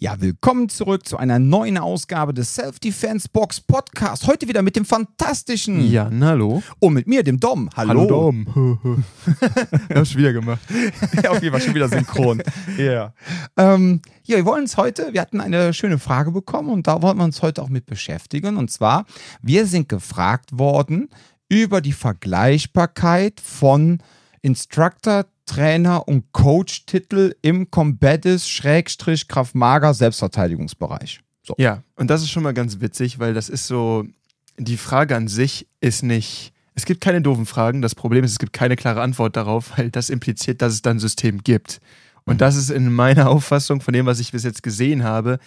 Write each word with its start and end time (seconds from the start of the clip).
Ja, 0.00 0.20
willkommen 0.20 0.68
zurück 0.68 1.08
zu 1.08 1.16
einer 1.16 1.40
neuen 1.40 1.76
Ausgabe 1.76 2.32
des 2.32 2.54
Self-Defense 2.54 3.28
Box 3.32 3.60
Podcast. 3.60 4.28
Heute 4.28 4.46
wieder 4.46 4.62
mit 4.62 4.76
dem 4.76 4.84
fantastischen 4.84 5.90
Ja, 5.90 6.08
hallo. 6.20 6.62
und 6.78 6.94
mit 6.94 7.08
mir, 7.08 7.24
dem 7.24 7.40
Dom. 7.40 7.68
Hallo. 7.74 8.06
Dom. 8.06 9.02
Hab's 9.92 10.14
wieder 10.14 10.32
gemacht. 10.32 10.60
Ja, 11.20 11.30
auf 11.30 11.42
jeden 11.42 11.52
Fall 11.52 11.60
schon 11.60 11.74
wieder 11.74 11.88
synchron. 11.88 12.40
Ja. 12.78 13.12
Ähm, 13.56 14.00
ja, 14.22 14.36
wir 14.36 14.44
wollen 14.44 14.62
uns 14.62 14.76
heute, 14.76 15.12
wir 15.14 15.20
hatten 15.20 15.40
eine 15.40 15.74
schöne 15.74 15.98
Frage 15.98 16.30
bekommen 16.30 16.68
und 16.68 16.86
da 16.86 17.02
wollen 17.02 17.18
wir 17.18 17.24
uns 17.24 17.42
heute 17.42 17.60
auch 17.60 17.68
mit 17.68 17.86
beschäftigen. 17.86 18.56
Und 18.56 18.70
zwar, 18.70 19.04
wir 19.42 19.66
sind 19.66 19.88
gefragt 19.88 20.56
worden 20.56 21.08
über 21.48 21.80
die 21.80 21.92
Vergleichbarkeit 21.92 23.40
von 23.40 24.00
Instructor, 24.42 25.24
Trainer 25.48 26.06
und 26.06 26.30
Coach-Titel 26.32 27.34
im 27.42 27.70
Combatis-Kraft-Mager 27.70 29.94
Selbstverteidigungsbereich. 29.94 31.20
So. 31.42 31.54
Ja, 31.58 31.82
und 31.96 32.08
das 32.10 32.22
ist 32.22 32.30
schon 32.30 32.42
mal 32.42 32.54
ganz 32.54 32.80
witzig, 32.80 33.18
weil 33.18 33.34
das 33.34 33.48
ist 33.48 33.66
so, 33.66 34.04
die 34.58 34.76
Frage 34.76 35.16
an 35.16 35.28
sich 35.28 35.66
ist 35.80 36.02
nicht, 36.02 36.52
es 36.74 36.84
gibt 36.84 37.00
keine 37.00 37.22
doofen 37.22 37.46
Fragen, 37.46 37.80
das 37.82 37.94
Problem 37.94 38.22
ist, 38.22 38.32
es 38.32 38.38
gibt 38.38 38.52
keine 38.52 38.76
klare 38.76 39.00
Antwort 39.00 39.34
darauf, 39.34 39.72
weil 39.78 39.90
das 39.90 40.10
impliziert, 40.10 40.60
dass 40.62 40.74
es 40.74 40.82
dann 40.82 40.98
ein 40.98 41.00
System 41.00 41.42
gibt. 41.42 41.80
Und 42.24 42.42
das 42.42 42.56
ist 42.56 42.70
in 42.70 42.92
meiner 42.92 43.30
Auffassung 43.30 43.80
von 43.80 43.94
dem, 43.94 44.06
was 44.06 44.20
ich 44.20 44.30
bis 44.32 44.44
jetzt 44.44 44.62
gesehen 44.62 45.02
habe, 45.02 45.38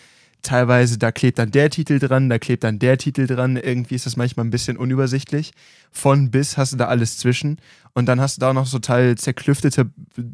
teilweise, 0.42 0.98
da 0.98 1.12
klebt 1.12 1.40
dann 1.40 1.52
der 1.52 1.70
Titel 1.70 2.00
dran, 2.00 2.30
da 2.30 2.40
klebt 2.40 2.64
dann 2.64 2.80
der 2.80 2.98
Titel 2.98 3.28
dran. 3.28 3.58
Irgendwie 3.58 3.96
ist 3.96 4.06
das 4.06 4.18
manchmal 4.18 4.46
ein 4.46 4.52
bisschen 4.52 4.78
unübersichtlich. 4.78 5.52
Von 5.92 6.32
bis 6.32 6.58
hast 6.58 6.74
du 6.74 6.78
da 6.78 6.86
alles 6.86 7.18
zwischen. 7.18 7.58
Und 7.94 8.06
dann 8.06 8.22
hast 8.22 8.38
du 8.38 8.40
da 8.42 8.54
noch 8.54 8.66
so 8.66 8.80
teil 8.80 9.18
zerklüftete 9.18 9.90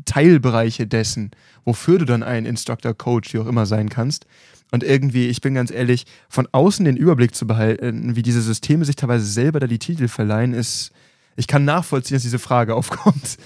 Teilbereiche 0.06 0.88
dessen, 0.88 1.32
wofür 1.66 2.00
du 2.00 2.06
dann 2.06 2.24
ein 2.24 2.46
Instructor, 2.46 2.94
Coach, 2.94 3.34
wie 3.34 3.40
auch 3.40 3.48
immer 3.48 3.66
sein 3.66 3.90
kannst. 3.90 4.26
Und 4.72 4.84
irgendwie, 4.84 5.28
ich 5.28 5.42
bin 5.42 5.54
ganz 5.54 5.72
ehrlich, 5.72 6.06
von 6.30 6.48
außen 6.52 6.86
den 6.86 6.98
Überblick 6.98 7.34
zu 7.34 7.48
behalten, 7.48 8.16
wie 8.16 8.22
diese 8.22 8.42
Systeme 8.42 8.86
sich 8.86 8.96
teilweise 8.96 9.26
selber 9.26 9.60
da 9.60 9.68
die 9.68 9.80
Titel 9.80 10.08
verleihen, 10.08 10.54
ist, 10.54 10.92
ich 11.38 11.48
kann 11.48 11.66
nachvollziehen, 11.66 12.16
dass 12.16 12.24
diese 12.24 12.40
Frage 12.40 12.76
aufkommt. 12.76 13.38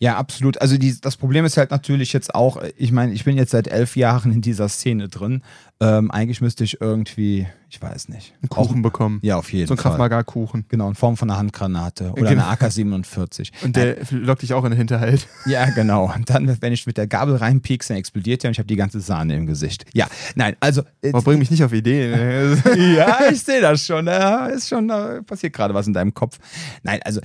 Ja, 0.00 0.16
absolut. 0.16 0.60
Also 0.60 0.78
die, 0.78 1.00
das 1.00 1.16
Problem 1.16 1.44
ist 1.44 1.56
halt 1.56 1.72
natürlich 1.72 2.12
jetzt 2.12 2.32
auch, 2.32 2.62
ich 2.76 2.92
meine, 2.92 3.12
ich 3.12 3.24
bin 3.24 3.36
jetzt 3.36 3.50
seit 3.50 3.66
elf 3.66 3.96
Jahren 3.96 4.32
in 4.32 4.40
dieser 4.40 4.68
Szene 4.68 5.08
drin. 5.08 5.42
Ähm, 5.80 6.10
eigentlich 6.12 6.40
müsste 6.40 6.62
ich 6.62 6.80
irgendwie, 6.80 7.48
ich 7.68 7.82
weiß 7.82 8.08
nicht. 8.08 8.32
Einen 8.40 8.48
Kuchen 8.48 8.78
auch, 8.78 8.82
bekommen. 8.82 9.18
Ja, 9.22 9.36
auf 9.38 9.52
jeden 9.52 9.66
so 9.66 9.74
ein 9.74 9.76
Fall. 9.76 9.90
Kraftmagar-Kuchen. 9.90 10.66
Genau, 10.68 10.88
in 10.88 10.94
Form 10.94 11.16
von 11.16 11.28
einer 11.28 11.38
Handgranate 11.38 12.12
oder 12.12 12.30
Genau. 12.30 12.46
einer 12.46 12.50
AK-47. 12.52 13.50
Und 13.64 13.74
der 13.74 13.96
lockt 14.10 14.42
dich 14.42 14.54
auch 14.54 14.62
in 14.64 14.70
den 14.70 14.78
Hinterhalt. 14.78 15.26
Ja, 15.46 15.64
genau. 15.70 16.12
Und 16.14 16.30
dann, 16.30 16.60
wenn 16.62 16.72
ich 16.72 16.86
mit 16.86 16.96
der 16.96 17.08
Gabel 17.08 17.34
reinpiekse, 17.34 17.88
dann 17.88 17.98
explodiert 17.98 18.44
der 18.44 18.50
und 18.50 18.52
ich 18.52 18.58
habe 18.58 18.68
die 18.68 18.76
ganze 18.76 19.00
Sahne 19.00 19.34
im 19.36 19.46
Gesicht. 19.46 19.84
Ja, 19.94 20.06
nein, 20.36 20.54
also. 20.60 20.82
äh, 21.02 21.08
Aber 21.10 21.22
bring 21.22 21.40
mich 21.40 21.50
nicht 21.50 21.64
auf 21.64 21.72
Ideen. 21.72 22.62
ja, 22.96 23.18
ich 23.32 23.42
sehe 23.42 23.60
das 23.60 23.84
schon. 23.84 24.06
Ja, 24.06 24.46
ist 24.46 24.68
schon, 24.68 24.86
da 24.86 25.22
passiert 25.26 25.54
gerade 25.54 25.74
was 25.74 25.88
in 25.88 25.92
deinem 25.92 26.14
Kopf. 26.14 26.38
Nein, 26.84 27.00
also, 27.04 27.20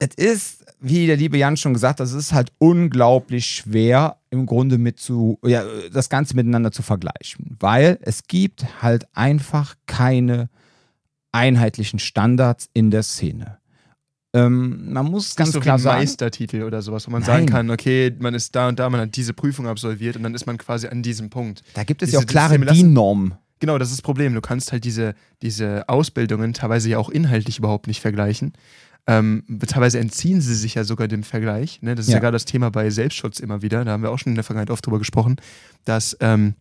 es 0.00 0.14
ist, 0.14 0.57
wie 0.80 1.06
der 1.06 1.16
liebe 1.16 1.38
Jan 1.38 1.56
schon 1.56 1.74
gesagt 1.74 2.00
hat, 2.00 2.06
es 2.06 2.12
ist 2.12 2.32
halt 2.32 2.52
unglaublich 2.58 3.46
schwer, 3.46 4.16
im 4.30 4.46
Grunde 4.46 4.78
mit 4.78 4.98
zu, 4.98 5.38
ja, 5.44 5.64
das 5.92 6.08
Ganze 6.08 6.36
miteinander 6.36 6.70
zu 6.72 6.82
vergleichen. 6.82 7.56
Weil 7.58 7.98
es 8.02 8.24
gibt 8.28 8.82
halt 8.82 9.06
einfach 9.14 9.74
keine 9.86 10.48
einheitlichen 11.32 11.98
Standards 11.98 12.68
in 12.72 12.90
der 12.90 13.02
Szene. 13.02 13.58
Ähm, 14.34 14.92
man 14.92 15.06
muss 15.06 15.36
ganz 15.36 15.52
so 15.52 15.60
klar 15.60 15.78
sagen. 15.78 16.00
Meistertitel 16.00 16.62
oder 16.62 16.82
sowas, 16.82 17.06
wo 17.06 17.10
man 17.10 17.22
Nein. 17.22 17.26
sagen 17.26 17.46
kann, 17.46 17.70
okay, 17.70 18.14
man 18.18 18.34
ist 18.34 18.54
da 18.54 18.68
und 18.68 18.78
da, 18.78 18.90
man 18.90 19.00
hat 19.00 19.16
diese 19.16 19.32
Prüfung 19.32 19.66
absolviert 19.66 20.16
und 20.16 20.22
dann 20.22 20.34
ist 20.34 20.46
man 20.46 20.58
quasi 20.58 20.86
an 20.86 21.02
diesem 21.02 21.30
Punkt. 21.30 21.62
Da 21.74 21.84
gibt 21.84 22.02
es 22.02 22.10
Diese 22.10 22.20
ja 22.20 22.24
auch 22.24 22.28
klare 22.28 22.58
DIN-Normen. 22.58 23.34
Genau, 23.60 23.78
das 23.78 23.88
ist 23.88 23.98
das 23.98 24.02
Problem. 24.02 24.34
Du 24.34 24.40
kannst 24.40 24.70
halt 24.70 24.84
diese, 24.84 25.14
diese 25.42 25.88
Ausbildungen 25.88 26.52
teilweise 26.52 26.90
ja 26.90 26.98
auch 26.98 27.08
inhaltlich 27.08 27.58
überhaupt 27.58 27.86
nicht 27.88 28.00
vergleichen. 28.00 28.52
Ähm, 29.08 29.42
teilweise 29.66 29.98
entziehen 29.98 30.42
sie 30.42 30.54
sich 30.54 30.74
ja 30.74 30.84
sogar 30.84 31.08
dem 31.08 31.22
Vergleich. 31.22 31.80
Ne? 31.80 31.94
Das 31.94 32.06
ist 32.06 32.10
ja. 32.10 32.16
Ja. 32.16 32.20
gerade 32.20 32.34
das 32.34 32.44
Thema 32.44 32.70
bei 32.70 32.90
Selbstschutz 32.90 33.40
immer 33.40 33.62
wieder. 33.62 33.84
Da 33.84 33.92
haben 33.92 34.02
wir 34.02 34.10
auch 34.10 34.18
schon 34.18 34.32
in 34.32 34.34
der 34.34 34.44
Vergangenheit 34.44 34.70
oft 34.70 34.84
drüber 34.84 34.98
gesprochen, 34.98 35.36
dass 35.86 36.14
ähm, 36.20 36.54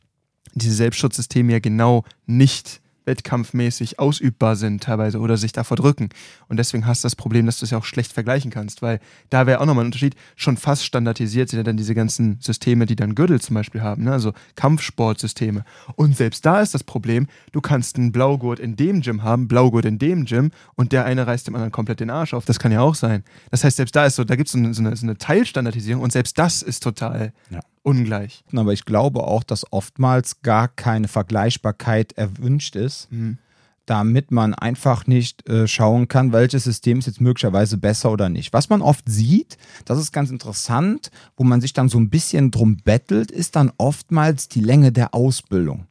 diese 0.54 0.74
Selbstschutzsysteme 0.74 1.52
ja 1.52 1.60
genau 1.60 2.06
nicht 2.26 2.82
wettkampfmäßig 3.08 4.00
ausübbar 4.00 4.56
sind 4.56 4.84
teilweise 4.84 5.20
oder 5.20 5.38
sich 5.38 5.52
da 5.52 5.64
verdrücken. 5.64 6.10
Und 6.48 6.58
deswegen 6.58 6.86
hast 6.86 7.04
du 7.04 7.08
das 7.08 7.16
Problem, 7.16 7.46
dass 7.46 7.60
du 7.60 7.66
es 7.66 7.72
ja 7.72 7.78
auch 7.78 7.86
schlecht 7.86 8.12
vergleichen 8.12 8.52
kannst, 8.52 8.82
weil 8.82 9.00
da 9.30 9.48
wäre 9.48 9.62
auch 9.62 9.66
nochmal 9.66 9.86
ein 9.86 9.88
Unterschied. 9.88 10.16
Schon 10.36 10.58
fast 10.58 10.86
standardisiert 10.86 11.50
sind 11.50 11.58
ja 11.58 11.64
dann 11.64 11.78
diese 11.78 11.96
ganzen 11.96 12.38
Systeme, 12.42 12.86
die 12.86 12.96
dann 12.96 13.16
Gürtel 13.16 13.42
zum 13.42 13.56
Beispiel 13.56 13.82
haben, 13.82 14.04
ne? 14.04 14.12
also 14.12 14.34
Kampfsportsysteme. 14.56 15.64
Und 15.96 16.16
selbst 16.16 16.46
da 16.46 16.62
ist 16.62 16.74
das 16.74 16.84
Problem, 16.84 17.28
du 17.52 17.62
kannst 17.62 17.98
einen 17.98 18.12
Blaugurt 18.12 18.60
in 18.60 18.76
dem 18.76 19.02
Gym 19.02 19.24
haben, 19.24 19.48
Blaugurt 19.48 19.86
in 19.86 19.98
dem 19.98 20.26
Gym 20.26 20.52
und 20.76 20.92
der 20.92 21.06
eine 21.06 21.26
reißt 21.26 21.48
dem 21.48 21.56
anderen 21.56 21.72
komplett 21.72 22.00
den 22.00 22.10
Arsch 22.10 22.34
auf. 22.34 22.46
Das 22.46 22.60
kann 22.60 22.72
ja 22.72 22.82
auch 22.82 22.96
sein. 22.96 23.24
Das 23.50 23.64
heißt, 23.64 23.78
selbst 23.78 23.96
da 23.96 24.06
ist 24.06 24.16
so, 24.16 24.24
da 24.24 24.36
gibt 24.36 24.50
so 24.50 24.60
es 24.60 24.76
so 24.76 24.84
eine, 24.84 24.96
so 24.96 25.06
eine 25.06 25.18
Teilstandardisierung 25.18 26.04
und 26.04 26.12
selbst 26.12 26.38
das 26.38 26.62
ist 26.62 26.84
total 26.84 27.34
Ja. 27.50 27.62
Ungleich. 27.88 28.44
Aber 28.56 28.74
ich 28.74 28.86
glaube 28.86 29.24
auch, 29.24 29.44
dass 29.44 29.72
oftmals 29.72 30.42
gar 30.42 30.68
keine 30.68 31.08
Vergleichbarkeit 31.08 32.14
erwünscht 32.14 32.76
ist, 32.76 33.12
Mhm. 33.12 33.38
damit 33.86 34.32
man 34.32 34.54
einfach 34.54 35.08
nicht 35.08 35.48
äh, 35.50 35.66
schauen 35.68 36.10
kann, 36.10 36.34
welches 36.34 36.66
System 36.66 37.00
ist 37.00 37.06
jetzt 37.08 37.22
möglicherweise 37.22 37.78
besser 37.78 38.12
oder 38.12 38.28
nicht. 38.28 38.52
Was 38.52 38.70
man 38.70 38.82
oft 38.82 39.06
sieht, 39.08 39.58
das 39.86 39.98
ist 39.98 40.12
ganz 40.12 40.30
interessant, 40.30 41.10
wo 41.38 41.46
man 41.46 41.62
sich 41.62 41.72
dann 41.72 41.88
so 41.88 41.98
ein 41.98 42.10
bisschen 42.10 42.52
drum 42.52 42.78
bettelt, 42.84 43.32
ist 43.32 43.56
dann 43.56 43.72
oftmals 43.78 44.50
die 44.50 44.60
Länge 44.62 44.92
der 44.92 45.14
Ausbildung. 45.16 45.88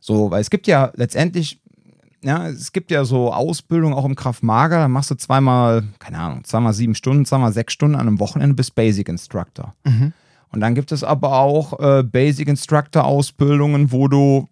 So, 0.00 0.30
weil 0.30 0.40
es 0.40 0.48
gibt 0.50 0.66
ja 0.66 0.90
letztendlich, 0.96 1.60
ja, 2.22 2.48
es 2.48 2.72
gibt 2.72 2.90
ja 2.90 3.04
so 3.04 3.30
Ausbildung 3.32 3.92
auch 3.92 4.06
im 4.06 4.14
Kraftmager, 4.16 4.78
da 4.78 4.88
machst 4.88 5.10
du 5.10 5.14
zweimal, 5.14 5.84
keine 5.98 6.18
Ahnung, 6.18 6.44
zweimal 6.44 6.72
sieben 6.72 6.94
Stunden, 6.94 7.26
zweimal 7.26 7.52
sechs 7.52 7.74
Stunden 7.74 7.96
an 7.96 8.06
einem 8.06 8.20
Wochenende 8.20 8.54
bis 8.54 8.70
Basic 8.70 9.06
Instructor. 9.10 9.74
Und 10.54 10.60
dann 10.60 10.74
gibt 10.74 10.92
es 10.92 11.02
aber 11.02 11.38
auch 11.38 11.80
äh, 11.80 12.02
Basic 12.04 12.48
Instructor 12.48 13.04
Ausbildungen, 13.04 13.90
wo 13.90 14.08
du, 14.08 14.48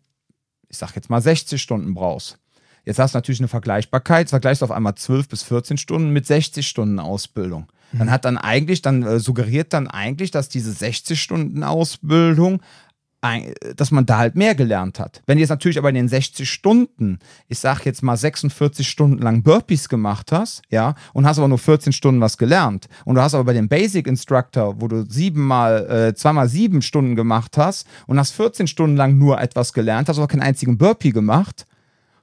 ich 0.68 0.78
sag 0.78 0.96
jetzt 0.96 1.10
mal 1.10 1.22
60 1.22 1.62
Stunden 1.62 1.94
brauchst. 1.94 2.38
Jetzt 2.84 2.98
hast 2.98 3.14
du 3.14 3.18
natürlich 3.18 3.40
eine 3.40 3.48
Vergleichbarkeit, 3.48 4.28
vergleichst 4.28 4.64
auf 4.64 4.72
einmal 4.72 4.96
12 4.96 5.28
bis 5.28 5.44
14 5.44 5.76
Stunden 5.76 6.10
mit 6.10 6.26
60 6.26 6.66
Stunden 6.66 6.98
Ausbildung. 6.98 7.68
Dann 7.92 8.10
hat 8.10 8.24
dann 8.24 8.38
eigentlich, 8.38 8.82
dann 8.82 9.02
äh, 9.02 9.20
suggeriert 9.20 9.72
dann 9.72 9.86
eigentlich, 9.86 10.30
dass 10.30 10.48
diese 10.48 10.72
60 10.72 11.20
Stunden 11.20 11.62
Ausbildung, 11.62 12.62
dass 13.76 13.92
man 13.92 14.04
da 14.04 14.18
halt 14.18 14.34
mehr 14.34 14.54
gelernt 14.54 14.98
hat. 14.98 15.22
Wenn 15.26 15.36
du 15.36 15.40
jetzt 15.40 15.50
natürlich 15.50 15.78
aber 15.78 15.88
in 15.88 15.94
den 15.94 16.08
60 16.08 16.50
Stunden, 16.50 17.20
ich 17.48 17.60
sag 17.60 17.84
jetzt 17.84 18.02
mal 18.02 18.16
46 18.16 18.88
Stunden 18.88 19.22
lang 19.22 19.42
Burpees 19.42 19.88
gemacht 19.88 20.32
hast, 20.32 20.62
ja, 20.70 20.94
und 21.12 21.24
hast 21.24 21.38
aber 21.38 21.48
nur 21.48 21.58
14 21.58 21.92
Stunden 21.92 22.20
was 22.20 22.36
gelernt 22.36 22.88
und 23.04 23.14
du 23.14 23.22
hast 23.22 23.34
aber 23.34 23.44
bei 23.44 23.52
dem 23.52 23.68
Basic 23.68 24.06
Instructor, 24.06 24.80
wo 24.80 24.88
du 24.88 25.04
siebenmal, 25.08 25.88
äh, 25.88 26.14
zweimal 26.14 26.48
sieben 26.48 26.82
Stunden 26.82 27.14
gemacht 27.14 27.56
hast 27.56 27.86
und 28.06 28.18
hast 28.18 28.32
14 28.32 28.66
Stunden 28.66 28.96
lang 28.96 29.16
nur 29.18 29.40
etwas 29.40 29.72
gelernt, 29.72 30.08
hast 30.08 30.18
aber 30.18 30.28
keinen 30.28 30.42
einzigen 30.42 30.76
Burpee 30.76 31.12
gemacht, 31.12 31.66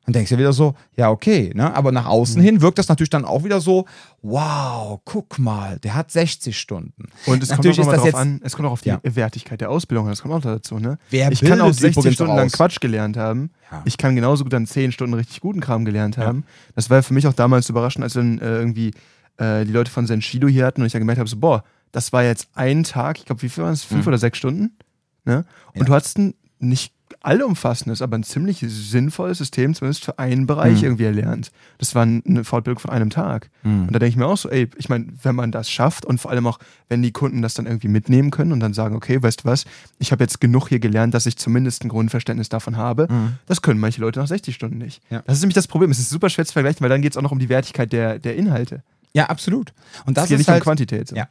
dann 0.09 0.21
denkst 0.21 0.29
du 0.31 0.37
wieder 0.37 0.53
so, 0.53 0.73
ja, 0.97 1.09
okay, 1.11 1.51
ne? 1.53 1.73
Aber 1.75 1.91
nach 1.91 2.05
außen 2.07 2.41
hin 2.41 2.61
wirkt 2.61 2.77
das 2.79 2.87
natürlich 2.87 3.09
dann 3.09 3.25
auch 3.25 3.43
wieder 3.43 3.61
so, 3.61 3.85
wow, 4.21 4.99
guck 5.05 5.39
mal, 5.39 5.79
der 5.79 5.95
hat 5.95 6.11
60 6.11 6.57
Stunden. 6.59 7.05
Und 7.25 7.43
es 7.43 7.49
Natürlich 7.49 7.77
kommt 7.77 7.87
auch 7.89 7.93
ist 7.93 7.97
das 7.97 8.05
jetzt- 8.05 8.15
an, 8.15 8.41
es 8.43 8.55
kommt 8.55 8.67
auch 8.67 8.71
auf 8.73 8.81
die 8.81 8.89
Ja. 8.89 8.99
Wertigkeit 9.03 9.61
der 9.61 9.69
Ausbildung 9.69 10.05
an, 10.05 10.11
das 10.11 10.21
kommt 10.21 10.33
auch 10.33 10.41
dazu, 10.41 10.79
ne? 10.79 10.97
Wer 11.09 11.31
ich 11.31 11.41
kann 11.41 11.59
auch 11.61 11.65
bildet 11.65 11.79
60 11.79 11.97
übrigens 11.97 12.15
Stunden 12.15 12.35
lang? 12.35 12.49
Quatsch 12.49 12.79
gelernt 12.79 13.17
haben. 13.17 13.51
Ja. 13.71 13.81
Ich 13.85 13.97
kann 13.97 14.15
genauso 14.15 14.43
gut 14.43 14.53
dann 14.53 14.65
10 14.67 14.91
Stunden 14.91 15.13
richtig 15.13 15.41
guten 15.41 15.59
Kram 15.59 15.85
gelernt 15.85 16.17
haben. 16.17 16.43
Das 16.75 16.89
war 16.89 17.01
für 17.03 17.13
mich 17.13 17.27
auch 17.27 17.33
damals 17.33 17.69
überraschend, 17.69 18.03
als 18.03 18.13
dann 18.13 18.39
äh, 18.39 18.57
irgendwie 18.57 18.91
äh, 19.37 19.65
die 19.65 19.71
Leute 19.71 19.91
von 19.91 20.05
Senshido 20.07 20.47
hier 20.47 20.65
hatten 20.65 20.81
und 20.81 20.87
ich 20.87 20.93
dann 20.93 21.01
gemerkt 21.01 21.19
habe, 21.19 21.29
so, 21.29 21.37
boah, 21.37 21.63
das 21.91 22.11
war 22.13 22.23
jetzt 22.23 22.49
ein 22.55 22.83
Tag, 22.83 23.17
ich 23.19 23.25
glaube, 23.25 23.41
wie 23.41 23.49
viel 23.49 23.63
waren 23.63 23.73
es? 23.73 23.83
Fünf 23.83 24.05
oder 24.05 24.17
sechs 24.17 24.37
Stunden? 24.37 24.77
Ne? 25.25 25.45
Und 25.73 25.81
Ja. 25.81 25.85
du 25.85 25.93
hattest 25.93 26.17
ein 26.17 26.33
nicht 26.59 26.93
allumfassendes, 27.21 28.01
aber 28.01 28.17
ein 28.17 28.23
ziemlich 28.23 28.63
sinnvolles 28.67 29.37
System, 29.37 29.73
zumindest 29.73 30.05
für 30.05 30.19
einen 30.19 30.47
Bereich 30.47 30.79
Mhm. 30.79 30.83
irgendwie 30.85 31.03
erlernt. 31.03 31.51
Das 31.77 31.95
war 31.95 32.03
eine 32.03 32.43
Fortbildung 32.43 32.79
von 32.79 32.91
einem 32.91 33.09
Tag. 33.09 33.49
Mhm. 33.63 33.83
Und 33.87 33.93
da 33.93 33.99
denke 33.99 34.09
ich 34.11 34.15
mir 34.17 34.25
auch 34.25 34.37
so, 34.37 34.49
ey, 34.49 34.69
ich 34.77 34.89
meine, 34.89 35.07
wenn 35.23 35.35
man 35.35 35.51
das 35.51 35.69
schafft 35.69 36.05
und 36.05 36.19
vor 36.19 36.31
allem 36.31 36.47
auch, 36.47 36.59
wenn 36.87 37.01
die 37.01 37.11
Kunden 37.11 37.41
das 37.41 37.53
dann 37.53 37.65
irgendwie 37.65 37.87
mitnehmen 37.87 38.31
können 38.31 38.51
und 38.51 38.59
dann 38.59 38.73
sagen, 38.73 38.95
okay, 38.95 39.21
weißt 39.21 39.41
du 39.41 39.45
was, 39.45 39.65
ich 39.99 40.11
habe 40.11 40.23
jetzt 40.23 40.39
genug 40.41 40.69
hier 40.69 40.79
gelernt, 40.79 41.13
dass 41.13 41.25
ich 41.25 41.37
zumindest 41.37 41.83
ein 41.83 41.89
Grundverständnis 41.89 42.49
davon 42.49 42.77
habe, 42.77 43.07
Mhm. 43.09 43.33
das 43.45 43.61
können 43.61 43.79
manche 43.79 44.01
Leute 44.01 44.19
nach 44.19 44.27
60 44.27 44.55
Stunden 44.55 44.77
nicht. 44.77 45.01
Ja. 45.09 45.21
Das 45.25 45.35
ist 45.37 45.41
nämlich 45.41 45.55
das 45.55 45.67
Problem. 45.67 45.91
Es 45.91 45.99
ist 45.99 46.09
super 46.09 46.29
schwer 46.29 46.45
zu 46.45 46.53
vergleichen, 46.53 46.81
weil 46.81 46.89
dann 46.89 47.01
geht 47.01 47.13
es 47.13 47.17
auch 47.17 47.21
noch 47.21 47.31
um 47.31 47.39
die 47.39 47.49
Wertigkeit 47.49 47.91
der, 47.93 48.19
der 48.19 48.35
Inhalte. 48.35 48.81
Ja, 49.11 49.25
absolut. 49.25 49.73
Und 50.05 50.17
das 50.17 50.25
es 50.25 50.29
geht 50.29 50.35
ist 50.35 50.39
nicht 50.41 50.49
halt, 50.49 50.61
um 50.61 50.65
Quantität. 50.65 51.07
So. 51.07 51.15
Ja. 51.15 51.27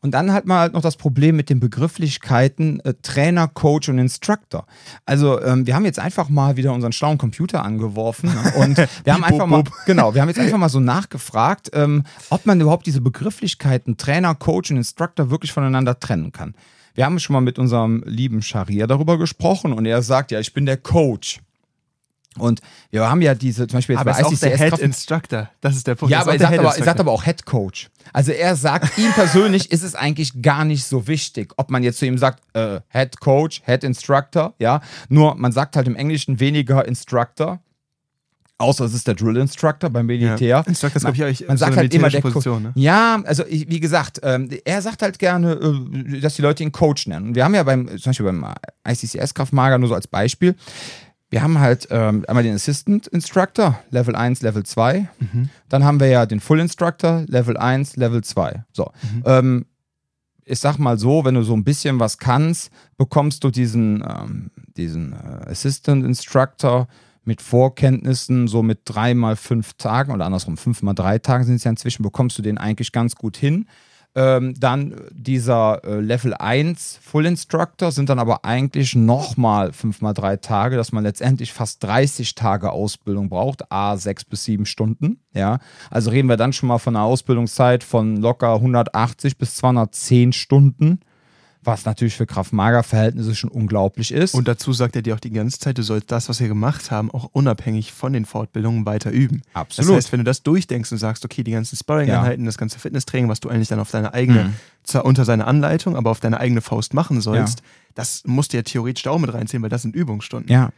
Und 0.00 0.12
dann 0.12 0.32
hat 0.32 0.46
man 0.46 0.58
halt 0.58 0.72
noch 0.72 0.82
das 0.82 0.96
Problem 0.96 1.36
mit 1.36 1.50
den 1.50 1.60
Begrifflichkeiten 1.60 2.80
äh, 2.80 2.94
Trainer, 3.02 3.48
Coach 3.48 3.88
und 3.88 3.98
Instructor. 3.98 4.66
Also 5.06 5.40
ähm, 5.42 5.66
wir 5.66 5.74
haben 5.74 5.84
jetzt 5.84 5.98
einfach 5.98 6.28
mal 6.28 6.56
wieder 6.56 6.72
unseren 6.72 6.92
schlauen 6.92 7.18
Computer 7.18 7.64
angeworfen 7.64 8.32
ne? 8.32 8.52
und 8.56 8.78
wir 9.04 9.14
haben 9.14 9.24
einfach 9.24 9.46
mal, 9.46 9.64
genau, 9.86 10.14
wir 10.14 10.22
haben 10.22 10.28
jetzt 10.28 10.40
einfach 10.40 10.58
mal 10.58 10.68
so 10.68 10.80
nachgefragt, 10.80 11.70
ähm, 11.72 12.04
ob 12.30 12.46
man 12.46 12.60
überhaupt 12.60 12.86
diese 12.86 13.00
Begrifflichkeiten 13.00 13.96
Trainer, 13.96 14.34
Coach 14.34 14.70
und 14.70 14.76
Instructor 14.76 15.30
wirklich 15.30 15.52
voneinander 15.52 15.98
trennen 15.98 16.32
kann. 16.32 16.54
wir 16.94 17.04
haben 17.04 17.18
schon 17.18 17.34
mal 17.34 17.40
mit 17.40 17.58
unserem 17.58 18.02
lieben 18.06 18.42
Scharia 18.42 18.86
darüber 18.86 19.18
gesprochen 19.18 19.72
und 19.72 19.86
er 19.86 20.02
sagt, 20.02 20.30
ja, 20.30 20.40
ich 20.40 20.52
bin 20.54 20.66
der 20.66 20.76
Coach. 20.76 21.40
Und 22.38 22.60
wir 22.90 23.08
haben 23.08 23.20
ja 23.20 23.34
diese, 23.34 23.66
zum 23.66 23.78
Beispiel 23.78 23.94
jetzt 23.94 24.00
aber 24.00 24.12
bei 24.12 24.20
ist 24.20 24.26
auch 24.26 24.38
der 24.38 24.56
Head 24.56 24.72
ICCS 24.72 24.82
Instructor. 24.82 25.50
Das 25.60 25.76
ist 25.76 25.86
der 25.86 25.94
Punkt. 25.94 26.12
ja, 26.12 26.18
Er 26.18 26.22
aber 26.22 26.32
er 26.32 26.38
sagt 26.38 26.58
aber, 26.58 26.76
er 26.76 26.84
sagt 26.84 27.00
aber 27.00 27.12
auch 27.12 27.24
Head 27.24 27.44
Coach. 27.44 27.90
Also 28.12 28.32
er 28.32 28.56
sagt, 28.56 28.98
ihm 28.98 29.12
persönlich 29.12 29.70
ist 29.70 29.82
es 29.82 29.94
eigentlich 29.94 30.42
gar 30.42 30.64
nicht 30.64 30.84
so 30.84 31.06
wichtig, 31.06 31.52
ob 31.56 31.70
man 31.70 31.82
jetzt 31.82 31.98
zu 31.98 32.06
ihm 32.06 32.18
sagt, 32.18 32.42
äh, 32.54 32.80
Head 32.88 33.20
Coach, 33.20 33.62
Head 33.64 33.84
Instructor, 33.84 34.54
ja. 34.58 34.80
Nur 35.08 35.34
man 35.34 35.52
sagt 35.52 35.76
halt 35.76 35.86
im 35.86 35.96
Englischen 35.96 36.40
weniger 36.40 36.86
Instructor, 36.86 37.60
außer 38.62 38.84
es 38.84 38.94
ist 38.94 39.06
der 39.06 39.14
Drill 39.14 39.36
Instructor 39.36 39.90
beim 39.90 40.06
Militär. 40.06 40.48
Ja. 40.48 40.60
Instructor 40.60 40.96
ist, 40.96 41.02
glaub 41.02 41.14
ich, 41.14 41.22
eigentlich 41.22 41.48
man 41.48 41.56
so 41.56 41.64
sagt 41.64 41.76
halt 41.76 41.92
immer 41.92 42.08
der 42.08 42.20
Position, 42.20 42.62
ne? 42.62 42.72
Ja, 42.76 43.20
also 43.24 43.44
ich, 43.48 43.68
wie 43.68 43.80
gesagt, 43.80 44.20
ähm, 44.22 44.48
er 44.64 44.80
sagt 44.80 45.02
halt 45.02 45.18
gerne, 45.18 45.52
äh, 45.52 46.20
dass 46.20 46.36
die 46.36 46.42
Leute 46.42 46.62
ihn 46.62 46.72
Coach 46.72 47.06
nennen. 47.06 47.28
Und 47.28 47.34
wir 47.34 47.44
haben 47.44 47.54
ja 47.54 47.62
beim, 47.64 47.88
zum 47.98 48.10
Beispiel 48.10 48.26
beim 48.26 48.46
ICCS 48.88 49.34
Kraftmager 49.34 49.78
nur 49.78 49.88
so 49.88 49.94
als 49.94 50.06
Beispiel, 50.06 50.54
wir 51.32 51.42
haben 51.42 51.58
halt 51.58 51.88
ähm, 51.90 52.26
einmal 52.28 52.42
den 52.42 52.54
Assistant 52.54 53.06
Instructor, 53.06 53.78
Level 53.90 54.14
1, 54.14 54.42
Level 54.42 54.64
2. 54.64 55.08
Dann 55.70 55.82
haben 55.82 55.98
wir 55.98 56.08
ja 56.08 56.26
den 56.26 56.40
Full 56.40 56.60
Instructor, 56.60 57.24
Level 57.26 57.56
1, 57.56 57.96
Level 57.96 58.22
2. 58.22 58.64
So. 58.70 58.92
Ähm, 59.24 59.64
ich 60.44 60.58
sag 60.58 60.76
mal 60.76 60.98
so, 60.98 61.24
wenn 61.24 61.34
du 61.34 61.42
so 61.42 61.54
ein 61.54 61.64
bisschen 61.64 61.98
was 61.98 62.18
kannst, 62.18 62.70
bekommst 62.98 63.44
du 63.44 63.50
diesen, 63.50 64.04
ähm, 64.06 64.50
diesen 64.76 65.14
äh, 65.14 65.50
Assistant 65.50 66.04
Instructor 66.04 66.86
mit 67.24 67.40
Vorkenntnissen, 67.40 68.46
so 68.46 68.62
mit 68.62 68.80
drei 68.84 69.14
mal 69.14 69.36
fünf 69.36 69.72
Tagen 69.74 70.12
oder 70.12 70.26
andersrum, 70.26 70.58
fünf 70.58 70.82
mal 70.82 70.92
drei 70.92 71.18
Tagen 71.18 71.44
sind 71.44 71.54
es 71.54 71.64
ja 71.64 71.70
inzwischen, 71.70 72.02
bekommst 72.02 72.36
du 72.36 72.42
den 72.42 72.58
eigentlich 72.58 72.92
ganz 72.92 73.16
gut 73.16 73.38
hin. 73.38 73.66
Ähm, 74.14 74.52
dann 74.58 74.94
dieser 75.10 75.82
äh, 75.84 76.00
Level 76.00 76.34
1 76.34 76.98
Full 77.02 77.24
Instructor 77.24 77.92
sind 77.92 78.10
dann 78.10 78.18
aber 78.18 78.44
eigentlich 78.44 78.94
nochmal 78.94 79.72
5 79.72 80.02
mal 80.02 80.12
3 80.12 80.36
Tage, 80.36 80.76
dass 80.76 80.92
man 80.92 81.02
letztendlich 81.02 81.54
fast 81.54 81.82
30 81.82 82.34
Tage 82.34 82.72
Ausbildung 82.72 83.30
braucht, 83.30 83.72
a 83.72 83.96
6 83.96 84.26
bis 84.26 84.44
7 84.44 84.66
Stunden. 84.66 85.20
Ja, 85.32 85.60
also 85.90 86.10
reden 86.10 86.28
wir 86.28 86.36
dann 86.36 86.52
schon 86.52 86.68
mal 86.68 86.76
von 86.78 86.94
einer 86.94 87.06
Ausbildungszeit 87.06 87.82
von 87.82 88.18
locker 88.18 88.54
180 88.56 89.38
bis 89.38 89.56
210 89.56 90.34
Stunden, 90.34 91.00
was 91.64 91.84
natürlich 91.84 92.16
für 92.16 92.26
Kraft-Mager-Verhältnisse 92.26 93.34
schon 93.34 93.50
unglaublich 93.50 94.12
ist. 94.12 94.34
Und 94.34 94.48
dazu 94.48 94.72
sagt 94.72 94.96
er 94.96 95.02
dir 95.02 95.14
auch 95.14 95.20
die 95.20 95.30
ganze 95.30 95.58
Zeit, 95.58 95.78
du 95.78 95.82
sollst 95.82 96.10
das, 96.10 96.28
was 96.28 96.40
wir 96.40 96.48
gemacht 96.48 96.90
haben, 96.90 97.10
auch 97.10 97.30
unabhängig 97.32 97.92
von 97.92 98.12
den 98.12 98.24
Fortbildungen 98.24 98.84
weiter 98.86 99.10
üben. 99.10 99.42
Absolut. 99.54 99.90
Das 99.90 99.96
heißt, 99.96 100.12
wenn 100.12 100.18
du 100.20 100.24
das 100.24 100.42
durchdenkst 100.42 100.90
und 100.92 100.98
sagst, 100.98 101.24
okay, 101.24 101.44
die 101.44 101.52
ganzen 101.52 101.76
Sparring-Einheiten, 101.76 102.44
das 102.46 102.58
ganze 102.58 102.78
Fitnesstraining, 102.78 103.28
was 103.28 103.40
du 103.40 103.48
eigentlich 103.48 103.68
dann 103.68 103.80
auf 103.80 103.90
deine 103.90 104.12
eigene, 104.14 104.44
Mhm. 104.44 104.54
zwar 104.84 105.04
unter 105.04 105.24
seine 105.24 105.46
Anleitung, 105.46 105.94
aber 105.96 106.10
auf 106.10 106.20
deine 106.20 106.40
eigene 106.40 106.60
Faust 106.60 106.94
machen 106.94 107.20
sollst, 107.20 107.62
das 107.94 108.22
musst 108.26 108.52
du 108.52 108.56
ja 108.56 108.62
theoretisch 108.62 109.02
da 109.04 109.10
auch 109.10 109.18
mit 109.18 109.32
reinziehen, 109.32 109.62
weil 109.62 109.68
das 109.70 109.82
sind 109.82 109.94
Übungsstunden. 109.94 110.50
ja, 110.50 110.70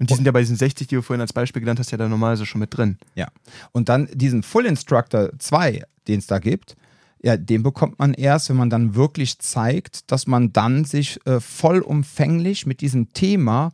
Und 0.00 0.10
die 0.10 0.14
sind 0.14 0.24
ja 0.24 0.32
bei 0.32 0.40
diesen 0.40 0.56
60, 0.56 0.86
die 0.88 0.94
du 0.96 1.02
vorhin 1.02 1.20
als 1.20 1.32
Beispiel 1.32 1.60
genannt 1.60 1.78
hast, 1.78 1.90
ja 1.92 1.98
da 1.98 2.08
normalerweise 2.08 2.46
schon 2.46 2.60
mit 2.60 2.76
drin. 2.76 2.98
Ja. 3.14 3.28
Und 3.72 3.88
dann 3.88 4.08
diesen 4.12 4.42
Full 4.42 4.66
Instructor 4.66 5.30
2, 5.38 5.82
den 6.08 6.18
es 6.18 6.26
da 6.26 6.38
gibt, 6.38 6.76
ja, 7.22 7.36
den 7.36 7.62
bekommt 7.62 7.98
man 7.98 8.14
erst, 8.14 8.50
wenn 8.50 8.56
man 8.56 8.70
dann 8.70 8.94
wirklich 8.94 9.38
zeigt, 9.38 10.10
dass 10.10 10.26
man 10.26 10.52
dann 10.52 10.84
sich 10.84 11.24
äh, 11.24 11.40
vollumfänglich 11.40 12.66
mit 12.66 12.80
diesem 12.80 13.12
Thema 13.12 13.72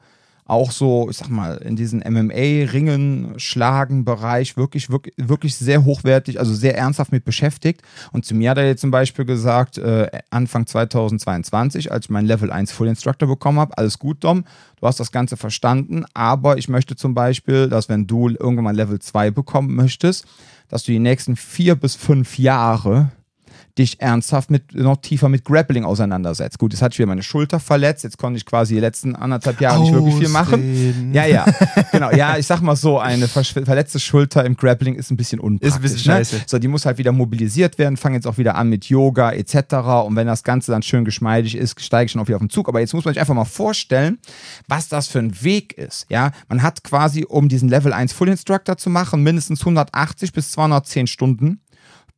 auch 0.49 0.73
so, 0.73 1.09
ich 1.11 1.19
sag 1.19 1.29
mal, 1.29 1.59
in 1.59 1.77
diesen 1.77 2.01
MMA-Ringen, 2.01 3.35
Schlagen-Bereich 3.37 4.57
wirklich, 4.57 4.91
wirklich, 4.91 5.15
wirklich 5.19 5.55
sehr 5.55 5.85
hochwertig, 5.85 6.41
also 6.41 6.55
sehr 6.55 6.77
ernsthaft 6.77 7.13
mit 7.13 7.27
beschäftigt. 7.27 7.83
Und 8.13 8.25
zu 8.25 8.35
mir 8.35 8.51
hat 8.51 8.59
er 8.59 8.67
jetzt 8.67 8.81
zum 8.81 8.91
Beispiel 8.91 9.27
gesagt, 9.27 9.77
äh, 9.77 10.09
Anfang 10.31 10.67
2022, 10.67 11.93
als 11.93 12.07
ich 12.07 12.11
meinen 12.11 12.27
Level 12.27 12.51
1 12.51 12.73
Full 12.73 12.89
Instructor 12.89 13.29
bekommen 13.29 13.59
habe, 13.61 13.77
alles 13.77 13.99
gut, 13.99 14.25
Dom, 14.25 14.45
du 14.81 14.87
hast 14.87 14.99
das 14.99 15.13
Ganze 15.13 15.37
verstanden, 15.37 16.07
aber 16.15 16.57
ich 16.57 16.69
möchte 16.69 16.97
zum 16.97 17.13
Beispiel, 17.13 17.69
dass 17.69 17.91
wenn 17.91 18.07
du 18.07 18.31
irgendwann 18.31 18.65
mal 18.65 18.77
Level 18.77 18.99
2 18.99 19.31
bekommen 19.31 19.75
möchtest, 19.75 20.27
dass 20.69 20.83
du 20.83 20.93
die 20.93 20.99
nächsten 20.99 21.37
vier 21.37 21.75
bis 21.75 21.95
fünf 21.95 22.39
Jahre 22.39 23.11
dich 23.79 24.01
ernsthaft 24.01 24.51
mit 24.51 24.75
noch 24.75 24.97
tiefer 24.97 25.29
mit 25.29 25.45
Grappling 25.45 25.85
auseinandersetzt. 25.85 26.59
Gut, 26.59 26.73
jetzt 26.73 26.83
hatte 26.83 26.95
ich 26.95 26.99
wieder 26.99 27.07
meine 27.07 27.23
Schulter 27.23 27.61
verletzt, 27.61 28.05
jetzt 28.05 28.19
konnte 28.19 28.37
ich 28.37 28.45
quasi 28.45 28.75
die 28.75 28.81
letzten 28.81 29.15
anderthalb 29.15 29.61
Jahre 29.61 29.81
nicht 29.81 29.93
wirklich 29.93 30.17
viel 30.17 30.29
machen. 30.29 31.13
Ja, 31.13 31.27
ja, 31.27 31.47
genau. 31.93 32.11
Ja, 32.11 32.37
ich 32.37 32.47
sag 32.47 32.61
mal 32.61 32.77
so, 32.77 32.99
eine 32.99 33.29
verletzte 33.29 34.01
Schulter 34.01 34.45
im 34.45 34.57
Grappling 34.57 34.97
ist 34.97 35.11
ein 35.11 35.17
bisschen 35.17 35.41
unpraktisch. 35.41 35.69
Ist 35.69 35.77
ein 35.77 35.83
bisschen 35.83 35.99
scheiße. 35.99 36.37
Ne? 36.37 36.43
So, 36.47 36.59
die 36.59 36.69
muss 36.69 36.85
halt 36.87 36.99
wieder 36.99 37.13
mobilisiert 37.13 37.79
werden, 37.79 37.97
fange 37.97 38.17
jetzt 38.17 38.27
auch 38.27 38.39
wieder 38.39 38.57
an 38.57 38.69
mit 38.69 38.87
Yoga 38.87 39.33
etc. 39.33 39.75
Und 40.07 40.17
wenn 40.17 40.27
das 40.27 40.43
Ganze 40.43 40.73
dann 40.73 40.83
schön 40.83 41.05
geschmeidig 41.05 41.57
ist, 41.57 41.81
steige 41.81 42.07
ich 42.07 42.13
schon 42.13 42.21
auch 42.21 42.27
wieder 42.27 42.37
auf 42.37 42.43
den 42.43 42.51
Zug. 42.51 42.69
Aber 42.69 42.81
jetzt 42.81 42.95
muss 42.95 43.05
man 43.05 43.15
sich 43.15 43.21
einfach 43.21 43.35
mal 43.35 43.45
vorstellen, 43.45 44.19
was 44.67 44.89
das 44.89 45.07
für 45.07 45.21
ein 45.21 45.43
Weg 45.43 45.73
ist. 45.75 46.07
Ja, 46.09 46.33
man 46.49 46.63
hat 46.63 46.83
quasi, 46.83 47.25
um 47.25 47.49
diesen 47.49 47.69
Level 47.69 47.93
1 47.93 48.13
Full 48.13 48.29
Instructor 48.29 48.77
zu 48.77 48.91
machen, 48.91 49.23
mindestens 49.23 49.61
180 49.61 50.33
bis 50.33 50.51
210 50.53 51.07
Stunden. 51.07 51.61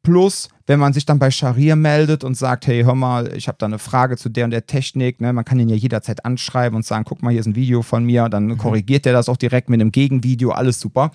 Plus, 0.02 0.48
wenn 0.66 0.80
man 0.80 0.94
sich 0.94 1.04
dann 1.04 1.18
bei 1.18 1.30
Scharia 1.30 1.76
meldet 1.76 2.24
und 2.24 2.34
sagt, 2.34 2.66
hey, 2.66 2.84
hör 2.84 2.94
mal, 2.94 3.36
ich 3.36 3.48
habe 3.48 3.58
da 3.58 3.66
eine 3.66 3.78
Frage 3.78 4.16
zu 4.16 4.30
der 4.30 4.46
und 4.46 4.50
der 4.50 4.66
Technik, 4.66 5.20
ne? 5.20 5.32
man 5.32 5.44
kann 5.44 5.58
ihn 5.58 5.68
ja 5.68 5.76
jederzeit 5.76 6.24
anschreiben 6.24 6.76
und 6.76 6.86
sagen, 6.86 7.04
guck 7.04 7.22
mal, 7.22 7.30
hier 7.30 7.40
ist 7.40 7.46
ein 7.46 7.54
Video 7.54 7.82
von 7.82 8.04
mir, 8.04 8.28
dann 8.30 8.56
korrigiert 8.56 9.04
der 9.04 9.12
das 9.12 9.28
auch 9.28 9.36
direkt 9.36 9.68
mit 9.68 9.80
einem 9.80 9.92
Gegenvideo, 9.92 10.52
alles 10.52 10.80
super. 10.80 11.10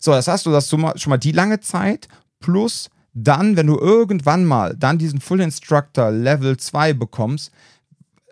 So, 0.00 0.10
das 0.10 0.26
hast 0.26 0.46
du 0.46 0.50
das 0.50 0.68
schon 0.68 0.80
mal, 0.80 0.98
schon 0.98 1.10
mal 1.10 1.18
die 1.18 1.32
lange 1.32 1.60
Zeit, 1.60 2.08
plus 2.40 2.90
dann, 3.12 3.56
wenn 3.56 3.68
du 3.68 3.78
irgendwann 3.78 4.44
mal 4.44 4.74
dann 4.76 4.98
diesen 4.98 5.20
Full 5.20 5.40
Instructor 5.40 6.10
Level 6.10 6.56
2 6.56 6.92
bekommst 6.94 7.52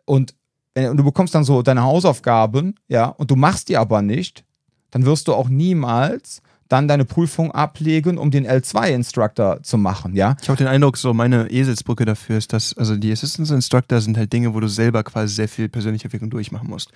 und, 0.05 0.35
wenn, 0.75 0.91
und 0.91 0.97
du 0.97 1.05
bekommst 1.05 1.35
dann 1.35 1.45
so 1.45 1.63
deine 1.63 1.85
Hausaufgaben, 1.85 2.75
ja, 2.89 3.07
und 3.07 3.31
du 3.31 3.37
machst 3.37 3.69
die 3.69 3.77
aber 3.77 4.03
nicht, 4.03 4.45
dann 4.91 5.05
wirst 5.05 5.29
du 5.29 5.35
auch 5.35 5.49
niemals 5.49 6.43
dann 6.73 6.89
deine 6.89 7.05
Prüfung 7.05 7.53
ablegen, 7.53 8.17
um 8.17 8.31
den 8.31 8.47
L2-Instructor 8.47 9.63
zu 9.63 9.77
machen, 9.77 10.17
ja. 10.17 10.37
Ich 10.41 10.49
habe 10.49 10.57
den 10.57 10.69
Eindruck, 10.69 10.97
so 10.97 11.13
meine 11.13 11.51
Eselsbrücke 11.51 12.07
dafür 12.07 12.39
ist, 12.39 12.55
dass, 12.55 12.75
also 12.79 12.97
die 12.97 13.13
Assistance 13.13 13.55
Instructor 13.55 14.01
sind 14.01 14.17
halt 14.17 14.33
Dinge, 14.33 14.55
wo 14.55 14.61
du 14.61 14.69
selber 14.69 15.05
quasi 15.05 15.35
sehr 15.35 15.49
viel 15.49 15.69
persönliche 15.69 16.05
Entwicklung 16.05 16.31
durchmachen 16.31 16.69
musst. 16.71 16.91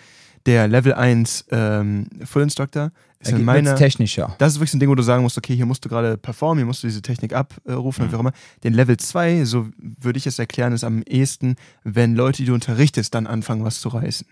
Der 0.47 0.67
Level 0.67 0.95
1 0.95 1.47
ähm, 1.51 2.07
Full 2.25 2.45
Instructor 2.45 2.91
ist 3.19 3.33
in 3.33 3.45
meiner. 3.45 3.75
technischer. 3.75 4.35
Das 4.39 4.55
ist 4.55 4.59
wirklich 4.59 4.71
so 4.71 4.79
ein 4.79 4.81
Ding, 4.81 4.89
wo 4.89 4.95
du 4.95 5.03
sagen 5.03 5.23
musst, 5.23 5.37
okay, 5.37 5.55
hier 5.55 5.67
musst 5.67 5.85
du 5.85 5.91
gerade 5.91 6.17
performen, 6.17 6.61
hier 6.61 6.67
musst 6.67 6.83
du 6.83 6.87
diese 6.87 7.03
Technik 7.03 7.35
abrufen 7.35 8.05
und 8.05 8.13
wie 8.13 8.17
auch 8.17 8.21
immer. 8.21 8.33
Den 8.65 8.73
Level 8.73 8.97
2, 8.97 9.45
so 9.45 9.69
würde 9.77 10.19
ich 10.19 10.27
es 10.27 10.39
erklären, 10.39 10.73
ist 10.73 10.85
am 10.85 11.03
ehesten, 11.03 11.57
wenn 11.85 12.15
Leute, 12.15 12.39
die 12.39 12.47
du 12.47 12.55
unterrichtest, 12.55 13.15
dann 13.15 13.27
anfangen, 13.27 13.63
was 13.65 13.81
zu 13.81 13.91
reißen. 13.91 14.27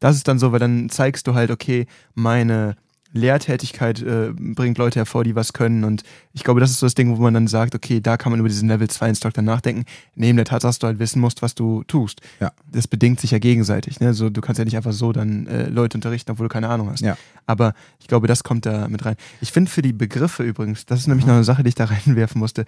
Das 0.00 0.16
ist 0.16 0.26
dann 0.26 0.40
so, 0.40 0.50
weil 0.50 0.60
dann 0.60 0.88
zeigst 0.90 1.26
du 1.28 1.34
halt, 1.34 1.52
okay, 1.52 1.86
meine 2.14 2.76
Lehrtätigkeit 3.12 4.02
äh, 4.02 4.32
bringt 4.34 4.76
Leute 4.76 5.00
hervor, 5.00 5.24
die 5.24 5.34
was 5.34 5.52
können. 5.52 5.84
Und 5.84 6.02
ich 6.32 6.44
glaube, 6.44 6.60
das 6.60 6.70
ist 6.70 6.80
so 6.80 6.86
das 6.86 6.94
Ding, 6.94 7.16
wo 7.16 7.22
man 7.22 7.34
dann 7.34 7.46
sagt, 7.46 7.74
okay, 7.74 8.00
da 8.00 8.16
kann 8.16 8.30
man 8.30 8.38
über 8.38 8.48
diesen 8.48 8.68
Level 8.68 8.88
2 8.88 9.08
Instructor 9.08 9.42
nachdenken. 9.42 9.84
Neben 10.14 10.36
der 10.36 10.44
Tatsache, 10.44 10.68
dass 10.68 10.78
du 10.78 10.86
halt 10.86 10.98
wissen 10.98 11.20
musst, 11.20 11.40
was 11.40 11.54
du 11.54 11.84
tust. 11.84 12.20
Ja. 12.40 12.52
Das 12.70 12.86
bedingt 12.86 13.20
sich 13.20 13.30
ja 13.30 13.38
gegenseitig. 13.38 14.00
Ne? 14.00 14.12
So, 14.12 14.28
du 14.28 14.40
kannst 14.40 14.58
ja 14.58 14.64
nicht 14.64 14.76
einfach 14.76 14.92
so 14.92 15.12
dann 15.12 15.46
äh, 15.46 15.68
Leute 15.68 15.96
unterrichten, 15.96 16.30
obwohl 16.32 16.48
du 16.48 16.52
keine 16.52 16.68
Ahnung 16.68 16.90
hast. 16.90 17.00
Ja. 17.00 17.16
Aber 17.46 17.72
ich 17.98 18.08
glaube, 18.08 18.26
das 18.26 18.44
kommt 18.44 18.66
da 18.66 18.88
mit 18.88 19.04
rein. 19.04 19.16
Ich 19.40 19.52
finde 19.52 19.70
für 19.70 19.82
die 19.82 19.94
Begriffe 19.94 20.42
übrigens, 20.42 20.84
das 20.84 21.00
ist 21.00 21.06
nämlich 21.06 21.26
noch 21.26 21.34
eine 21.34 21.44
Sache, 21.44 21.62
die 21.62 21.70
ich 21.70 21.74
da 21.74 21.84
reinwerfen 22.06 22.38
musste. 22.38 22.66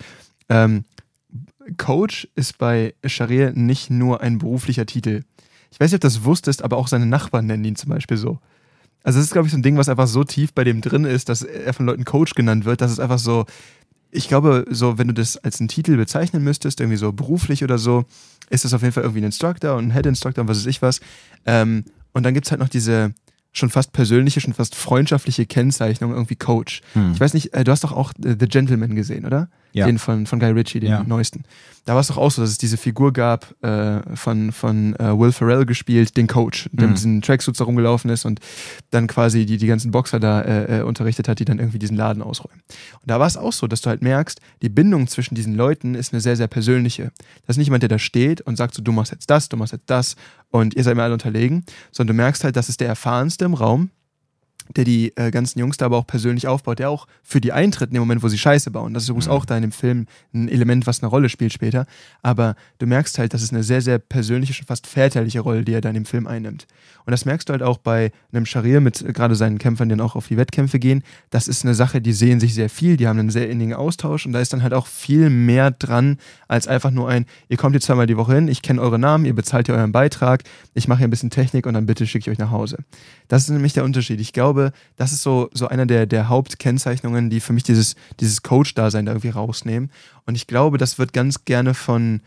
Ähm, 0.48 0.84
Coach 1.76 2.28
ist 2.34 2.58
bei 2.58 2.94
Scharia 3.04 3.52
nicht 3.52 3.90
nur 3.90 4.22
ein 4.22 4.38
beruflicher 4.38 4.86
Titel. 4.86 5.22
Ich 5.70 5.78
weiß 5.78 5.92
nicht, 5.92 5.98
ob 5.98 6.00
du 6.00 6.06
das 6.06 6.24
wusstest, 6.24 6.62
aber 6.62 6.78
auch 6.78 6.88
seine 6.88 7.06
Nachbarn 7.06 7.46
nennen 7.46 7.64
ihn 7.64 7.76
zum 7.76 7.90
Beispiel 7.90 8.16
so. 8.16 8.40
Also 9.02 9.18
das 9.18 9.26
ist, 9.26 9.32
glaube 9.32 9.46
ich, 9.46 9.52
so 9.52 9.58
ein 9.58 9.62
Ding, 9.62 9.76
was 9.76 9.88
einfach 9.88 10.06
so 10.06 10.24
tief 10.24 10.52
bei 10.52 10.64
dem 10.64 10.80
drin 10.80 11.04
ist, 11.04 11.28
dass 11.28 11.42
er 11.42 11.72
von 11.72 11.86
Leuten 11.86 12.04
Coach 12.04 12.34
genannt 12.34 12.64
wird, 12.64 12.80
dass 12.80 12.90
es 12.90 13.00
einfach 13.00 13.18
so, 13.18 13.46
ich 14.10 14.28
glaube, 14.28 14.64
so, 14.68 14.98
wenn 14.98 15.08
du 15.08 15.14
das 15.14 15.36
als 15.38 15.60
einen 15.60 15.68
Titel 15.68 15.96
bezeichnen 15.96 16.44
müsstest, 16.44 16.80
irgendwie 16.80 16.98
so 16.98 17.12
beruflich 17.12 17.64
oder 17.64 17.78
so, 17.78 18.04
ist 18.50 18.64
das 18.64 18.74
auf 18.74 18.82
jeden 18.82 18.92
Fall 18.92 19.04
irgendwie 19.04 19.22
ein 19.22 19.24
Instructor 19.24 19.76
und 19.76 19.88
ein 19.88 19.92
Head 19.92 20.06
Instructor 20.06 20.42
und 20.42 20.48
was 20.48 20.58
weiß 20.58 20.66
ich 20.66 20.82
was. 20.82 21.00
Ähm, 21.46 21.84
und 22.12 22.24
dann 22.24 22.34
gibt 22.34 22.46
es 22.46 22.50
halt 22.50 22.60
noch 22.60 22.68
diese 22.68 23.14
schon 23.52 23.70
fast 23.70 23.92
persönliche, 23.92 24.40
schon 24.40 24.54
fast 24.54 24.74
freundschaftliche 24.74 25.46
Kennzeichnung, 25.46 26.12
irgendwie 26.12 26.36
Coach. 26.36 26.82
Hm. 26.92 27.12
Ich 27.14 27.20
weiß 27.20 27.34
nicht, 27.34 27.54
äh, 27.54 27.64
du 27.64 27.72
hast 27.72 27.84
doch 27.84 27.92
auch 27.92 28.12
äh, 28.24 28.36
The 28.38 28.46
Gentleman 28.46 28.94
gesehen, 28.94 29.24
oder? 29.24 29.48
Ja. 29.72 29.86
Den 29.86 29.98
von, 29.98 30.26
von 30.26 30.38
Guy 30.40 30.50
Ritchie, 30.50 30.80
den 30.80 30.90
Ja. 30.90 31.02
neuesten. 31.04 31.44
Da 31.86 31.94
war 31.94 32.00
es 32.00 32.08
doch 32.08 32.18
auch 32.18 32.30
so, 32.30 32.42
dass 32.42 32.50
es 32.50 32.58
diese 32.58 32.76
Figur 32.76 33.12
gab, 33.12 33.54
äh, 33.64 34.00
von, 34.14 34.52
von 34.52 34.94
äh, 34.96 35.18
Will 35.18 35.32
Ferrell 35.32 35.64
gespielt, 35.64 36.16
den 36.16 36.26
Coach, 36.26 36.68
der 36.72 36.84
Mhm. 36.86 36.90
mit 36.90 36.98
diesen 36.98 37.22
Tracksuits 37.22 37.58
da 37.58 37.64
rumgelaufen 37.64 38.10
ist 38.10 38.24
und 38.24 38.38
dann 38.90 39.06
quasi 39.06 39.46
die, 39.46 39.56
die 39.56 39.66
ganzen 39.66 39.90
Boxer 39.90 40.20
da 40.20 40.42
äh, 40.42 40.80
äh, 40.80 40.82
unterrichtet 40.82 41.26
hat, 41.26 41.38
die 41.38 41.44
dann 41.44 41.58
irgendwie 41.58 41.78
diesen 41.78 41.96
Laden 41.96 42.22
ausräumen. 42.22 42.60
Und 43.00 43.10
da 43.10 43.18
war 43.18 43.26
es 43.26 43.36
auch 43.36 43.52
so, 43.52 43.66
dass 43.66 43.80
du 43.80 43.88
halt 43.88 44.02
merkst, 44.02 44.40
die 44.62 44.68
Bindung 44.68 45.08
zwischen 45.08 45.34
diesen 45.34 45.54
Leuten 45.54 45.94
ist 45.94 46.12
eine 46.12 46.20
sehr, 46.20 46.36
sehr 46.36 46.48
persönliche. 46.48 47.12
Das 47.46 47.54
ist 47.54 47.58
nicht 47.58 47.68
jemand, 47.68 47.82
der 47.82 47.88
da 47.88 47.98
steht 47.98 48.40
und 48.42 48.56
sagt 48.56 48.74
so, 48.74 48.82
du 48.82 48.92
machst 48.92 49.12
jetzt 49.12 49.30
das, 49.30 49.48
du 49.48 49.56
machst 49.56 49.72
jetzt 49.72 49.88
das 49.88 50.16
und 50.50 50.74
ihr 50.74 50.84
seid 50.84 50.96
mir 50.96 51.02
alle 51.04 51.14
unterlegen, 51.14 51.64
sondern 51.92 52.16
du 52.16 52.22
merkst 52.22 52.44
halt, 52.44 52.56
das 52.56 52.68
ist 52.68 52.80
der 52.80 52.88
Erfahrenste 52.88 53.46
im 53.46 53.54
Raum, 53.54 53.90
der 54.76 54.84
die 54.84 55.16
äh, 55.16 55.30
ganzen 55.30 55.58
Jungs 55.58 55.76
da 55.76 55.86
aber 55.86 55.96
auch 55.96 56.06
persönlich 56.06 56.46
aufbaut, 56.46 56.78
der 56.78 56.90
auch 56.90 57.06
für 57.22 57.40
die 57.40 57.52
eintritt 57.52 57.90
in 57.90 57.94
dem 57.94 58.00
Moment, 58.00 58.22
wo 58.22 58.28
sie 58.28 58.38
Scheiße 58.38 58.70
bauen. 58.70 58.94
Das 58.94 59.04
ist 59.04 59.08
übrigens 59.08 59.26
mhm. 59.26 59.32
auch 59.32 59.44
da 59.44 59.56
in 59.56 59.62
dem 59.62 59.72
Film 59.72 60.06
ein 60.32 60.48
Element, 60.48 60.86
was 60.86 61.02
eine 61.02 61.08
Rolle 61.08 61.28
spielt 61.28 61.52
später. 61.52 61.86
Aber 62.22 62.54
du 62.78 62.86
merkst 62.86 63.18
halt, 63.18 63.34
das 63.34 63.42
ist 63.42 63.52
eine 63.52 63.62
sehr, 63.62 63.82
sehr 63.82 63.98
persönliche, 63.98 64.54
schon 64.54 64.66
fast 64.66 64.86
väterliche 64.86 65.40
Rolle, 65.40 65.64
die 65.64 65.72
er 65.72 65.80
da 65.80 65.88
in 65.88 65.94
dem 65.94 66.04
Film 66.04 66.26
einnimmt. 66.26 66.66
Und 67.06 67.12
das 67.12 67.24
merkst 67.24 67.48
du 67.48 67.52
halt 67.52 67.62
auch 67.62 67.78
bei 67.78 68.12
einem 68.32 68.46
Sharir 68.46 68.80
mit 68.80 69.02
äh, 69.02 69.12
gerade 69.12 69.34
seinen 69.34 69.58
Kämpfern, 69.58 69.88
die 69.88 69.96
dann 69.96 70.06
auch 70.06 70.16
auf 70.16 70.28
die 70.28 70.36
Wettkämpfe 70.36 70.78
gehen. 70.78 71.02
Das 71.30 71.48
ist 71.48 71.64
eine 71.64 71.74
Sache, 71.74 72.00
die 72.00 72.12
sehen 72.12 72.40
sich 72.40 72.54
sehr 72.54 72.70
viel, 72.70 72.96
die 72.96 73.08
haben 73.08 73.18
einen 73.18 73.30
sehr 73.30 73.50
innigen 73.50 73.74
Austausch 73.74 74.26
und 74.26 74.32
da 74.32 74.40
ist 74.40 74.52
dann 74.52 74.62
halt 74.62 74.74
auch 74.74 74.86
viel 74.86 75.30
mehr 75.30 75.70
dran, 75.70 76.18
als 76.48 76.68
einfach 76.68 76.90
nur 76.90 77.08
ein, 77.08 77.26
ihr 77.48 77.56
kommt 77.56 77.74
jetzt 77.74 77.86
zweimal 77.86 78.06
die 78.06 78.16
Woche 78.16 78.34
hin, 78.34 78.48
ich 78.48 78.62
kenne 78.62 78.80
eure 78.80 78.98
Namen, 78.98 79.24
ihr 79.24 79.34
bezahlt 79.34 79.66
hier 79.66 79.74
euren 79.74 79.92
Beitrag, 79.92 80.44
ich 80.74 80.88
mache 80.88 80.98
hier 80.98 81.08
ein 81.08 81.10
bisschen 81.10 81.30
Technik 81.30 81.66
und 81.66 81.74
dann 81.74 81.86
bitte 81.86 82.06
schicke 82.06 82.30
ich 82.30 82.34
euch 82.34 82.38
nach 82.38 82.50
Hause. 82.50 82.78
Das 83.28 83.42
ist 83.42 83.50
nämlich 83.50 83.72
der 83.72 83.84
Unterschied. 83.84 84.20
Ich 84.20 84.32
glaube, 84.32 84.59
das 84.96 85.12
ist 85.12 85.22
so, 85.22 85.48
so 85.52 85.68
einer 85.68 85.86
der, 85.86 86.06
der 86.06 86.28
Hauptkennzeichnungen, 86.28 87.30
die 87.30 87.40
für 87.40 87.52
mich 87.52 87.62
dieses, 87.62 87.96
dieses 88.20 88.42
Coach-Dasein 88.42 89.06
da 89.06 89.12
irgendwie 89.12 89.30
rausnehmen. 89.30 89.90
Und 90.26 90.34
ich 90.34 90.46
glaube, 90.46 90.78
das 90.78 90.98
wird 90.98 91.12
ganz 91.12 91.44
gerne 91.44 91.74
von 91.74 92.20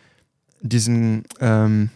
diesen, 0.61 1.23
ähm, 1.39 1.89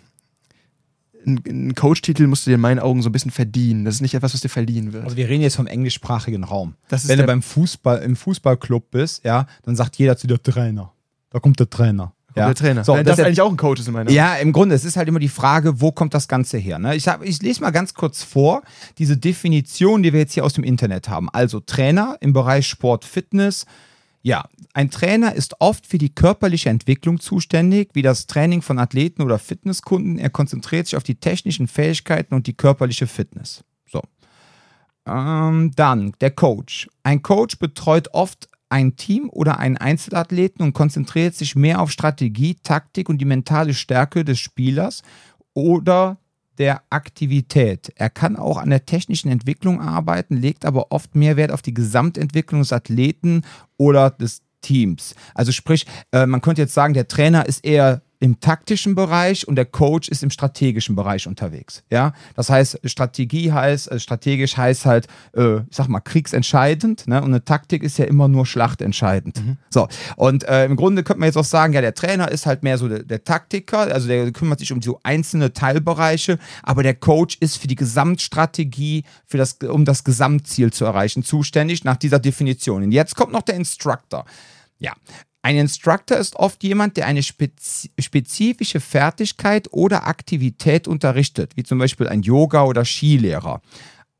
ein 1.26 1.76
Coach-Titel 1.76 2.28
musst 2.28 2.46
du 2.46 2.52
dir 2.52 2.56
in 2.56 2.62
meinen 2.62 2.80
Augen 2.80 3.02
so 3.02 3.10
ein 3.10 3.12
bisschen 3.12 3.32
verdienen. 3.32 3.84
Das 3.84 3.96
ist 3.96 4.02
nicht 4.02 4.14
etwas, 4.14 4.34
was 4.34 4.42
dir 4.42 4.50
verliehen 4.50 4.94
wird. 4.94 5.04
Also 5.04 5.18
wir 5.18 5.28
reden 5.28 5.42
jetzt 5.42 5.58
vom 5.58 5.68
englischsprachigen 5.68 6.44
Raum. 6.44 6.76
Wenn 6.90 7.20
du 7.20 7.26
beim 7.26 7.42
Fußball, 7.42 8.00
im 8.00 8.16
Fußballclub 8.16 8.92
bist, 8.92 9.26
ja, 9.26 9.46
dann 9.64 9.76
sagt 9.76 9.98
jeder 9.98 10.18
zu 10.18 10.28
dir 10.28 10.42
Trainer. 10.42 10.94
Da 11.30 11.40
kommt 11.40 11.60
der 11.60 11.70
Trainer. 11.70 12.14
Ja. 12.38 12.46
Der 12.46 12.56
Trainer. 12.56 12.84
So, 12.84 12.96
das, 12.96 13.04
das 13.04 13.20
ist 13.20 13.26
eigentlich 13.26 13.42
auch 13.42 13.50
ein 13.50 13.58
Coach 13.58 13.80
ist 13.80 13.88
in 13.88 13.94
meiner 13.94 14.12
Ja, 14.12 14.36
im 14.36 14.54
Grunde, 14.54 14.76
es 14.76 14.86
ist 14.86 14.96
halt 14.96 15.08
immer 15.08 15.20
die 15.20 15.28
Frage, 15.28 15.82
wo 15.82 15.92
kommt 15.92 16.14
das 16.14 16.28
Ganze 16.28 16.58
her? 16.58 16.80
Ne? 16.80 16.96
Ich, 16.96 17.08
hab, 17.08 17.24
ich 17.24 17.42
lese 17.42 17.62
mal 17.62 17.72
ganz 17.72 17.94
kurz 17.94 18.24
vor, 18.24 18.62
diese 18.98 19.18
Definition, 19.18 20.04
die 20.04 20.14
wir 20.14 20.20
jetzt 20.20 20.34
hier 20.34 20.46
aus 20.46 20.54
dem 20.54 20.64
Internet 20.64 21.10
haben. 21.10 21.30
Also 21.30 21.60
Trainer 21.60 22.18
im 22.20 22.34
Bereich 22.34 22.68
Sport, 22.68 23.06
Fitness. 23.06 23.66
Ja, 24.22 24.46
ein 24.74 24.92
Trainer 24.92 25.34
ist 25.34 25.56
oft 25.60 25.88
für 25.88 25.98
die 25.98 26.14
körperliche 26.14 26.70
Entwicklung 26.70 27.20
zuständig, 27.20 27.90
wie 27.94 28.02
das 28.02 28.28
Training 28.28 28.62
von 28.62 28.78
Athleten 28.78 29.22
oder 29.22 29.40
Fitnesskunden. 29.40 30.20
Er 30.20 30.30
konzentriert 30.30 30.88
sich 30.88 30.98
auf 30.98 31.04
die 31.04 31.16
technischen 31.16 31.68
Fähigkeiten 31.68 32.36
und 32.36 32.46
die 32.46 32.54
körperliche 32.54 33.08
Fitness. 33.08 33.64
So. 33.90 34.02
Ähm, 35.08 35.72
dann 35.76 36.14
der 36.20 36.32
Coach. 36.32 36.90
Ein 37.04 37.22
Coach 37.22 37.58
betreut 37.58 38.10
oft 38.14 38.50
ein 38.70 38.96
Team 38.96 39.30
oder 39.30 39.60
einen 39.60 39.78
Einzelathleten 39.78 40.64
und 40.64 40.74
konzentriert 40.74 41.36
sich 41.36 41.56
mehr 41.56 41.82
auf 41.82 41.92
Strategie, 41.92 42.56
Taktik 42.62 43.10
und 43.10 43.20
die 43.20 43.26
mentale 43.26 43.74
Stärke 43.74 44.26
des 44.26 44.40
Spielers 44.40 45.04
oder 45.54 46.18
der 46.58 46.82
Aktivität. 46.90 47.94
Er 47.96 48.10
kann 48.10 48.36
auch 48.36 48.58
an 48.58 48.70
der 48.70 48.86
technischen 48.86 49.30
Entwicklung 49.30 49.82
arbeiten, 49.82 50.36
legt 50.36 50.66
aber 50.66 50.92
oft 50.92 51.16
mehr 51.16 51.38
Wert 51.38 51.52
auf 51.52 51.62
die 51.62 51.74
Gesamtentwicklung 51.74 52.62
des 52.62 52.74
Athleten 52.74 53.44
oder 53.78 54.10
des 54.10 54.42
Teams. 54.62 55.16
Also 55.34 55.52
sprich, 55.52 55.86
äh, 56.12 56.26
man 56.26 56.42
könnte 56.42 56.62
jetzt 56.62 56.74
sagen, 56.74 56.94
der 56.94 57.08
Trainer 57.08 57.46
ist 57.46 57.64
eher 57.64 58.02
im 58.20 58.40
taktischen 58.40 58.96
Bereich 58.96 59.48
und 59.48 59.56
der 59.56 59.66
Coach 59.66 60.10
ist 60.10 60.24
im 60.24 60.30
strategischen 60.30 60.96
Bereich 60.96 61.28
unterwegs. 61.28 61.84
Ja, 61.92 62.14
das 62.36 62.50
heißt, 62.50 62.80
Strategie 62.86 63.52
heißt, 63.52 63.92
äh, 63.92 64.00
strategisch 64.00 64.58
heißt 64.58 64.86
halt, 64.86 65.08
äh, 65.34 65.58
ich 65.58 65.76
sag 65.76 65.88
mal, 65.88 66.00
kriegsentscheidend, 66.00 67.08
ne? 67.08 67.22
Und 67.22 67.28
eine 67.28 67.44
Taktik 67.44 67.84
ist 67.84 67.98
ja 67.98 68.06
immer 68.06 68.28
nur 68.28 68.46
schlachtentscheidend. 68.46 69.44
Mhm. 69.44 69.58
So, 69.70 69.88
und 70.16 70.44
äh, 70.46 70.66
im 70.66 70.76
Grunde 70.76 71.04
könnte 71.04 71.20
man 71.20 71.28
jetzt 71.28 71.38
auch 71.38 71.44
sagen, 71.44 71.74
ja, 71.74 71.82
der 71.82 71.94
Trainer 71.94 72.32
ist 72.32 72.46
halt 72.46 72.64
mehr 72.64 72.78
so 72.78 72.88
der, 72.88 73.04
der, 73.04 73.24
Taktiker, 73.24 73.80
also 73.80 74.08
der 74.08 74.32
kümmert 74.32 74.60
sich 74.60 74.72
um 74.72 74.82
so 74.82 75.00
einzelne 75.04 75.54
Teilbereiche, 75.54 76.40
aber 76.64 76.84
der 76.84 76.96
Coach 76.96 77.38
ist 77.40 77.58
für 77.58 77.68
die 77.68 77.76
Gesamtstrategie, 77.76 79.04
für 79.26 79.38
das, 79.38 79.58
um 79.68 79.86
das 79.86 80.04
Gesamtziel 80.04 80.72
zu 80.72 80.86
erreichen, 80.86 81.24
zuständig 81.24 81.84
nach 81.84 81.98
dieser 81.98 82.20
Definition. 82.20 82.84
Und 82.84 82.92
jetzt 82.92 83.16
kommt 83.16 83.32
noch 83.32 83.42
der 83.42 83.56
Instructor. 83.56 84.26
Ja, 84.80 84.94
ein 85.48 85.56
Instructor 85.56 86.18
ist 86.18 86.36
oft 86.36 86.62
jemand, 86.62 86.98
der 86.98 87.06
eine 87.06 87.24
spezifische 87.24 88.82
Fertigkeit 88.82 89.70
oder 89.72 90.06
Aktivität 90.06 90.90
unterrichtet, 90.90 91.54
wie 91.56 91.64
zum 91.64 91.80
Beispiel 91.80 92.10
ein 92.10 92.22
Yoga- 92.22 92.66
oder 92.66 92.84
Skilehrer. 92.84 93.62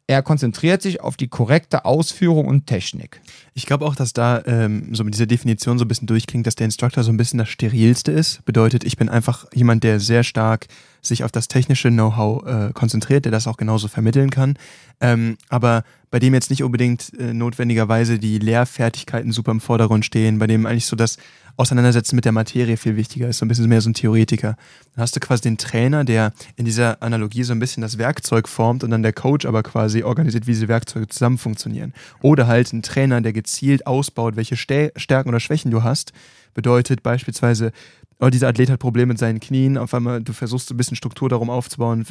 Er 0.10 0.22
konzentriert 0.24 0.82
sich 0.82 1.02
auf 1.02 1.18
die 1.18 1.28
korrekte 1.28 1.84
Ausführung 1.84 2.48
und 2.48 2.66
Technik. 2.66 3.20
Ich 3.54 3.66
glaube 3.66 3.86
auch, 3.86 3.94
dass 3.94 4.14
da 4.14 4.42
ähm, 4.46 4.96
so 4.96 5.04
mit 5.04 5.14
dieser 5.14 5.26
Definition 5.26 5.78
so 5.78 5.84
ein 5.84 5.90
bisschen 5.90 6.08
durchklingt, 6.08 6.48
dass 6.48 6.56
der 6.56 6.64
Instructor 6.64 7.04
so 7.04 7.12
ein 7.12 7.18
bisschen 7.18 7.40
das 7.40 7.50
Sterilste 7.50 8.14
ist. 8.14 8.46
Bedeutet, 8.46 8.86
ich 8.86 8.96
bin 8.96 9.10
einfach 9.10 9.46
jemand, 9.54 9.84
der 9.84 10.00
sehr 10.00 10.24
stark 10.24 10.68
sich 11.02 11.26
auf 11.26 11.34
das 11.34 11.50
technische 11.50 11.90
Know-how 11.90 12.46
äh, 12.46 12.74
konzentriert, 12.74 13.26
der 13.26 13.34
das 13.34 13.48
auch 13.48 13.58
genauso 13.58 13.90
vermitteln 13.90 14.30
kann. 14.30 14.58
Ähm, 15.02 15.38
aber 15.50 15.84
bei 16.10 16.20
dem 16.20 16.34
jetzt 16.34 16.50
nicht 16.52 16.64
unbedingt 16.64 17.12
äh, 17.20 17.34
notwendigerweise 17.34 18.18
die 18.18 18.40
Lehrfertigkeiten 18.40 19.34
super 19.34 19.52
im 19.52 19.60
Vordergrund 19.60 20.06
stehen, 20.06 20.40
bei 20.40 20.48
dem 20.48 20.66
eigentlich 20.66 20.86
so 20.86 20.96
das 20.96 21.18
Auseinandersetzen 21.58 22.16
mit 22.16 22.24
der 22.24 22.32
Materie 22.32 22.78
viel 22.78 22.96
wichtiger 22.96 23.28
ist, 23.28 23.40
so 23.40 23.46
ein 23.46 23.48
bisschen 23.48 23.68
mehr 23.68 23.82
so 23.82 23.90
ein 23.90 23.96
Theoretiker. 23.96 24.56
Dann 24.94 25.02
hast 25.02 25.16
du 25.16 25.20
quasi 25.20 25.42
den 25.42 25.58
Trainer, 25.58 26.06
der 26.06 26.32
in 26.56 26.66
dieser 26.66 27.02
Analogie 27.02 27.44
so 27.44 27.52
ein 27.52 27.60
bisschen 27.60 27.82
das 27.82 27.98
Werkzeug 27.98 28.48
formt 28.48 28.84
und 28.84 28.92
dann 28.92 29.02
der 29.02 29.14
Coach 29.14 29.46
aber 29.46 29.64
quasi 29.64 30.04
organisiert, 30.04 30.46
wie 30.46 30.52
diese 30.52 30.68
Werkzeuge 30.68 31.08
zusammen 31.08 31.40
funktionieren. 31.40 31.94
Oder 32.22 32.46
halt 32.46 32.72
ein 32.74 32.84
Trainer, 32.84 33.22
der 33.22 33.34
gezielt 33.34 33.88
ausbaut, 33.88 34.36
welche 34.36 34.56
Stärken 34.56 35.30
oder 35.30 35.40
Schwächen 35.40 35.72
du 35.72 35.82
hast. 35.82 36.14
Bedeutet 36.54 37.02
beispielsweise, 37.02 37.72
oh, 38.20 38.30
dieser 38.30 38.48
Athlet 38.48 38.70
hat 38.70 38.80
Probleme 38.80 39.08
mit 39.08 39.20
seinen 39.20 39.40
Knien, 39.40 39.78
auf 39.78 39.94
einmal, 39.94 40.22
du 40.22 40.34
versuchst 40.34 40.72
ein 40.72 40.78
bisschen 40.78 40.98
Struktur 40.98 41.30
darum 41.30 41.50
aufzubauen, 41.50 42.06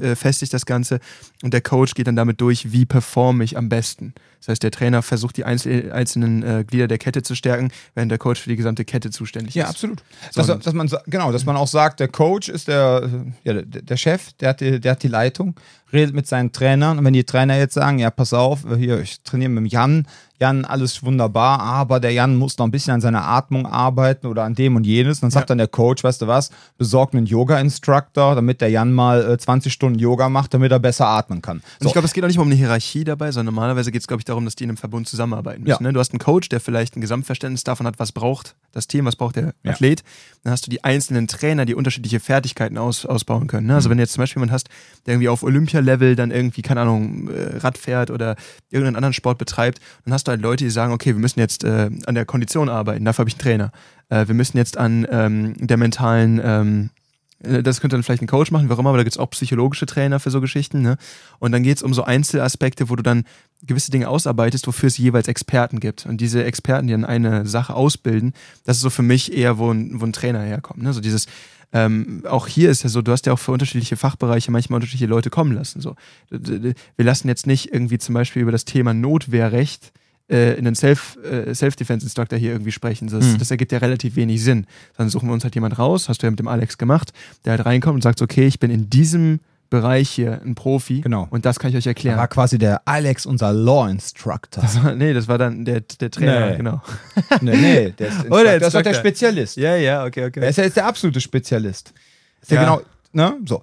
äh, 0.00 0.14
festigt 0.14 0.52
das 0.52 0.66
Ganze 0.66 1.00
und 1.42 1.52
der 1.54 1.60
Coach 1.60 1.94
geht 1.94 2.06
dann 2.06 2.16
damit 2.16 2.40
durch, 2.40 2.72
wie 2.72 2.86
performe 2.86 3.44
ich 3.44 3.56
am 3.56 3.68
besten. 3.68 4.14
Das 4.40 4.48
heißt, 4.48 4.62
der 4.62 4.70
Trainer 4.70 5.02
versucht 5.02 5.36
die 5.36 5.44
einzelnen 5.44 6.42
äh, 6.42 6.64
Glieder 6.64 6.88
der 6.88 6.98
Kette 6.98 7.22
zu 7.22 7.34
stärken, 7.34 7.70
während 7.94 8.10
der 8.10 8.18
Coach 8.18 8.40
für 8.40 8.50
die 8.50 8.56
gesamte 8.56 8.84
Kette 8.84 9.10
zuständig 9.10 9.50
ist. 9.50 9.54
Ja, 9.56 9.68
absolut. 9.68 10.02
So, 10.30 10.42
dass, 10.42 10.60
dass, 10.60 10.74
man, 10.74 10.88
genau, 11.06 11.32
dass 11.32 11.44
man 11.44 11.56
auch 11.56 11.66
sagt, 11.66 12.00
der 12.00 12.08
Coach 12.08 12.48
ist 12.48 12.68
der, 12.68 13.08
ja, 13.44 13.54
der, 13.54 13.64
der 13.64 13.96
Chef, 13.96 14.32
der 14.34 14.50
hat, 14.50 14.60
die, 14.60 14.80
der 14.80 14.92
hat 14.92 15.02
die 15.02 15.08
Leitung, 15.08 15.54
redet 15.92 16.14
mit 16.14 16.26
seinen 16.26 16.52
Trainern 16.52 16.98
und 16.98 17.04
wenn 17.04 17.14
die 17.14 17.24
Trainer 17.24 17.58
jetzt 17.58 17.74
sagen, 17.74 17.98
ja, 17.98 18.10
pass 18.10 18.32
auf, 18.32 18.60
hier, 18.76 19.00
ich 19.00 19.22
trainiere 19.22 19.50
mit 19.50 19.64
dem 19.64 19.66
Jan, 19.66 20.06
Jan, 20.40 20.64
alles 20.64 21.02
wunderbar, 21.02 21.60
aber 21.60 21.98
der 21.98 22.12
Jan 22.12 22.36
muss 22.36 22.58
noch 22.58 22.66
ein 22.66 22.70
bisschen 22.70 22.94
an 22.94 23.00
seiner 23.00 23.26
Atmung 23.26 23.66
arbeiten 23.66 24.28
oder 24.28 24.44
an 24.44 24.54
dem 24.54 24.76
und 24.76 24.84
jenes. 24.84 25.18
Dann 25.18 25.32
sagt 25.32 25.44
ja. 25.44 25.46
dann 25.48 25.58
der 25.58 25.66
Coach, 25.66 26.04
weißt 26.04 26.22
du 26.22 26.28
was, 26.28 26.50
besorg 26.76 27.12
einen 27.12 27.26
Yoga-Instructor, 27.26 28.36
damit 28.36 28.60
der 28.60 28.70
Jan 28.70 28.92
mal 28.92 29.32
äh, 29.32 29.36
20 29.36 29.72
Stunden 29.72 29.98
Yoga 29.98 30.28
macht, 30.28 30.54
damit 30.54 30.70
er 30.70 30.78
besser 30.78 31.08
atmen 31.08 31.42
kann. 31.42 31.58
So. 31.58 31.64
Und 31.80 31.86
ich 31.88 31.92
glaube, 31.92 32.06
es 32.06 32.12
geht 32.12 32.22
auch 32.22 32.28
nicht 32.28 32.36
mal 32.36 32.44
um 32.44 32.48
eine 32.48 32.56
Hierarchie 32.56 33.02
dabei, 33.02 33.32
sondern 33.32 33.52
normalerweise 33.52 33.90
geht 33.90 34.02
es, 34.02 34.06
glaube 34.06 34.20
ich, 34.20 34.24
darum, 34.28 34.44
dass 34.44 34.56
die 34.56 34.64
in 34.64 34.70
einem 34.70 34.76
Verbund 34.76 35.08
zusammenarbeiten 35.08 35.62
müssen. 35.62 35.82
Ja. 35.82 35.88
Ne? 35.88 35.92
Du 35.92 36.00
hast 36.00 36.12
einen 36.12 36.18
Coach, 36.18 36.48
der 36.48 36.60
vielleicht 36.60 36.96
ein 36.96 37.00
Gesamtverständnis 37.00 37.64
davon 37.64 37.86
hat, 37.86 37.98
was 37.98 38.12
braucht 38.12 38.56
das 38.72 38.86
Team, 38.86 39.06
was 39.06 39.16
braucht 39.16 39.36
der 39.36 39.54
ja. 39.62 39.72
Athlet. 39.72 40.02
Dann 40.44 40.52
hast 40.52 40.66
du 40.66 40.70
die 40.70 40.84
einzelnen 40.84 41.26
Trainer, 41.26 41.64
die 41.64 41.74
unterschiedliche 41.74 42.20
Fertigkeiten 42.20 42.78
aus, 42.78 43.06
ausbauen 43.06 43.46
können. 43.46 43.66
Ne? 43.66 43.74
Also 43.74 43.88
mhm. 43.88 43.92
wenn 43.92 43.98
du 43.98 44.02
jetzt 44.02 44.12
zum 44.12 44.22
Beispiel 44.22 44.40
jemanden 44.40 44.54
hast, 44.54 44.68
der 45.06 45.14
irgendwie 45.14 45.28
auf 45.28 45.42
Olympia-Level 45.42 46.16
dann 46.16 46.30
irgendwie, 46.30 46.62
keine 46.62 46.82
Ahnung, 46.82 47.28
äh, 47.28 47.58
Rad 47.58 47.78
fährt 47.78 48.10
oder 48.10 48.36
irgendeinen 48.70 48.96
anderen 48.96 49.14
Sport 49.14 49.38
betreibt, 49.38 49.80
dann 50.04 50.14
hast 50.14 50.28
du 50.28 50.30
halt 50.30 50.40
Leute, 50.40 50.64
die 50.64 50.70
sagen, 50.70 50.92
okay, 50.92 51.14
wir 51.14 51.20
müssen 51.20 51.40
jetzt 51.40 51.64
äh, 51.64 51.90
an 52.06 52.14
der 52.14 52.24
Kondition 52.24 52.68
arbeiten, 52.68 53.04
dafür 53.04 53.22
habe 53.22 53.30
ich 53.30 53.34
einen 53.34 53.42
Trainer. 53.42 53.72
Äh, 54.08 54.28
wir 54.28 54.34
müssen 54.34 54.56
jetzt 54.56 54.76
an 54.76 55.06
ähm, 55.10 55.54
der 55.58 55.76
mentalen 55.76 56.40
ähm, 56.42 56.90
äh, 56.96 56.97
das 57.40 57.80
könnte 57.80 57.94
dann 57.94 58.02
vielleicht 58.02 58.22
ein 58.22 58.26
Coach 58.26 58.50
machen, 58.50 58.68
warum, 58.68 58.86
aber 58.86 58.96
da 58.96 59.04
gibt 59.04 59.14
es 59.14 59.18
auch 59.18 59.30
psychologische 59.30 59.86
Trainer 59.86 60.18
für 60.18 60.30
so 60.30 60.40
Geschichten. 60.40 60.82
Ne? 60.82 60.96
Und 61.38 61.52
dann 61.52 61.62
geht 61.62 61.76
es 61.76 61.82
um 61.82 61.94
so 61.94 62.02
Einzelaspekte, 62.02 62.90
wo 62.90 62.96
du 62.96 63.02
dann 63.02 63.24
gewisse 63.62 63.90
Dinge 63.92 64.08
ausarbeitest, 64.08 64.66
wofür 64.66 64.88
es 64.88 64.98
jeweils 64.98 65.28
Experten 65.28 65.78
gibt. 65.78 66.06
Und 66.06 66.20
diese 66.20 66.44
Experten, 66.44 66.88
die 66.88 66.92
dann 66.92 67.04
eine 67.04 67.46
Sache 67.46 67.74
ausbilden, 67.74 68.32
das 68.64 68.78
ist 68.78 68.82
so 68.82 68.90
für 68.90 69.02
mich 69.02 69.32
eher, 69.32 69.58
wo 69.58 69.70
ein, 69.70 70.00
wo 70.00 70.04
ein 70.04 70.12
Trainer 70.12 70.42
herkommt. 70.42 70.82
Ne? 70.82 70.92
So 70.92 71.00
dieses, 71.00 71.26
ähm, 71.72 72.24
auch 72.28 72.48
hier 72.48 72.70
ist 72.70 72.82
ja 72.82 72.88
so, 72.88 73.02
du 73.02 73.12
hast 73.12 73.26
ja 73.26 73.32
auch 73.32 73.38
für 73.38 73.52
unterschiedliche 73.52 73.96
Fachbereiche 73.96 74.50
manchmal 74.50 74.78
unterschiedliche 74.78 75.06
Leute 75.10 75.30
kommen 75.30 75.52
lassen. 75.52 75.80
So. 75.80 75.94
Wir 76.30 76.74
lassen 76.96 77.28
jetzt 77.28 77.46
nicht 77.46 77.72
irgendwie 77.72 77.98
zum 77.98 78.14
Beispiel 78.14 78.42
über 78.42 78.52
das 78.52 78.64
Thema 78.64 78.94
Notwehrrecht 78.94 79.92
äh, 80.28 80.56
einen 80.56 80.74
Self, 80.74 81.18
äh, 81.24 81.54
Self-Defense-Instructor 81.54 82.38
hier 82.38 82.52
irgendwie 82.52 82.72
sprechen. 82.72 83.08
Das, 83.08 83.24
mhm. 83.24 83.38
das 83.38 83.50
ergibt 83.50 83.72
ja 83.72 83.78
relativ 83.78 84.16
wenig 84.16 84.42
Sinn. 84.42 84.66
Dann 84.96 85.08
suchen 85.08 85.28
wir 85.28 85.32
uns 85.32 85.44
halt 85.44 85.54
jemand 85.54 85.78
raus, 85.78 86.08
hast 86.08 86.22
du 86.22 86.26
ja 86.26 86.30
mit 86.30 86.38
dem 86.38 86.48
Alex 86.48 86.78
gemacht, 86.78 87.12
der 87.44 87.52
halt 87.52 87.66
reinkommt 87.66 87.96
und 87.96 88.02
sagt, 88.02 88.22
okay, 88.22 88.46
ich 88.46 88.60
bin 88.60 88.70
in 88.70 88.90
diesem 88.90 89.40
Bereich 89.70 90.08
hier 90.08 90.40
ein 90.44 90.54
Profi. 90.54 91.02
Genau. 91.02 91.26
Und 91.30 91.44
das 91.44 91.58
kann 91.58 91.70
ich 91.70 91.76
euch 91.76 91.86
erklären. 91.86 92.16
Da 92.16 92.22
war 92.22 92.28
quasi 92.28 92.56
der 92.56 92.80
Alex 92.86 93.26
unser 93.26 93.52
Law 93.52 93.86
Instructor. 93.88 94.62
Das 94.62 94.82
war, 94.82 94.94
nee, 94.94 95.12
das 95.12 95.28
war 95.28 95.36
dann 95.36 95.64
der, 95.64 95.80
der 95.80 96.10
Trainer, 96.10 96.50
nee. 96.50 96.56
genau. 96.56 96.82
nee, 97.42 97.56
nee, 97.56 97.90
der 97.90 98.08
ist, 98.08 98.24
oh, 98.30 98.42
der 98.42 98.58
das 98.60 98.72
doch 98.72 98.82
der 98.82 98.94
Spezialist. 98.94 99.56
Ja, 99.56 99.76
ja, 99.76 100.04
okay, 100.04 100.26
okay. 100.26 100.40
Er 100.40 100.48
ist 100.48 100.56
ja 100.56 100.64
jetzt 100.64 100.76
der 100.76 100.86
absolute 100.86 101.20
Spezialist. 101.20 101.92
Ist 102.40 102.50
ja, 102.50 102.62
ja 102.62 102.76
genau, 102.76 102.82
ne? 103.12 103.36
So. 103.44 103.62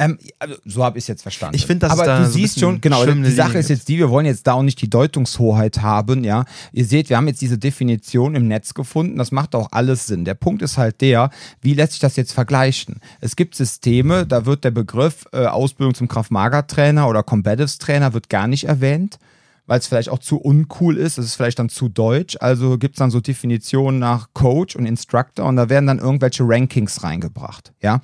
Ähm, 0.00 0.18
also, 0.38 0.54
so 0.64 0.82
habe 0.82 0.96
ich 0.96 1.04
es 1.04 1.08
jetzt 1.08 1.20
verstanden. 1.20 1.54
Ich 1.54 1.66
finde, 1.66 1.80
das 1.86 1.92
Aber 1.92 2.06
da 2.06 2.20
du 2.20 2.30
siehst 2.30 2.58
schon, 2.58 2.80
genau, 2.80 3.04
die 3.04 3.30
Sache 3.30 3.58
ist 3.58 3.68
jetzt 3.68 3.86
die, 3.86 3.98
wir 3.98 4.08
wollen 4.08 4.24
jetzt 4.24 4.46
da 4.46 4.54
auch 4.54 4.62
nicht 4.62 4.80
die 4.80 4.88
Deutungshoheit 4.88 5.82
haben, 5.82 6.24
ja. 6.24 6.46
Ihr 6.72 6.86
seht, 6.86 7.10
wir 7.10 7.18
haben 7.18 7.28
jetzt 7.28 7.42
diese 7.42 7.58
Definition 7.58 8.34
im 8.34 8.48
Netz 8.48 8.72
gefunden, 8.72 9.18
das 9.18 9.30
macht 9.30 9.54
auch 9.54 9.68
alles 9.72 10.06
Sinn. 10.06 10.24
Der 10.24 10.32
Punkt 10.32 10.62
ist 10.62 10.78
halt 10.78 11.02
der, 11.02 11.28
wie 11.60 11.74
lässt 11.74 11.92
sich 11.92 12.00
das 12.00 12.16
jetzt 12.16 12.32
vergleichen? 12.32 13.00
Es 13.20 13.36
gibt 13.36 13.54
Systeme, 13.54 14.26
da 14.26 14.46
wird 14.46 14.64
der 14.64 14.70
Begriff 14.70 15.26
äh, 15.32 15.44
Ausbildung 15.44 15.94
zum 15.94 16.08
Kraft-Mager-Trainer 16.08 17.06
oder 17.06 17.22
Combatives-Trainer 17.22 18.14
wird 18.14 18.30
gar 18.30 18.46
nicht 18.48 18.64
erwähnt. 18.64 19.18
weil 19.66 19.78
es 19.78 19.86
vielleicht 19.86 20.08
auch 20.08 20.18
zu 20.18 20.38
uncool 20.40 20.96
ist, 20.96 21.16
es 21.16 21.26
ist 21.26 21.34
vielleicht 21.36 21.60
dann 21.60 21.68
zu 21.68 21.88
deutsch. 21.88 22.36
Also 22.40 22.76
gibt 22.76 22.96
es 22.96 22.98
dann 22.98 23.12
so 23.12 23.20
Definitionen 23.20 24.00
nach 24.00 24.30
Coach 24.32 24.74
und 24.74 24.84
Instructor 24.84 25.46
und 25.46 25.54
da 25.54 25.68
werden 25.68 25.86
dann 25.86 25.98
irgendwelche 26.00 26.42
Rankings 26.44 27.04
reingebracht. 27.04 27.72
Ja. 27.80 28.00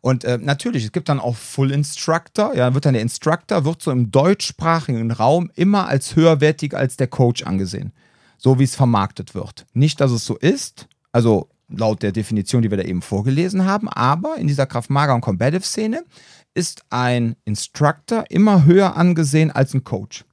Und 0.00 0.24
äh, 0.24 0.38
natürlich, 0.38 0.84
es 0.84 0.92
gibt 0.92 1.08
dann 1.08 1.20
auch 1.20 1.36
Full 1.36 1.72
Instructor. 1.72 2.54
Ja, 2.54 2.74
wird 2.74 2.86
dann 2.86 2.94
der 2.94 3.02
Instructor, 3.02 3.64
wird 3.64 3.82
so 3.82 3.90
im 3.90 4.10
deutschsprachigen 4.10 5.10
Raum 5.10 5.50
immer 5.54 5.88
als 5.88 6.16
höherwertig 6.16 6.74
als 6.74 6.96
der 6.96 7.08
Coach 7.08 7.42
angesehen. 7.42 7.92
So 8.36 8.58
wie 8.58 8.64
es 8.64 8.76
vermarktet 8.76 9.34
wird. 9.34 9.66
Nicht, 9.72 10.00
dass 10.00 10.10
es 10.10 10.24
so 10.24 10.36
ist, 10.36 10.88
also 11.12 11.48
laut 11.68 12.02
der 12.02 12.12
Definition, 12.12 12.62
die 12.62 12.70
wir 12.70 12.78
da 12.78 12.84
eben 12.84 13.02
vorgelesen 13.02 13.64
haben, 13.64 13.88
aber 13.88 14.36
in 14.36 14.46
dieser 14.46 14.64
Kraftmager- 14.64 15.14
und 15.14 15.20
Combative-Szene 15.20 16.04
ist 16.54 16.82
ein 16.90 17.36
Instructor 17.44 18.24
immer 18.30 18.64
höher 18.64 18.96
angesehen 18.96 19.50
als 19.50 19.74
ein 19.74 19.84
Coach. 19.84 20.24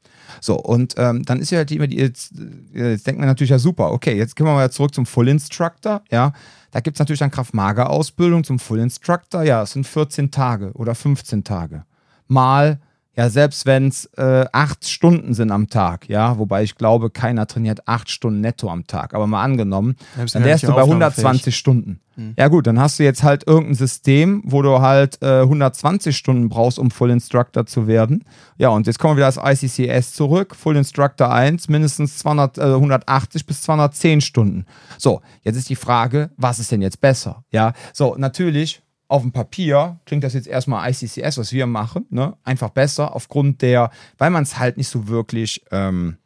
So, 0.41 0.55
und 0.55 0.96
ähm, 0.98 1.24
dann 1.24 1.39
ist 1.39 1.51
ja 1.51 1.60
halt 1.60 1.72
immer 1.72 1.88
die, 1.88 1.98
jetzt, 1.98 2.34
jetzt 2.74 3.08
denkt 3.08 3.20
man 3.20 3.27
natürlich 3.27 3.51
ja 3.51 3.60
super, 3.60 3.91
okay, 3.91 4.15
jetzt 4.15 4.36
gehen 4.36 4.46
wir 4.46 4.53
mal 4.53 4.72
zurück 4.72 4.94
zum 4.94 5.05
Full 5.05 5.27
Instructor, 5.27 6.01
ja. 6.12 6.34
Da 6.72 6.82
gibt 6.82 6.98
es 6.98 7.00
natürlich 7.00 7.20
dann 7.20 7.32
Kraft-Mager-Ausbildung 7.32 8.44
zum 8.44 8.60
Full 8.60 8.79
Instructor, 8.79 9.44
ja, 9.44 9.63
es 9.63 9.72
sind 9.72 9.88
14 9.88 10.32
Tage 10.32 10.74
oder 10.74 10.94
15 10.94 11.44
Tage. 11.44 11.86
Mal 12.27 12.79
ja, 13.15 13.29
selbst 13.29 13.65
wenn 13.65 13.88
es 13.88 14.05
äh, 14.17 14.45
acht 14.51 14.88
Stunden 14.88 15.34
sind 15.34 15.51
am 15.51 15.69
Tag, 15.69 16.10
ja, 16.10 16.38
wobei 16.38 16.63
ich 16.63 16.75
glaube, 16.75 17.10
keiner 17.10 17.48
trainiert 17.48 17.88
acht 17.88 18.10
Stunden 18.10 18.41
netto 18.41 18.69
am 18.69 18.88
Tag, 18.88 19.13
aber 19.13 19.25
mal 19.25 19.41
angenommen, 19.41 19.95
dann 20.15 20.43
wärst 20.43 20.63
du 20.63 20.74
bei 20.74 20.81
120 20.81 21.55
Stunden. 21.55 22.01
Hm. 22.15 22.34
Ja 22.38 22.48
gut, 22.48 22.67
dann 22.67 22.79
hast 22.79 23.00
du 23.00 23.03
jetzt 23.03 23.24
halt 23.24 23.48
irgendein 23.48 23.75
System, 23.75 24.41
wo 24.45 24.62
du 24.62 24.81
halt 24.81 25.22
äh, 25.22 25.41
120 25.41 26.15
Stunden 26.15 26.50
brauchst, 26.50 26.79
um 26.79 26.91
Full 26.91 27.10
Instructor 27.10 27.65
zu 27.65 27.88
werden. 27.88 28.24
Ja, 28.57 28.69
und 28.69 28.88
jetzt 28.88 29.00
kommen 29.00 29.17
wir 29.17 29.27
wieder 29.27 29.41
als 29.41 29.63
ICCS 29.63 30.13
zurück, 30.13 30.55
Full 30.55 30.77
Instructor 30.77 31.31
1, 31.31 31.67
mindestens 31.69 32.17
200, 32.19 32.57
äh, 32.57 32.62
180 32.62 33.45
bis 33.45 33.62
210 33.63 34.22
Stunden. 34.22 34.65
So, 34.98 35.22
jetzt 35.41 35.57
ist 35.57 35.69
die 35.69 35.75
Frage, 35.75 36.31
was 36.38 36.60
ist 36.60 36.72
denn 36.72 36.81
jetzt 36.81 37.01
besser? 37.01 37.43
Ja, 37.51 37.74
so, 37.93 38.15
natürlich 38.17 38.81
auf 39.07 39.21
dem 39.21 39.31
Papier 39.31 40.00
klingt 40.05 40.24
das 40.24 40.33
jetzt 40.33 40.47
erstmal 40.47 40.89
ICCS, 40.89 41.38
was 41.38 41.51
wir 41.51 41.67
machen, 41.67 42.05
ne? 42.09 42.35
einfach 42.43 42.69
besser 42.69 43.15
aufgrund 43.15 43.62
der, 43.62 43.91
weil 44.17 44.29
man 44.29 44.43
es 44.43 44.57
halt 44.57 44.77
nicht 44.77 44.88
so 44.88 45.07
wirklich 45.07 45.63
ähm, 45.71 46.17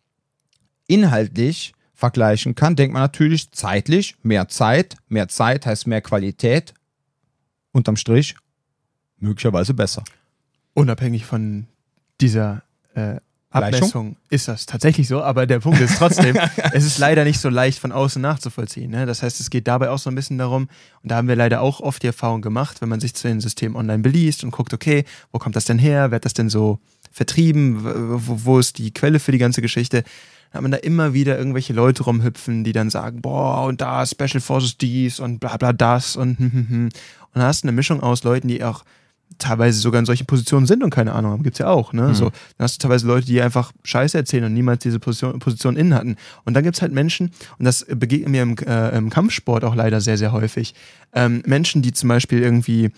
inhaltlich 0.88 1.74
vergleichen 1.94 2.56
kann, 2.56 2.76
denkt 2.76 2.94
man 2.94 3.02
natürlich 3.02 3.52
zeitlich, 3.52 4.16
mehr 4.24 4.48
Zeit, 4.48 4.96
mehr 5.10 5.28
Zeit 5.28 5.66
heißt 5.66 5.88
mehr 5.88 6.02
Qualität, 6.02 6.74
unterm 7.72 7.98
Strich 7.98 8.36
möglicherweise 9.18 9.74
besser. 9.74 10.04
Unabhängig 10.74 11.26
von 11.26 11.68
dieser 12.22 12.64
äh, 12.96 13.18
Abmessung 13.52 14.16
ist 14.30 14.48
das 14.48 14.68
tatsächlich 14.68 15.08
so, 15.08 15.24
aber 15.24 15.48
der 15.48 15.60
Punkt 15.60 15.80
ist 15.80 15.98
trotzdem, 15.98 16.38
es 16.72 16.86
ist 16.86 17.00
leider 17.00 17.24
nicht 17.24 17.40
so 17.40 17.50
leicht 17.50 17.80
von 17.80 17.92
außen 17.92 18.22
nachzuvollziehen. 18.22 18.92
Ne? 18.92 19.08
Das 19.08 19.24
heißt, 19.24 19.40
es 19.40 19.50
geht 19.50 19.68
dabei 19.68 19.90
auch 19.90 19.98
so 19.98 20.12
ein 20.12 20.16
bisschen 20.16 20.38
darum, 20.38 20.70
und 21.02 21.12
da 21.12 21.16
haben 21.16 21.28
wir 21.28 21.36
leider 21.36 21.62
auch 21.62 21.80
oft 21.80 22.04
die 22.04 22.08
Erfahrung 22.08 22.42
gemacht, 22.42 22.82
wenn 22.82 22.90
man 22.90 23.00
sich 23.00 23.16
zu 23.16 23.28
den 23.28 23.42
Systemen 23.42 23.76
online 23.76 24.04
beliest 24.04 24.44
und 24.44 24.52
guckt, 24.52 24.74
okay, 24.74 25.04
wo 25.32 25.40
kommt 25.40 25.56
das 25.56 25.66
denn 25.66 25.80
her? 25.80 26.12
Wer 26.12 26.18
hat 26.18 26.26
das 26.26 26.36
denn 26.36 26.50
so 26.50 26.80
vertrieben? 27.12 27.84
Wo, 27.84 28.46
wo 28.46 28.60
ist 28.60 28.78
die 28.78 28.94
Quelle 28.94 29.20
für 29.20 29.32
die 29.32 29.40
ganze 29.40 29.64
Geschichte? 29.64 30.04
Dann 30.52 30.58
hat 30.58 30.62
man 30.62 30.72
da 30.72 30.78
immer 30.78 31.14
wieder 31.14 31.38
irgendwelche 31.38 31.74
Leute 31.74 32.04
rumhüpfen, 32.04 32.64
die 32.64 32.72
dann 32.72 32.92
sagen, 32.92 33.22
boah, 33.22 33.66
und 33.66 33.82
da 33.82 34.06
Special 34.06 34.42
Forces 34.42 34.78
dies 34.78 35.20
und 35.20 35.40
bla 35.40 35.58
bla 35.58 35.74
das 35.74 36.16
und 36.16 36.38
hm, 36.38 36.52
hm, 36.52 36.70
hm. 36.70 36.84
Und 36.86 37.42
dann 37.42 37.44
hast 37.44 37.64
du 37.64 37.68
eine 37.68 37.76
Mischung 37.76 38.02
aus 38.02 38.24
Leuten, 38.24 38.48
die 38.48 38.64
auch 38.64 38.84
teilweise 39.38 39.80
sogar 39.80 40.00
in 40.00 40.06
solchen 40.06 40.26
Positionen 40.26 40.66
sind 40.66 40.84
und 40.84 40.90
keine 40.90 41.14
Ahnung 41.14 41.32
haben. 41.32 41.44
Gibt 41.44 41.56
es 41.56 41.60
ja 41.60 41.68
auch. 41.68 41.94
Ne? 41.94 42.10
Mhm. 42.10 42.14
So, 42.16 42.26
dann 42.26 42.64
hast 42.66 42.76
du 42.76 42.88
teilweise 42.88 43.08
Leute, 43.08 43.26
die 43.28 43.42
einfach 43.42 43.72
Scheiße 43.84 44.18
erzählen 44.18 44.46
und 44.46 44.54
niemals 44.54 44.84
diese 44.84 45.00
Position, 45.00 45.40
Position 45.40 45.76
innen 45.78 45.94
hatten. 45.94 46.16
Und 46.46 46.56
dann 46.56 46.64
gibt 46.64 46.76
es 46.76 46.82
halt 46.82 46.92
Menschen, 46.92 47.32
und 47.58 47.66
das 47.66 47.86
begegnet 47.86 48.30
mir 48.30 48.42
im, 48.42 48.58
äh, 48.58 48.98
im, 48.98 49.10
Kampfsport 49.10 49.64
auch 49.64 49.76
leider 49.76 50.02
sehr, 50.02 50.18
sehr 50.18 50.32
häufig, 50.32 50.74
ähm, 51.14 51.42
Menschen, 51.46 51.82
die 51.82 51.94
zum 51.94 52.10
Beispiel 52.10 52.42
irgendwie 52.42 52.92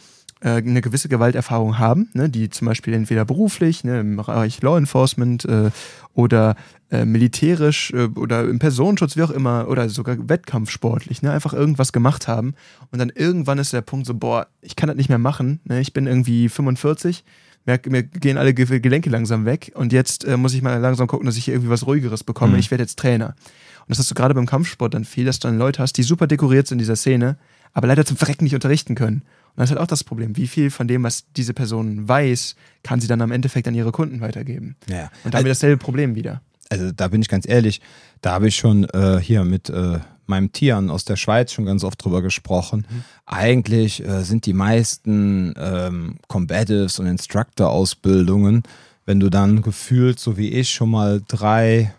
eine 0.50 0.82
gewisse 0.82 1.08
Gewalterfahrung 1.08 1.78
haben, 1.78 2.10
ne, 2.14 2.30
die 2.30 2.50
zum 2.50 2.68
Beispiel 2.68 2.94
entweder 2.94 3.26
beruflich, 3.26 3.84
ne, 3.84 4.00
im 4.00 4.18
Bereich 4.18 4.62
Law 4.62 4.78
Enforcement 4.78 5.46
äh, 5.46 5.70
oder 6.14 6.56
äh, 6.90 7.06
militärisch 7.06 7.92
äh, 7.92 8.10
oder 8.16 8.44
im 8.44 8.60
Personenschutz, 8.60 9.16
wie 9.16 9.24
auch 9.24 9.30
immer, 9.30 9.68
oder 9.68 9.88
sogar 9.90 10.18
wettkampfsportlich, 10.28 11.22
ne, 11.22 11.32
einfach 11.32 11.54
irgendwas 11.54 11.94
gemacht 11.94 12.28
haben. 12.28 12.56
Und 12.92 13.00
dann 13.00 13.12
irgendwann 13.14 13.60
ist 13.60 13.72
der 13.72 13.82
Punkt 13.82 14.08
so, 14.08 14.16
boah, 14.16 14.48
ich 14.62 14.76
kann 14.76 14.88
das 14.88 14.98
nicht 14.98 15.10
mehr 15.10 15.20
machen, 15.20 15.60
ne, 15.64 15.80
ich 15.80 15.94
bin 15.94 16.08
irgendwie 16.08 16.50
45, 16.50 17.24
mir, 17.66 17.80
mir 17.88 18.04
gehen 18.04 18.38
alle 18.38 18.54
Gelenke 18.54 19.10
langsam 19.10 19.46
weg 19.46 19.72
und 19.76 19.94
jetzt 19.94 20.26
äh, 20.26 20.38
muss 20.38 20.54
ich 20.54 20.62
mal 20.62 20.78
langsam 20.80 21.08
gucken, 21.08 21.26
dass 21.26 21.38
ich 21.38 21.46
hier 21.46 21.54
irgendwie 21.54 21.70
was 21.70 21.86
Ruhigeres 21.86 22.24
bekomme. 22.24 22.54
Mhm. 22.54 22.60
Ich 22.60 22.72
werde 22.72 22.84
jetzt 22.84 22.98
Trainer. 22.98 23.36
Und 23.82 23.90
das 23.90 24.00
hast 24.00 24.12
du 24.12 24.16
gerade 24.16 24.34
beim 24.34 24.46
Kampfsport 24.46 24.94
dann 24.94 25.06
viel, 25.06 25.26
dass 25.26 25.40
du 25.40 25.48
dann 25.48 25.58
Leute 25.58 25.82
hast, 25.82 25.94
die 25.98 26.04
super 26.04 26.28
dekoriert 26.28 26.68
sind 26.68 26.76
in 26.76 26.80
dieser 26.80 26.96
Szene, 26.96 27.38
aber 27.74 27.88
leider 27.88 28.06
zum 28.06 28.18
Verrecken 28.18 28.44
nicht 28.44 28.56
unterrichten 28.56 28.96
können. 28.96 29.24
Und 29.56 29.58
das 29.58 29.70
ist 29.70 29.72
halt 29.72 29.82
auch 29.82 29.88
das 29.88 30.04
Problem. 30.04 30.38
Wie 30.38 30.48
viel 30.48 30.72
von 30.72 30.88
dem, 30.88 31.04
was 31.04 31.26
diese 31.36 31.54
Person 31.54 32.08
weiß, 32.08 32.56
kann 32.84 33.02
sie 33.02 33.08
dann 33.08 33.22
am 33.22 33.32
Endeffekt 33.32 33.68
an 33.68 33.76
ihre 33.76 33.92
Kunden 33.92 34.22
weitergeben? 34.22 34.76
Ja. 34.90 35.12
Und 35.24 35.34
da 35.34 35.40
haben 35.40 35.46
wir 35.46 35.52
dasselbe 35.52 35.78
Problem 35.78 36.16
wieder. 36.16 36.42
Also 36.70 36.92
da 36.92 37.10
bin 37.10 37.22
ich 37.22 37.28
ganz 37.28 37.48
ehrlich, 37.48 37.82
da 38.22 38.32
habe 38.32 38.48
ich 38.48 38.56
schon 38.56 38.86
äh, 38.86 39.20
hier 39.20 39.44
mit 39.44 39.70
äh, 39.70 40.00
meinem 40.26 40.54
Tieren 40.54 40.90
aus 40.90 41.04
der 41.04 41.18
Schweiz 41.18 41.52
schon 41.52 41.66
ganz 41.66 41.84
oft 41.84 42.04
drüber 42.04 42.22
gesprochen. 42.22 42.88
Mhm. 42.90 43.04
Eigentlich 43.26 44.04
äh, 44.08 44.24
sind 44.24 44.46
die 44.46 44.54
meisten 44.54 45.54
ähm, 45.58 46.16
Combatives 46.28 46.98
und 47.00 47.08
Instructor-Ausbildungen, 47.08 48.64
wenn 49.06 49.20
du 49.20 49.30
dann 49.30 49.62
gefühlt, 49.62 50.20
so 50.20 50.38
wie 50.38 50.50
ich, 50.50 50.70
schon 50.70 50.92
mal 50.92 51.22
drei, 51.28 51.94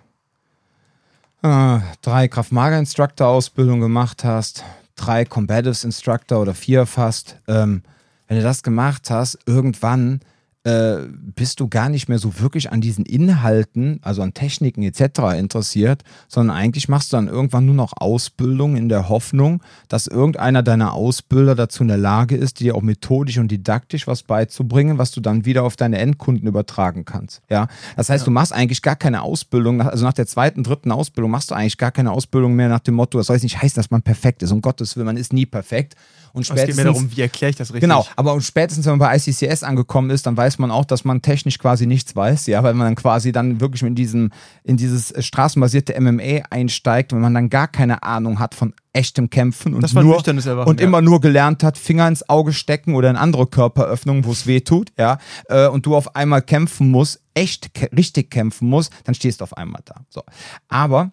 äh, 1.43 1.79
drei 2.01 2.29
Kraft-Mager-Instructor-Ausbildungen 2.29 3.83
gemacht 3.83 4.25
hast, 4.25 4.65
drei 5.05 5.25
Combatives 5.25 5.85
Instructor 5.85 6.41
oder 6.41 6.55
vier 6.55 6.87
fast. 6.87 7.37
Ähm, 7.49 7.83
wenn 8.29 8.38
du 8.38 8.43
das 8.43 8.62
gemacht 8.62 9.11
hast, 9.11 9.38
irgendwann 9.47 10.21
äh, 10.64 10.98
bist 11.09 11.59
du 11.59 11.68
gar 11.68 11.88
nicht 11.88 12.09
mehr 12.09 12.18
so 12.18 12.38
wirklich 12.38 12.70
an 12.70 12.81
diesen 12.81 13.05
Inhalten, 13.05 13.98
also 14.03 14.22
an 14.22 14.33
Techniken 14.33 14.83
etc. 14.83 15.37
interessiert, 15.37 16.03
sondern 16.29 16.57
eigentlich 16.57 16.88
machst 16.88 17.12
du 17.12 17.16
dann 17.16 17.29
irgendwann 17.29 17.66
nur 17.66 17.75
noch 17.75 17.94
Ausbildung 17.96 18.77
in 18.77 18.88
der 18.88 19.09
Hoffnung, 19.09 19.62
dass 19.88 20.07
irgendeiner 20.07 20.62
deiner 20.62 20.92
Ausbilder 20.92 21.55
dazu 21.55 21.83
in 21.83 21.88
der 21.88 21.98
Lage 21.98 22.37
ist, 22.37 22.61
dir 22.61 22.77
auch 22.77 22.83
methodisch 22.83 23.38
und 23.38 23.48
didaktisch 23.48 24.07
was 24.07 24.22
beizubringen, 24.22 24.98
was 24.98 25.11
du 25.11 25.20
dann 25.20 25.44
wieder 25.44 25.64
auf 25.64 25.77
deine 25.77 25.98
Endkunden 25.98 26.46
übertragen 26.46 27.05
kannst. 27.05 27.42
Ja, 27.51 27.66
das 27.96 28.09
heißt, 28.09 28.22
ja. 28.22 28.27
du 28.27 28.31
machst 28.31 28.53
eigentlich 28.53 28.83
gar 28.83 28.96
keine 28.96 29.22
Ausbildung, 29.22 29.83
also 29.83 30.05
nach 30.05 30.12
der 30.12 30.27
zweiten, 30.27 30.62
dritten 30.62 30.92
Ausbildung 30.92 31.31
machst 31.33 31.51
du 31.51 31.55
eigentlich 31.55 31.79
gar 31.79 31.90
keine 31.90 32.12
Ausbildung 32.12 32.55
mehr 32.55 32.68
nach 32.68 32.81
dem 32.81 32.94
Motto, 32.94 33.18
das 33.18 33.27
soll 33.27 33.37
jetzt 33.37 33.42
nicht 33.42 33.61
heißen, 33.61 33.77
dass 33.77 33.90
man 33.90 34.03
perfekt 34.03 34.42
ist. 34.42 34.53
Um 34.53 34.61
Gottes 34.61 34.96
Willen, 34.96 35.07
man 35.07 35.16
ist 35.16 35.33
nie 35.33 35.46
perfekt. 35.46 35.96
Und 36.33 36.47
spätestens, 36.47 36.71
es 36.71 36.77
geht 36.77 36.85
mir 36.85 36.92
darum, 36.92 37.16
wie 37.16 37.21
erkläre 37.21 37.51
ich 37.51 37.57
das 37.57 37.68
richtig? 37.68 37.83
Genau, 37.83 38.07
aber 38.16 38.40
spätestens, 38.40 38.87
wenn 38.87 38.99
man 38.99 39.11
bei 39.11 39.16
ICCS 39.16 39.62
angekommen 39.62 40.11
ist, 40.11 40.27
dann 40.27 40.37
weiß 40.37 40.59
man 40.59 40.71
auch, 40.71 40.85
dass 40.85 41.05
man 41.05 41.21
technisch 41.21 41.59
quasi 41.59 41.87
nichts 41.87 42.16
weiß, 42.16 42.47
ja, 42.47 42.62
weil 42.62 42.75
man 42.75 42.87
dann 42.87 42.95
quasi 42.95 43.33
dann 43.33 43.61
wirklich 43.61 43.83
in 43.83 43.95
diesem, 43.95 44.31
in 44.64 44.77
dieses 44.77 45.12
straßenbasierte 45.18 45.99
MMA 46.01 46.45
einsteigt, 46.51 47.12
wenn 47.12 47.21
man 47.21 47.35
dann 47.35 47.51
gar 47.51 47.68
keine 47.68 48.03
Ahnung 48.03 48.38
hat 48.38 48.55
von 48.55 48.73
echtem 48.95 49.31
Kämpfen 49.31 49.75
und, 49.75 49.95
nur, 49.95 50.66
und 50.66 50.81
ja. 50.81 50.87
immer 50.87 51.01
nur 51.01 51.21
gelernt 51.21 51.62
hat, 51.62 51.79
Finger 51.79 52.09
ins 52.09 52.29
Auge 52.29 52.53
stecken 52.53 52.95
oder 52.95 53.11
in 53.11 53.16
andere 53.16 53.47
Körperöffnungen, 53.47 54.25
wo 54.25 54.33
es 54.33 54.47
weh 54.47 54.61
tut, 54.61 54.92
ja, 54.99 55.18
äh, 55.49 55.66
und 55.66 55.87
du 55.87 55.97
auf 55.97 56.14
einmal 56.14 56.42
kämpfen 56.42 56.90
musst, 56.90 57.21
echt 57.35 57.71
richtig 57.97 58.31
kämpfen 58.31 58.68
musst, 58.68 58.92
dann 59.05 59.14
stehst 59.14 59.40
du 59.40 59.45
auf 59.45 59.57
einmal 59.57 59.83
da. 59.85 60.03
So. 60.11 60.23
Aber 60.68 61.11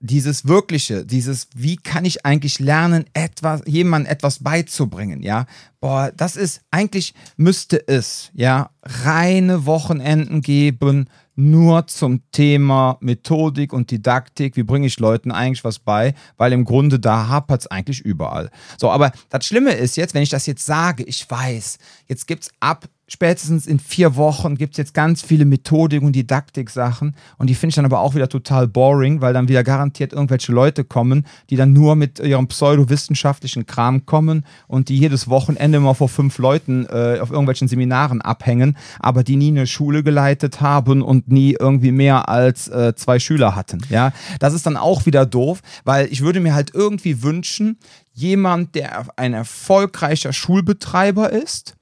dieses 0.00 0.46
Wirkliche, 0.46 1.04
dieses, 1.04 1.48
wie 1.54 1.76
kann 1.76 2.04
ich 2.04 2.24
eigentlich 2.24 2.58
lernen, 2.60 3.04
etwas, 3.14 3.62
jemandem 3.66 4.12
etwas 4.12 4.42
beizubringen, 4.42 5.22
ja? 5.22 5.46
Boah, 5.80 6.12
das 6.16 6.36
ist, 6.36 6.60
eigentlich 6.70 7.14
müsste 7.36 7.86
es, 7.88 8.30
ja, 8.34 8.70
reine 8.82 9.66
Wochenenden 9.66 10.40
geben, 10.40 11.08
nur 11.34 11.86
zum 11.86 12.22
Thema 12.32 12.98
Methodik 13.00 13.72
und 13.72 13.92
Didaktik. 13.92 14.56
Wie 14.56 14.64
bringe 14.64 14.88
ich 14.88 14.98
Leuten 14.98 15.30
eigentlich 15.30 15.62
was 15.62 15.78
bei? 15.78 16.14
Weil 16.36 16.52
im 16.52 16.64
Grunde 16.64 16.98
da 16.98 17.28
hapert 17.28 17.60
es 17.60 17.66
eigentlich 17.68 18.00
überall. 18.00 18.50
So, 18.76 18.90
aber 18.90 19.12
das 19.28 19.46
Schlimme 19.46 19.72
ist 19.72 19.96
jetzt, 19.96 20.14
wenn 20.14 20.24
ich 20.24 20.30
das 20.30 20.46
jetzt 20.46 20.66
sage, 20.66 21.04
ich 21.04 21.30
weiß, 21.30 21.78
jetzt 22.08 22.26
gibt 22.26 22.42
es 22.44 22.50
ab 22.58 22.88
spätestens 23.08 23.66
in 23.66 23.80
vier 23.80 24.14
Wochen 24.16 24.56
gibt 24.56 24.74
es 24.74 24.78
jetzt 24.78 24.94
ganz 24.94 25.22
viele 25.22 25.44
Methodik- 25.44 26.02
und 26.02 26.14
Didaktik-Sachen 26.14 27.14
und 27.38 27.48
die 27.48 27.54
finde 27.54 27.70
ich 27.70 27.74
dann 27.74 27.86
aber 27.86 28.00
auch 28.00 28.14
wieder 28.14 28.28
total 28.28 28.68
boring, 28.68 29.20
weil 29.20 29.32
dann 29.32 29.48
wieder 29.48 29.64
garantiert 29.64 30.12
irgendwelche 30.12 30.52
Leute 30.52 30.84
kommen, 30.84 31.26
die 31.50 31.56
dann 31.56 31.72
nur 31.72 31.96
mit 31.96 32.20
ihrem 32.20 32.46
pseudowissenschaftlichen 32.46 33.66
Kram 33.66 34.06
kommen 34.06 34.44
und 34.68 34.90
die 34.90 34.98
jedes 34.98 35.28
Wochenende 35.28 35.80
mal 35.80 35.94
vor 35.94 36.08
fünf 36.08 36.38
Leuten 36.38 36.86
äh, 36.86 37.18
auf 37.20 37.30
irgendwelchen 37.30 37.66
Seminaren 37.66 38.20
abhängen, 38.20 38.76
aber 39.00 39.24
die 39.24 39.36
nie 39.36 39.48
eine 39.48 39.66
Schule 39.66 40.02
geleitet 40.02 40.60
haben 40.60 41.02
und 41.02 41.28
nie 41.28 41.56
irgendwie 41.58 41.92
mehr 41.92 42.28
als 42.28 42.68
äh, 42.68 42.94
zwei 42.94 43.18
Schüler 43.18 43.56
hatten. 43.56 43.80
Ja, 43.88 44.12
das 44.38 44.52
ist 44.52 44.66
dann 44.66 44.76
auch 44.76 45.06
wieder 45.06 45.24
doof, 45.24 45.60
weil 45.84 46.06
ich 46.12 46.20
würde 46.20 46.40
mir 46.40 46.54
halt 46.54 46.72
irgendwie 46.74 47.22
wünschen, 47.22 47.78
jemand, 48.12 48.74
der 48.74 49.06
ein 49.16 49.32
erfolgreicher 49.32 50.32
Schulbetreiber 50.32 51.32
ist, 51.32 51.77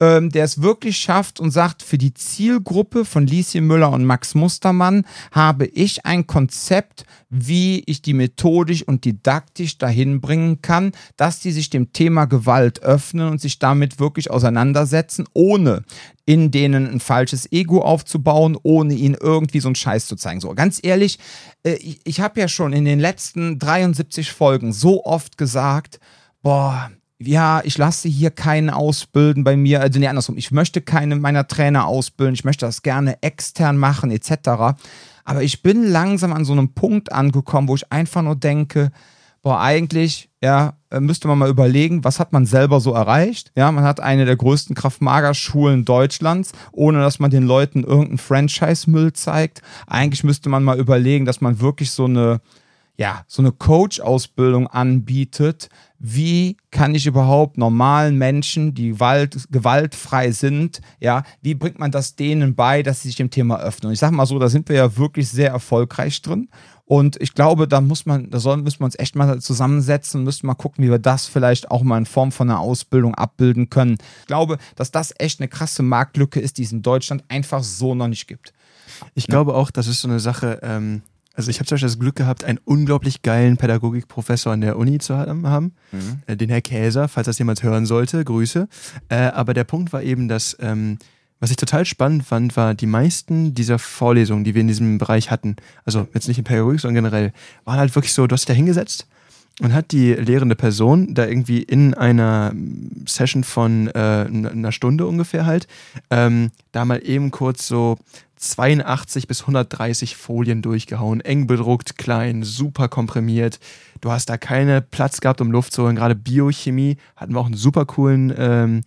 ähm, 0.00 0.30
der 0.30 0.44
es 0.44 0.62
wirklich 0.62 0.96
schafft 0.96 1.40
und 1.40 1.50
sagt, 1.50 1.82
für 1.82 1.98
die 1.98 2.14
Zielgruppe 2.14 3.04
von 3.04 3.26
Lieschen 3.26 3.66
Müller 3.66 3.92
und 3.92 4.04
Max 4.04 4.34
Mustermann 4.34 5.04
habe 5.30 5.66
ich 5.66 6.06
ein 6.06 6.26
Konzept, 6.26 7.04
wie 7.28 7.82
ich 7.86 8.00
die 8.00 8.14
methodisch 8.14 8.82
und 8.82 9.04
didaktisch 9.04 9.76
dahin 9.78 10.20
bringen 10.20 10.62
kann, 10.62 10.92
dass 11.16 11.40
die 11.40 11.52
sich 11.52 11.68
dem 11.68 11.92
Thema 11.92 12.24
Gewalt 12.24 12.82
öffnen 12.82 13.28
und 13.28 13.40
sich 13.40 13.58
damit 13.58 14.00
wirklich 14.00 14.30
auseinandersetzen, 14.30 15.26
ohne 15.34 15.84
in 16.24 16.50
denen 16.50 16.88
ein 16.88 17.00
falsches 17.00 17.50
Ego 17.52 17.82
aufzubauen, 17.82 18.56
ohne 18.62 18.94
ihnen 18.94 19.16
irgendwie 19.20 19.60
so 19.60 19.68
einen 19.68 19.74
Scheiß 19.74 20.06
zu 20.06 20.16
zeigen. 20.16 20.40
So, 20.40 20.54
ganz 20.54 20.80
ehrlich, 20.82 21.18
äh, 21.62 21.74
ich, 21.74 22.00
ich 22.04 22.20
habe 22.20 22.40
ja 22.40 22.48
schon 22.48 22.72
in 22.72 22.84
den 22.84 23.00
letzten 23.00 23.58
73 23.58 24.32
Folgen 24.32 24.72
so 24.72 25.04
oft 25.04 25.36
gesagt, 25.36 26.00
boah, 26.42 26.90
ja, 27.22 27.60
ich 27.64 27.76
lasse 27.76 28.08
hier 28.08 28.30
keinen 28.30 28.70
ausbilden 28.70 29.44
bei 29.44 29.56
mir, 29.56 29.80
also 29.80 29.98
nee, 29.98 30.08
andersrum, 30.08 30.38
ich 30.38 30.50
möchte 30.50 30.80
keine 30.80 31.16
meiner 31.16 31.46
Trainer 31.46 31.86
ausbilden, 31.86 32.34
ich 32.34 32.44
möchte 32.44 32.66
das 32.66 32.82
gerne 32.82 33.22
extern 33.22 33.76
machen, 33.76 34.10
etc. 34.10 34.78
Aber 35.24 35.42
ich 35.42 35.62
bin 35.62 35.84
langsam 35.84 36.32
an 36.32 36.44
so 36.44 36.52
einem 36.52 36.72
Punkt 36.72 37.12
angekommen, 37.12 37.68
wo 37.68 37.74
ich 37.74 37.92
einfach 37.92 38.22
nur 38.22 38.36
denke, 38.36 38.90
boah, 39.42 39.60
eigentlich, 39.60 40.30
ja, 40.42 40.74
äh, 40.90 41.00
müsste 41.00 41.28
man 41.28 41.38
mal 41.38 41.48
überlegen, 41.48 42.04
was 42.04 42.18
hat 42.20 42.32
man 42.32 42.46
selber 42.46 42.80
so 42.80 42.92
erreicht? 42.92 43.52
Ja, 43.54 43.70
man 43.70 43.84
hat 43.84 44.00
eine 44.00 44.24
der 44.24 44.36
größten 44.36 44.74
Kraftmager-Schulen 44.74 45.84
Deutschlands, 45.84 46.52
ohne 46.72 47.00
dass 47.00 47.18
man 47.18 47.30
den 47.30 47.44
Leuten 47.44 47.84
irgendeinen 47.84 48.18
Franchise-Müll 48.18 49.12
zeigt. 49.12 49.62
Eigentlich 49.86 50.24
müsste 50.24 50.48
man 50.48 50.64
mal 50.64 50.78
überlegen, 50.78 51.24
dass 51.26 51.40
man 51.40 51.60
wirklich 51.60 51.90
so 51.90 52.04
eine, 52.06 52.40
ja, 52.96 53.24
so 53.26 53.42
eine 53.42 53.52
Coach-Ausbildung 53.52 54.66
anbietet, 54.66 55.68
wie 55.98 56.56
kann 56.70 56.94
ich 56.94 57.06
überhaupt 57.06 57.58
normalen 57.58 58.16
Menschen, 58.16 58.74
die 58.74 58.90
Gewalt, 58.90 59.36
gewaltfrei 59.50 60.32
sind, 60.32 60.80
ja, 60.98 61.22
wie 61.42 61.54
bringt 61.54 61.78
man 61.78 61.90
das 61.90 62.16
denen 62.16 62.54
bei, 62.54 62.82
dass 62.82 63.02
sie 63.02 63.08
sich 63.08 63.16
dem 63.16 63.30
Thema 63.30 63.60
öffnen? 63.60 63.88
Und 63.88 63.92
ich 63.92 63.98
sage 64.00 64.14
mal 64.14 64.26
so, 64.26 64.38
da 64.38 64.48
sind 64.48 64.68
wir 64.68 64.76
ja 64.76 64.96
wirklich 64.96 65.28
sehr 65.28 65.50
erfolgreich 65.50 66.22
drin. 66.22 66.48
Und 66.90 67.20
ich 67.22 67.34
glaube, 67.34 67.68
da 67.68 67.80
muss 67.80 68.04
man, 68.04 68.30
da 68.30 68.40
sollen, 68.40 68.64
müssen 68.64 68.80
wir 68.80 68.86
uns 68.86 68.98
echt 68.98 69.14
mal 69.14 69.40
zusammensetzen, 69.40 70.24
müssen 70.24 70.48
mal 70.48 70.54
gucken, 70.54 70.84
wie 70.84 70.90
wir 70.90 70.98
das 70.98 71.26
vielleicht 71.26 71.70
auch 71.70 71.82
mal 71.84 71.98
in 71.98 72.06
Form 72.06 72.32
von 72.32 72.50
einer 72.50 72.58
Ausbildung 72.58 73.14
abbilden 73.14 73.70
können. 73.70 73.96
Ich 74.22 74.26
glaube, 74.26 74.58
dass 74.74 74.90
das 74.90 75.14
echt 75.18 75.38
eine 75.38 75.46
krasse 75.46 75.84
Marktlücke 75.84 76.40
ist, 76.40 76.58
die 76.58 76.64
es 76.64 76.72
in 76.72 76.82
Deutschland 76.82 77.22
einfach 77.28 77.62
so 77.62 77.94
noch 77.94 78.08
nicht 78.08 78.26
gibt. 78.26 78.52
Ich 79.14 79.24
ja. 79.24 79.28
glaube 79.28 79.54
auch, 79.54 79.70
das 79.70 79.86
ist 79.86 80.00
so 80.00 80.08
eine 80.08 80.18
Sache, 80.18 80.58
ähm, 80.62 81.02
also 81.40 81.50
ich 81.50 81.58
habe 81.58 81.66
zum 81.66 81.76
Beispiel 81.76 81.88
das 81.88 81.98
Glück 81.98 82.16
gehabt, 82.16 82.44
einen 82.44 82.58
unglaublich 82.66 83.22
geilen 83.22 83.56
Pädagogikprofessor 83.56 84.52
an 84.52 84.60
der 84.60 84.76
Uni 84.76 84.98
zu 84.98 85.16
haben, 85.16 85.72
mhm. 85.90 86.22
äh, 86.26 86.36
den 86.36 86.50
Herr 86.50 86.60
Käser, 86.60 87.08
falls 87.08 87.24
das 87.24 87.38
jemand 87.38 87.62
hören 87.62 87.86
sollte, 87.86 88.22
Grüße. 88.22 88.68
Äh, 89.08 89.14
aber 89.16 89.54
der 89.54 89.64
Punkt 89.64 89.94
war 89.94 90.02
eben, 90.02 90.28
dass, 90.28 90.54
ähm, 90.60 90.98
was 91.40 91.50
ich 91.50 91.56
total 91.56 91.86
spannend 91.86 92.24
fand, 92.24 92.58
war, 92.58 92.74
die 92.74 92.84
meisten 92.84 93.54
dieser 93.54 93.78
Vorlesungen, 93.78 94.44
die 94.44 94.54
wir 94.54 94.60
in 94.60 94.68
diesem 94.68 94.98
Bereich 94.98 95.30
hatten, 95.30 95.56
also 95.86 96.06
jetzt 96.12 96.28
nicht 96.28 96.36
in 96.36 96.44
Pädagogik, 96.44 96.80
sondern 96.80 97.04
generell, 97.04 97.32
waren 97.64 97.78
halt 97.78 97.94
wirklich 97.94 98.12
so, 98.12 98.26
du 98.26 98.34
hast 98.34 98.42
dich 98.42 98.48
da 98.48 98.52
hingesetzt 98.52 99.06
und 99.62 99.72
hat 99.72 99.92
die 99.92 100.12
lehrende 100.12 100.56
Person 100.56 101.14
da 101.14 101.26
irgendwie 101.26 101.62
in 101.62 101.94
einer 101.94 102.52
Session 103.06 103.44
von 103.44 103.88
äh, 103.88 104.26
einer 104.28 104.72
Stunde 104.72 105.06
ungefähr 105.06 105.46
halt, 105.46 105.68
ähm, 106.10 106.50
da 106.72 106.84
mal 106.84 107.00
eben 107.02 107.30
kurz 107.30 107.66
so 107.66 107.96
82 108.40 109.28
bis 109.28 109.42
130 109.42 110.16
Folien 110.16 110.62
durchgehauen, 110.62 111.20
eng 111.20 111.46
bedruckt, 111.46 111.98
klein, 111.98 112.42
super 112.42 112.88
komprimiert. 112.88 113.60
Du 114.00 114.10
hast 114.10 114.30
da 114.30 114.38
keinen 114.38 114.82
Platz 114.90 115.20
gehabt, 115.20 115.42
um 115.42 115.52
Luft 115.52 115.74
zu 115.74 115.82
holen. 115.82 115.96
Gerade 115.96 116.14
Biochemie 116.14 116.96
hatten 117.16 117.34
wir 117.34 117.40
auch 117.40 117.46
einen 117.46 117.54
super 117.54 117.84
coolen 117.84 118.32
ähm, 118.36 118.80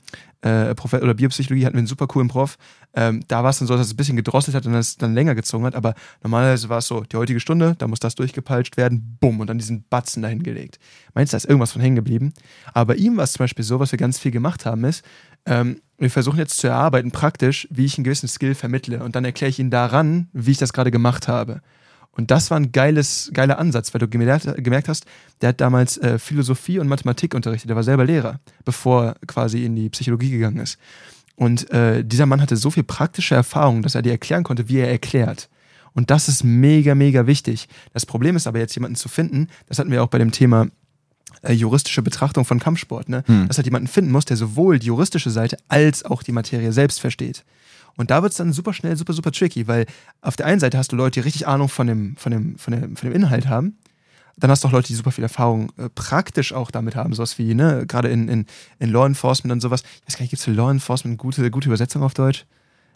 äh, 0.43 0.75
Prof 0.75 0.93
oder 0.93 1.13
Biopsychologie 1.13 1.65
hatten 1.65 1.75
wir 1.75 1.79
einen 1.79 1.87
super 1.87 2.07
coolen 2.07 2.27
Prof. 2.27 2.57
Ähm, 2.93 3.23
da 3.27 3.43
war 3.43 3.49
es 3.49 3.59
dann 3.59 3.67
so, 3.67 3.75
dass 3.75 3.87
es 3.87 3.93
ein 3.93 3.97
bisschen 3.97 4.17
gedrosselt 4.17 4.55
hat 4.55 4.65
und 4.65 4.75
es 4.75 4.97
dann 4.97 5.13
länger 5.13 5.35
gezogen 5.35 5.65
hat. 5.65 5.75
Aber 5.75 5.95
normalerweise 6.21 6.69
war 6.69 6.79
es 6.79 6.87
so, 6.87 7.01
die 7.01 7.17
heutige 7.17 7.39
Stunde, 7.39 7.75
da 7.77 7.87
muss 7.87 7.99
das 7.99 8.15
durchgepeitscht 8.15 8.77
werden, 8.77 9.17
bumm, 9.19 9.39
und 9.39 9.47
dann 9.47 9.57
diesen 9.57 9.85
Batzen 9.89 10.21
dahin 10.21 10.43
gelegt. 10.43 10.79
Meinst 11.13 11.31
du, 11.31 11.35
da 11.35 11.37
ist 11.37 11.45
irgendwas 11.45 11.71
von 11.71 11.81
hängen 11.81 11.95
geblieben? 11.95 12.33
Aber 12.73 12.93
bei 12.93 12.99
ihm 12.99 13.17
war 13.17 13.23
es 13.23 13.33
zum 13.33 13.43
Beispiel 13.43 13.63
so, 13.63 13.79
was 13.79 13.91
wir 13.91 13.99
ganz 13.99 14.19
viel 14.19 14.31
gemacht 14.31 14.65
haben, 14.65 14.83
ist, 14.83 15.03
ähm, 15.45 15.81
wir 15.97 16.09
versuchen 16.09 16.39
jetzt 16.39 16.57
zu 16.57 16.67
erarbeiten, 16.67 17.11
praktisch, 17.11 17.67
wie 17.71 17.85
ich 17.85 17.97
einen 17.97 18.03
gewissen 18.03 18.27
Skill 18.27 18.55
vermittle. 18.55 19.03
Und 19.03 19.15
dann 19.15 19.23
erkläre 19.23 19.49
ich 19.49 19.59
Ihnen 19.59 19.71
daran, 19.71 20.27
wie 20.33 20.51
ich 20.51 20.57
das 20.57 20.73
gerade 20.73 20.91
gemacht 20.91 21.27
habe. 21.27 21.61
Und 22.15 22.29
das 22.29 22.51
war 22.51 22.59
ein 22.59 22.71
geiles, 22.71 23.31
geiler 23.33 23.57
Ansatz, 23.57 23.93
weil 23.93 23.99
du 23.99 24.07
gemerkt, 24.07 24.47
gemerkt 24.63 24.87
hast, 24.87 25.05
der 25.41 25.49
hat 25.49 25.61
damals 25.61 25.97
äh, 25.97 26.19
Philosophie 26.19 26.79
und 26.79 26.87
Mathematik 26.87 27.33
unterrichtet. 27.33 27.69
Der 27.69 27.75
war 27.75 27.83
selber 27.83 28.05
Lehrer, 28.05 28.39
bevor 28.65 29.05
er 29.05 29.15
quasi 29.25 29.65
in 29.65 29.75
die 29.75 29.89
Psychologie 29.89 30.29
gegangen 30.29 30.59
ist. 30.59 30.77
Und 31.35 31.71
äh, 31.71 32.03
dieser 32.05 32.27
Mann 32.27 32.41
hatte 32.41 32.55
so 32.55 32.69
viel 32.69 32.83
praktische 32.83 33.33
Erfahrung, 33.33 33.81
dass 33.81 33.95
er 33.95 34.03
dir 34.03 34.11
erklären 34.11 34.43
konnte, 34.43 34.69
wie 34.69 34.77
er 34.77 34.91
erklärt. 34.91 35.49
Und 35.93 36.11
das 36.11 36.27
ist 36.27 36.43
mega, 36.43 36.95
mega 36.95 37.25
wichtig. 37.25 37.67
Das 37.93 38.05
Problem 38.05 38.35
ist 38.35 38.47
aber 38.47 38.59
jetzt 38.59 38.75
jemanden 38.75 38.95
zu 38.95 39.09
finden, 39.09 39.47
das 39.67 39.79
hatten 39.79 39.91
wir 39.91 40.03
auch 40.03 40.07
bei 40.07 40.19
dem 40.19 40.31
Thema 40.31 40.67
äh, 41.41 41.53
juristische 41.53 42.01
Betrachtung 42.01 42.45
von 42.45 42.59
Kampfsport, 42.59 43.09
ne? 43.09 43.23
Hm. 43.25 43.47
dass 43.47 43.57
halt 43.57 43.65
jemanden 43.65 43.87
finden 43.87 44.11
muss, 44.11 44.25
der 44.25 44.37
sowohl 44.37 44.79
die 44.79 44.87
juristische 44.87 45.29
Seite 45.29 45.57
als 45.67 46.05
auch 46.05 46.23
die 46.23 46.31
Materie 46.31 46.71
selbst 46.71 46.99
versteht. 46.99 47.43
Und 47.97 48.11
da 48.11 48.21
wird 48.21 48.31
es 48.31 48.37
dann 48.37 48.53
super 48.53 48.73
schnell, 48.73 48.95
super, 48.95 49.13
super 49.13 49.31
tricky, 49.31 49.67
weil 49.67 49.85
auf 50.21 50.35
der 50.35 50.45
einen 50.45 50.59
Seite 50.59 50.77
hast 50.77 50.91
du 50.91 50.95
Leute, 50.95 51.19
die 51.19 51.25
richtig 51.25 51.47
Ahnung 51.47 51.69
von 51.69 51.87
dem, 51.87 52.15
von 52.17 52.31
dem, 52.31 52.57
von 52.57 52.73
dem, 52.73 52.95
von 52.95 53.09
dem 53.09 53.15
Inhalt 53.15 53.47
haben. 53.47 53.77
Dann 54.35 54.49
hast 54.49 54.63
du 54.63 54.67
auch 54.67 54.71
Leute, 54.71 54.87
die 54.87 54.95
super 54.95 55.11
viel 55.11 55.23
Erfahrung 55.23 55.71
äh, 55.77 55.89
praktisch 55.93 56.53
auch 56.53 56.71
damit 56.71 56.95
haben, 56.95 57.13
sowas 57.13 57.37
wie, 57.37 57.53
ne, 57.53 57.85
gerade 57.87 58.09
in, 58.09 58.27
in, 58.27 58.45
in 58.79 58.89
Law 58.89 59.05
Enforcement 59.05 59.51
und 59.51 59.61
sowas. 59.61 59.83
Ich 60.01 60.07
weiß 60.07 60.17
gar 60.17 60.23
nicht, 60.23 60.31
gibt 60.31 60.39
es 60.39 60.45
für 60.45 60.51
Law 60.51 60.71
Enforcement 60.71 61.19
gute, 61.19 61.51
gute 61.51 61.67
Übersetzung 61.67 62.01
auf 62.01 62.15
Deutsch? 62.15 62.45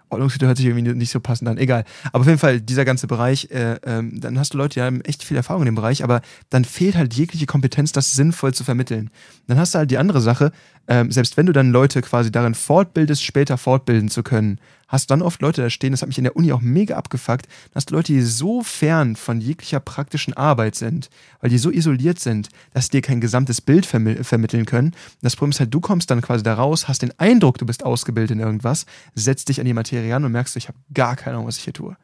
Ordnungshüter 0.09 0.47
hört 0.47 0.57
sich 0.57 0.65
irgendwie 0.65 0.93
nicht 0.93 1.11
so 1.11 1.19
passend 1.19 1.49
an. 1.49 1.57
Egal. 1.57 1.83
Aber 2.11 2.21
auf 2.21 2.27
jeden 2.27 2.39
Fall, 2.39 2.61
dieser 2.61 2.85
ganze 2.85 3.07
Bereich, 3.07 3.49
äh, 3.51 3.77
ähm, 3.85 4.19
dann 4.19 4.39
hast 4.39 4.53
du 4.53 4.57
Leute, 4.57 4.75
die 4.75 4.81
haben 4.81 5.01
echt 5.01 5.23
viel 5.23 5.35
Erfahrung 5.35 5.63
in 5.63 5.67
dem 5.67 5.75
Bereich, 5.75 6.03
aber 6.03 6.21
dann 6.49 6.65
fehlt 6.65 6.95
halt 6.95 7.13
jegliche 7.13 7.45
Kompetenz, 7.45 7.91
das 7.91 8.13
sinnvoll 8.13 8.53
zu 8.53 8.63
vermitteln. 8.63 9.09
Dann 9.47 9.59
hast 9.59 9.73
du 9.73 9.79
halt 9.79 9.91
die 9.91 9.97
andere 9.97 10.21
Sache, 10.21 10.51
ähm, 10.87 11.11
selbst 11.11 11.35
wenn 11.35 11.45
du 11.45 11.51
dann 11.51 11.71
Leute 11.71 12.01
quasi 12.01 12.31
darin 12.31 12.55
fortbildest, 12.55 13.23
später 13.23 13.57
fortbilden 13.57 14.09
zu 14.09 14.23
können, 14.23 14.59
hast 14.87 15.09
du 15.09 15.13
dann 15.13 15.21
oft 15.21 15.41
Leute 15.41 15.61
da 15.61 15.69
stehen, 15.69 15.91
das 15.91 16.01
hat 16.01 16.09
mich 16.09 16.17
in 16.17 16.23
der 16.25 16.35
Uni 16.35 16.51
auch 16.51 16.61
mega 16.61 16.95
abgefuckt, 16.95 17.47
du 17.73 17.93
Leute, 17.95 18.13
die 18.13 18.21
so 18.21 18.63
fern 18.63 19.15
von 19.15 19.39
jeglicher 19.39 19.79
praktischen 19.79 20.33
Arbeit 20.33 20.75
sind, 20.75 21.09
weil 21.39 21.49
die 21.49 21.57
so 21.57 21.71
isoliert 21.71 22.19
sind, 22.19 22.49
dass 22.73 22.89
die 22.89 22.97
dir 22.97 23.01
kein 23.01 23.21
gesamtes 23.21 23.61
Bild 23.61 23.85
vermi 23.85 24.15
vermitteln 24.23 24.65
können. 24.65 24.93
Das 25.21 25.35
Problem 25.35 25.51
ist 25.51 25.59
halt, 25.59 25.73
du 25.73 25.79
kommst 25.79 26.09
dann 26.09 26.21
quasi 26.21 26.43
da 26.43 26.55
raus, 26.55 26.87
hast 26.87 27.01
den 27.01 27.17
Eindruck, 27.19 27.57
du 27.57 27.65
bist 27.65 27.83
ausgebildet 27.83 28.31
in 28.31 28.39
irgendwas, 28.39 28.85
setzt 29.15 29.49
dich 29.49 29.59
an 29.59 29.65
die 29.65 29.73
Materie 29.73 30.15
an 30.15 30.25
und 30.25 30.31
merkst, 30.31 30.55
ich 30.57 30.67
habe 30.67 30.77
gar 30.93 31.15
keine 31.15 31.35
Ahnung, 31.35 31.47
was 31.47 31.57
ich 31.57 31.63
hier 31.63 31.73
tue. 31.73 31.95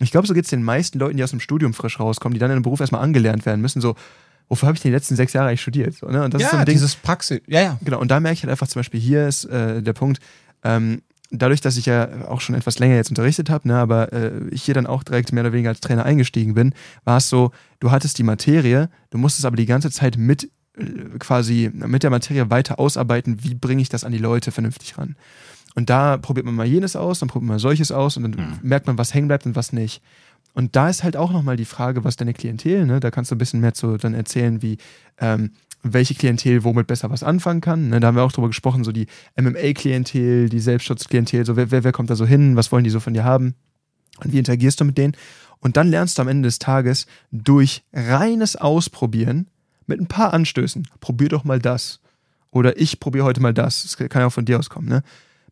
Ich 0.00 0.10
glaube, 0.10 0.26
so 0.26 0.34
geht 0.34 0.44
es 0.44 0.50
den 0.50 0.62
meisten 0.62 0.98
Leuten, 0.98 1.16
die 1.16 1.24
aus 1.24 1.30
dem 1.30 1.40
Studium 1.40 1.74
frisch 1.74 2.00
rauskommen, 2.00 2.34
die 2.34 2.40
dann 2.40 2.50
in 2.50 2.56
einem 2.56 2.62
Beruf 2.62 2.80
erstmal 2.80 3.02
angelernt 3.02 3.46
werden 3.46 3.60
müssen, 3.60 3.80
so, 3.80 3.94
wofür 4.48 4.66
habe 4.66 4.76
ich 4.76 4.82
die 4.82 4.90
letzten 4.90 5.16
sechs 5.16 5.32
Jahre 5.32 5.48
eigentlich 5.48 5.62
studiert? 5.62 5.94
So, 5.94 6.08
ne? 6.08 6.24
Und 6.24 6.34
das 6.34 6.42
ja, 6.42 6.48
ist 6.48 6.52
so 6.52 6.58
ein 6.58 6.66
Ding, 6.66 6.74
dieses 6.74 6.96
Praxis, 6.96 7.40
ja, 7.46 7.60
ja. 7.60 7.78
Genau, 7.82 8.00
und 8.00 8.10
da 8.10 8.18
merke 8.18 8.34
ich 8.34 8.42
halt 8.42 8.50
einfach 8.50 8.66
zum 8.66 8.80
Beispiel, 8.80 9.00
hier 9.00 9.28
ist 9.28 9.44
äh, 9.44 9.82
der 9.82 9.92
Punkt, 9.92 10.20
ähm, 10.64 11.02
dadurch, 11.32 11.60
dass 11.60 11.76
ich 11.76 11.86
ja 11.86 12.28
auch 12.28 12.40
schon 12.40 12.54
etwas 12.54 12.78
länger 12.78 12.96
jetzt 12.96 13.10
unterrichtet 13.10 13.50
habe, 13.50 13.66
ne, 13.66 13.76
aber 13.76 14.12
äh, 14.12 14.48
ich 14.50 14.62
hier 14.62 14.74
dann 14.74 14.86
auch 14.86 15.02
direkt 15.02 15.32
mehr 15.32 15.42
oder 15.42 15.52
weniger 15.52 15.70
als 15.70 15.80
Trainer 15.80 16.04
eingestiegen 16.04 16.54
bin, 16.54 16.74
war 17.04 17.16
es 17.16 17.28
so, 17.28 17.50
du 17.80 17.90
hattest 17.90 18.18
die 18.18 18.22
Materie, 18.22 18.90
du 19.10 19.18
musstest 19.18 19.46
aber 19.46 19.56
die 19.56 19.66
ganze 19.66 19.90
Zeit 19.90 20.16
mit 20.18 20.50
äh, 20.76 21.18
quasi 21.18 21.70
mit 21.72 22.02
der 22.02 22.10
Materie 22.10 22.50
weiter 22.50 22.78
ausarbeiten, 22.78 23.42
wie 23.42 23.54
bringe 23.54 23.82
ich 23.82 23.88
das 23.88 24.04
an 24.04 24.12
die 24.12 24.18
Leute 24.18 24.52
vernünftig 24.52 24.98
ran. 24.98 25.16
Und 25.74 25.88
da 25.88 26.18
probiert 26.18 26.44
man 26.44 26.54
mal 26.54 26.66
jenes 26.66 26.96
aus, 26.96 27.18
dann 27.18 27.28
probiert 27.28 27.48
man 27.48 27.54
mal 27.56 27.60
solches 27.60 27.92
aus 27.92 28.16
und 28.16 28.22
dann 28.24 28.32
mhm. 28.32 28.58
merkt 28.62 28.86
man, 28.86 28.98
was 28.98 29.14
hängen 29.14 29.28
bleibt 29.28 29.46
und 29.46 29.56
was 29.56 29.72
nicht. 29.72 30.02
Und 30.54 30.76
da 30.76 30.90
ist 30.90 31.02
halt 31.02 31.16
auch 31.16 31.32
nochmal 31.32 31.56
die 31.56 31.64
Frage, 31.64 32.04
was 32.04 32.16
deine 32.16 32.34
Klientel, 32.34 32.84
ne? 32.84 33.00
da 33.00 33.10
kannst 33.10 33.30
du 33.30 33.34
ein 33.34 33.38
bisschen 33.38 33.60
mehr 33.60 33.72
zu 33.72 33.96
dann 33.96 34.12
erzählen, 34.12 34.60
wie 34.60 34.76
ähm, 35.18 35.52
welche 35.82 36.14
Klientel 36.14 36.64
womit 36.64 36.86
besser 36.86 37.10
was 37.10 37.22
anfangen 37.22 37.60
kann. 37.60 37.88
Ne, 37.88 38.00
da 38.00 38.08
haben 38.08 38.16
wir 38.16 38.22
auch 38.22 38.32
drüber 38.32 38.48
gesprochen, 38.48 38.84
so 38.84 38.92
die 38.92 39.06
MMA-Klientel, 39.40 40.48
die 40.48 40.60
Selbstschutzklientel, 40.60 41.44
so 41.44 41.56
wer, 41.56 41.70
wer, 41.70 41.84
wer 41.84 41.92
kommt 41.92 42.10
da 42.10 42.16
so 42.16 42.26
hin, 42.26 42.56
was 42.56 42.72
wollen 42.72 42.84
die 42.84 42.90
so 42.90 43.00
von 43.00 43.14
dir 43.14 43.24
haben 43.24 43.54
und 44.22 44.32
wie 44.32 44.38
interagierst 44.38 44.80
du 44.80 44.84
mit 44.84 44.98
denen. 44.98 45.16
Und 45.60 45.76
dann 45.76 45.88
lernst 45.88 46.18
du 46.18 46.22
am 46.22 46.28
Ende 46.28 46.48
des 46.48 46.58
Tages 46.58 47.06
durch 47.30 47.84
reines 47.92 48.56
Ausprobieren 48.56 49.48
mit 49.86 50.00
ein 50.00 50.06
paar 50.06 50.32
Anstößen, 50.32 50.88
probier 51.00 51.28
doch 51.28 51.44
mal 51.44 51.58
das. 51.58 52.00
Oder 52.50 52.78
ich 52.78 53.00
probiere 53.00 53.24
heute 53.24 53.40
mal 53.40 53.54
das. 53.54 53.82
Das 53.82 53.96
kann 53.96 54.20
ja 54.20 54.26
auch 54.26 54.32
von 54.32 54.44
dir 54.44 54.58
auskommen, 54.58 54.88
ne? 54.88 55.02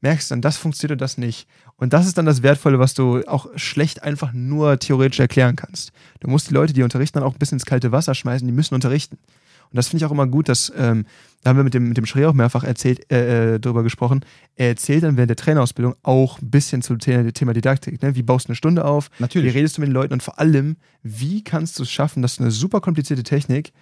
Merkst 0.02 0.30
dann, 0.30 0.40
das 0.40 0.56
funktioniert 0.56 0.92
und 0.92 1.00
das 1.02 1.18
nicht. 1.18 1.46
Und 1.76 1.92
das 1.92 2.06
ist 2.06 2.16
dann 2.16 2.24
das 2.24 2.42
Wertvolle, 2.42 2.78
was 2.78 2.94
du 2.94 3.22
auch 3.26 3.48
schlecht 3.56 4.02
einfach 4.02 4.32
nur 4.32 4.78
theoretisch 4.78 5.20
erklären 5.20 5.56
kannst. 5.56 5.92
Du 6.20 6.28
musst 6.28 6.48
die 6.48 6.54
Leute, 6.54 6.72
die 6.72 6.82
unterrichten, 6.82 7.18
dann 7.18 7.28
auch 7.28 7.34
ein 7.34 7.38
bisschen 7.38 7.56
ins 7.56 7.66
kalte 7.66 7.92
Wasser 7.92 8.14
schmeißen, 8.14 8.46
die 8.46 8.52
müssen 8.52 8.74
unterrichten. 8.74 9.18
Und 9.70 9.76
das 9.76 9.88
finde 9.88 10.02
ich 10.02 10.06
auch 10.06 10.12
immer 10.12 10.26
gut, 10.26 10.48
dass, 10.48 10.72
ähm, 10.76 11.06
da 11.42 11.50
haben 11.50 11.56
wir 11.56 11.64
mit 11.64 11.74
dem, 11.74 11.88
mit 11.88 11.96
dem 11.96 12.06
Schree 12.06 12.26
auch 12.26 12.32
mehrfach 12.32 12.64
erzählt, 12.64 13.10
äh, 13.12 13.54
äh, 13.54 13.60
darüber 13.60 13.82
gesprochen. 13.82 14.24
Er 14.56 14.68
erzählt 14.68 15.04
dann 15.04 15.16
während 15.16 15.30
der 15.30 15.36
Trainerausbildung 15.36 15.94
auch 16.02 16.40
ein 16.40 16.50
bisschen 16.50 16.82
zum 16.82 16.98
Thema, 16.98 17.32
Thema 17.32 17.52
Didaktik. 17.52 18.02
Ne? 18.02 18.16
Wie 18.16 18.22
baust 18.22 18.46
du 18.46 18.50
eine 18.50 18.56
Stunde 18.56 18.84
auf? 18.84 19.10
Natürlich. 19.20 19.54
Wie 19.54 19.58
redest 19.58 19.76
du 19.76 19.80
mit 19.80 19.88
den 19.88 19.94
Leuten? 19.94 20.12
Und 20.12 20.22
vor 20.22 20.40
allem, 20.40 20.76
wie 21.02 21.44
kannst 21.44 21.78
du 21.78 21.84
es 21.84 21.90
schaffen, 21.90 22.20
dass 22.20 22.40
eine 22.40 22.50
super 22.50 22.80
komplizierte 22.80 23.22
Technik 23.22 23.72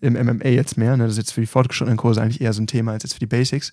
im 0.00 0.14
MMA 0.14 0.48
jetzt 0.48 0.76
mehr, 0.76 0.96
ne? 0.96 1.04
das 1.04 1.12
ist 1.12 1.18
jetzt 1.18 1.32
für 1.32 1.40
die 1.40 1.46
fortgeschrittenen 1.46 1.96
Kurse 1.96 2.20
eigentlich 2.20 2.40
eher 2.40 2.52
so 2.52 2.60
ein 2.60 2.66
Thema 2.66 2.92
als 2.92 3.04
jetzt 3.04 3.12
für 3.12 3.20
die 3.20 3.26
Basics, 3.26 3.72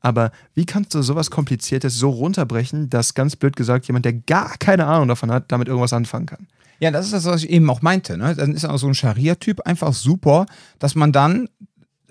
Aber 0.00 0.30
wie 0.54 0.66
kannst 0.66 0.94
du 0.94 1.02
sowas 1.02 1.30
Kompliziertes 1.30 1.94
so 1.94 2.10
runterbrechen, 2.10 2.90
dass 2.90 3.14
ganz 3.14 3.36
blöd 3.36 3.56
gesagt 3.56 3.86
jemand, 3.86 4.04
der 4.04 4.14
gar 4.14 4.56
keine 4.58 4.86
Ahnung 4.86 5.08
davon 5.08 5.30
hat, 5.30 5.50
damit 5.52 5.68
irgendwas 5.68 5.92
anfangen 5.92 6.26
kann? 6.26 6.48
Ja, 6.80 6.90
das 6.90 7.06
ist 7.06 7.12
das, 7.12 7.26
was 7.26 7.44
ich 7.44 7.50
eben 7.50 7.68
auch 7.70 7.82
meinte. 7.82 8.16
Ne? 8.16 8.34
Dann 8.34 8.54
ist 8.54 8.64
auch 8.64 8.78
so 8.78 8.88
ein 8.88 8.94
Scharia-Typ 8.94 9.60
einfach 9.66 9.92
super, 9.92 10.46
dass 10.78 10.94
man 10.94 11.12
dann 11.12 11.48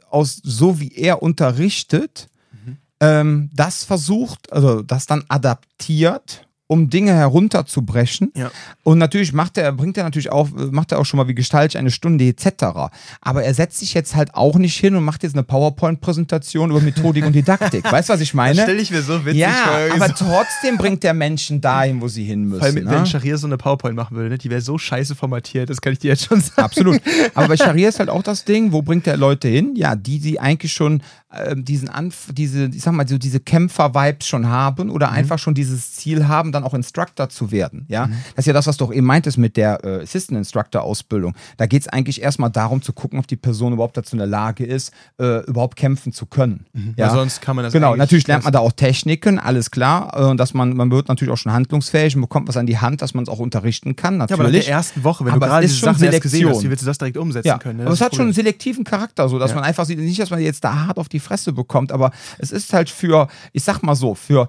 aus 0.09 0.39
so 0.43 0.79
wie 0.79 0.93
er 0.95 1.21
unterrichtet, 1.21 2.29
mhm. 2.51 2.77
ähm, 2.99 3.49
das 3.53 3.83
versucht, 3.83 4.53
also 4.53 4.81
das 4.81 5.07
dann 5.07 5.23
adaptiert 5.27 6.47
um 6.71 6.87
Dinge 6.87 7.15
herunterzubrechen. 7.15 8.31
Ja. 8.35 8.51
Und 8.83 8.99
natürlich 8.99 9.33
macht 9.33 9.57
er, 9.57 9.71
bringt 9.71 9.97
er 9.97 10.03
natürlich 10.03 10.31
auch, 10.31 10.49
macht 10.51 10.91
er 10.91 10.99
auch 10.99 11.05
schon 11.05 11.17
mal, 11.17 11.27
wie 11.27 11.33
gestalte 11.33 11.73
ich 11.73 11.77
eine 11.79 11.89
Stunde 11.89 12.27
etc. 12.27 12.91
Aber 13.21 13.43
er 13.43 13.53
setzt 13.55 13.79
sich 13.79 13.95
jetzt 13.95 14.15
halt 14.15 14.35
auch 14.35 14.55
nicht 14.55 14.77
hin 14.77 14.95
und 14.95 15.03
macht 15.03 15.23
jetzt 15.23 15.33
eine 15.33 15.41
PowerPoint-Präsentation 15.41 16.69
über 16.69 16.79
Methodik 16.79 17.25
und 17.25 17.33
Didaktik. 17.33 17.83
Weißt 17.91 18.09
du, 18.09 18.13
was 18.13 18.21
ich 18.21 18.35
meine? 18.35 18.55
Das 18.55 18.65
stelle 18.65 18.81
ich 18.83 18.91
mir 18.91 19.01
so 19.01 19.25
witzig 19.25 19.41
ja, 19.41 19.51
vor. 19.51 19.95
aber 19.95 20.13
trotzdem 20.13 20.77
bringt 20.77 21.01
der 21.01 21.15
Menschen 21.15 21.59
dahin, 21.59 22.01
wo 22.01 22.07
sie 22.07 22.23
hin 22.23 22.43
müssen. 22.43 22.61
Weil, 22.61 22.73
ne? 22.73 22.85
wenn 22.85 23.05
Sharia 23.07 23.37
so 23.37 23.47
eine 23.47 23.57
PowerPoint 23.57 23.95
machen 23.95 24.15
würde, 24.15 24.29
ne, 24.29 24.37
die 24.37 24.51
wäre 24.51 24.61
so 24.61 24.77
scheiße 24.77 25.15
formatiert, 25.15 25.71
das 25.71 25.81
kann 25.81 25.93
ich 25.93 25.99
dir 25.99 26.09
jetzt 26.09 26.25
schon 26.25 26.39
sagen. 26.39 26.61
Absolut. 26.61 27.01
Aber 27.33 27.47
bei 27.47 27.57
Sharia 27.57 27.89
ist 27.89 27.97
halt 27.97 28.09
auch 28.09 28.21
das 28.21 28.45
Ding, 28.45 28.71
wo 28.73 28.83
bringt 28.83 29.07
der 29.07 29.17
Leute 29.17 29.47
hin? 29.47 29.73
Ja, 29.75 29.95
die, 29.95 30.19
die 30.19 30.39
eigentlich 30.39 30.73
schon 30.73 31.01
äh, 31.31 31.55
diesen 31.55 31.89
Anf 31.89 32.29
diese, 32.31 32.65
ich 32.65 32.81
sag 32.81 32.93
mal, 32.93 33.07
so 33.07 33.17
diese 33.17 33.39
Kämpfer-Vibes 33.39 34.27
schon 34.27 34.47
haben 34.47 34.89
oder 34.89 35.09
mhm. 35.09 35.13
einfach 35.13 35.39
schon 35.39 35.53
dieses 35.53 35.93
Ziel 35.93 36.27
haben, 36.27 36.51
dann 36.51 36.63
auch 36.63 36.73
Instructor 36.73 37.29
zu 37.29 37.51
werden. 37.51 37.85
Ja, 37.87 38.07
mhm. 38.07 38.13
das 38.35 38.43
ist 38.43 38.47
ja 38.47 38.53
das, 38.53 38.67
was 38.67 38.77
du 38.77 38.85
auch 38.85 38.93
eben 38.93 39.05
meintest 39.05 39.37
mit 39.37 39.55
der 39.55 39.83
äh, 39.83 40.01
Assistant 40.01 40.37
Instructor 40.37 40.81
Ausbildung. 40.81 41.35
Da 41.57 41.67
geht 41.67 41.83
es 41.83 41.87
eigentlich 41.87 42.21
erstmal 42.21 42.49
darum 42.49 42.81
zu 42.81 42.93
gucken, 42.93 43.19
ob 43.19 43.27
die 43.27 43.35
Person 43.35 43.73
überhaupt 43.73 43.95
dazu 43.97 44.15
in 44.15 44.19
der 44.19 44.27
Lage 44.27 44.65
ist, 44.65 44.91
äh, 45.19 45.45
überhaupt 45.45 45.75
kämpfen 45.75 46.13
zu 46.13 46.25
können. 46.25 46.65
Mhm. 46.73 46.93
Ja, 46.97 47.09
Weil 47.09 47.15
sonst 47.15 47.41
kann 47.41 47.55
man 47.55 47.63
das 47.63 47.73
genau. 47.73 47.95
Natürlich 47.95 48.27
lernt 48.27 48.43
man 48.43 48.53
da 48.53 48.59
auch 48.59 48.71
Techniken, 48.71 49.39
alles 49.39 49.71
klar, 49.71 50.11
äh, 50.15 50.23
und 50.23 50.37
dass 50.37 50.53
man 50.53 50.75
man 50.75 50.89
wird 50.91 51.09
natürlich 51.09 51.31
auch 51.31 51.37
schon 51.37 51.51
handlungsfähig 51.51 52.15
und 52.15 52.21
bekommt 52.21 52.47
was 52.47 52.57
an 52.57 52.65
die 52.65 52.79
Hand, 52.79 53.01
dass 53.01 53.13
man 53.13 53.23
es 53.23 53.29
auch 53.29 53.39
unterrichten 53.39 53.95
kann. 53.95 54.17
Natürlich. 54.17 54.39
Ja, 54.39 54.45
aber 54.45 54.53
in 54.55 54.61
der 54.61 54.67
ersten 54.67 55.03
Woche, 55.03 55.25
wenn 55.25 55.33
aber 55.33 55.45
du 55.45 55.51
gerade 55.51 55.67
diese 55.67 55.79
Sachen 55.79 56.03
erst 56.03 56.21
gesehen 56.21 56.49
hast, 56.49 56.63
wie 56.63 56.69
willst 56.69 56.81
du 56.81 56.87
das 56.87 56.97
direkt 56.97 57.17
umsetzen 57.17 57.47
ja. 57.47 57.57
können? 57.57 57.77
Ne? 57.77 57.85
Aber 57.85 57.93
es 57.93 58.01
hat 58.01 58.15
schon 58.15 58.25
einen 58.25 58.33
selektiven 58.33 58.83
Charakter, 58.83 59.29
so 59.29 59.37
dass 59.37 59.51
ja. 59.51 59.55
man 59.55 59.63
einfach 59.63 59.85
sieht, 59.85 59.99
nicht, 59.99 60.19
dass 60.19 60.29
man 60.29 60.39
jetzt 60.39 60.63
da 60.63 60.87
hart 60.87 60.97
auf 60.97 61.07
die 61.19 61.25
Fresse 61.25 61.53
bekommt, 61.53 61.91
aber 61.91 62.11
es 62.37 62.51
ist 62.51 62.73
halt 62.73 62.89
für, 62.89 63.27
ich 63.53 63.63
sag 63.63 63.81
mal 63.81 63.95
so, 63.95 64.15
für 64.15 64.47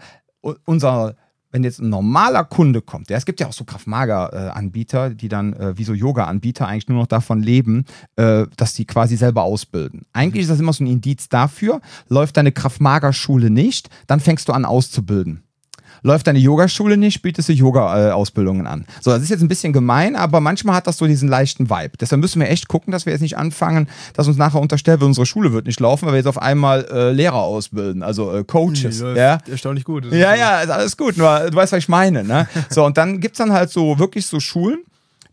unser 0.65 1.17
wenn 1.53 1.65
jetzt 1.65 1.81
ein 1.81 1.89
normaler 1.89 2.45
Kunde 2.45 2.81
kommt, 2.81 3.11
ja, 3.11 3.17
es 3.17 3.27
gibt 3.27 3.41
ja 3.41 3.49
auch 3.49 3.53
so 3.53 3.65
Kraftmager-Anbieter, 3.65 5.11
die 5.11 5.29
dann 5.29 5.53
äh, 5.55 5.77
wie 5.77 5.83
so 5.83 5.95
Yoga-Anbieter 5.95 6.69
eigentlich 6.69 6.89
nur 6.89 6.99
noch 6.99 7.09
davon 7.09 7.43
leben, 7.43 7.87
äh, 8.15 8.47
dass 8.57 8.75
die 8.75 8.85
quasi 8.85 9.17
selber 9.17 9.43
ausbilden. 9.43 10.07
Eigentlich 10.13 10.43
ist 10.43 10.51
das 10.51 10.61
immer 10.61 10.73
so 10.73 10.85
ein 10.85 10.87
Indiz 10.87 11.29
dafür, 11.29 11.81
läuft 12.09 12.37
deine 12.37 12.53
Kraftmager-Schule 12.53 13.51
nicht, 13.51 13.91
dann 14.07 14.21
fängst 14.21 14.49
du 14.49 14.53
an 14.53 14.65
auszubilden 14.65 15.43
läuft 16.03 16.27
deine 16.27 16.39
Yogaschule 16.39 16.97
nicht, 16.97 17.23
bietest 17.23 17.49
du 17.49 17.53
Yoga-Ausbildungen 17.53 18.67
an. 18.67 18.87
So, 19.01 19.11
das 19.11 19.23
ist 19.23 19.31
jetzt 19.31 19.43
ein 19.43 19.49
bisschen 19.49 19.73
gemein, 19.73 20.17
aber 20.17 20.41
manchmal 20.41 20.77
hat 20.77 20.87
das 20.87 20.99
so 20.99 21.07
diesen 21.07 21.29
leichten 21.29 21.71
Vibe. 21.71 21.93
Deshalb 22.01 22.21
müssen 22.21 22.41
wir 22.41 22.49
echt 22.49 22.69
gucken, 22.69 22.93
dass 22.93 23.07
wir 23.07 23.13
jetzt 23.13 23.23
nicht 23.23 23.37
anfangen, 23.37 23.89
dass 24.15 24.29
uns 24.29 24.37
nachher 24.37 24.61
unterstellt 24.61 25.01
wird, 25.01 25.09
unsere 25.09 25.27
Schule 25.27 25.53
wird 25.53 25.67
nicht 25.67 25.81
laufen, 25.81 26.07
weil 26.07 26.15
wir 26.15 26.19
jetzt 26.19 26.27
auf 26.27 26.41
einmal 26.41 26.87
äh, 26.91 27.13
Lehrer 27.13 27.43
ausbilden, 27.43 28.03
also 28.03 28.35
äh, 28.35 28.45
Coaches. 28.45 29.01
Nee, 29.03 29.17
ja, 29.17 29.39
erstaunlich 29.51 29.85
gut. 29.85 30.11
Ja, 30.13 30.35
ja, 30.35 30.61
ist 30.61 30.71
alles 30.71 30.97
gut, 30.97 31.17
nur 31.17 31.51
du 31.51 31.57
weißt, 31.57 31.73
was 31.73 31.79
ich 31.79 31.89
meine. 31.89 32.25
Ne? 32.25 32.49
So, 32.71 32.85
und 32.85 32.97
dann 32.97 33.21
gibt 33.21 33.35
es 33.35 33.39
dann 33.39 33.53
halt 33.53 33.71
so 33.71 33.99
wirklich 33.99 34.27
so 34.27 34.39
Schulen, 34.39 34.81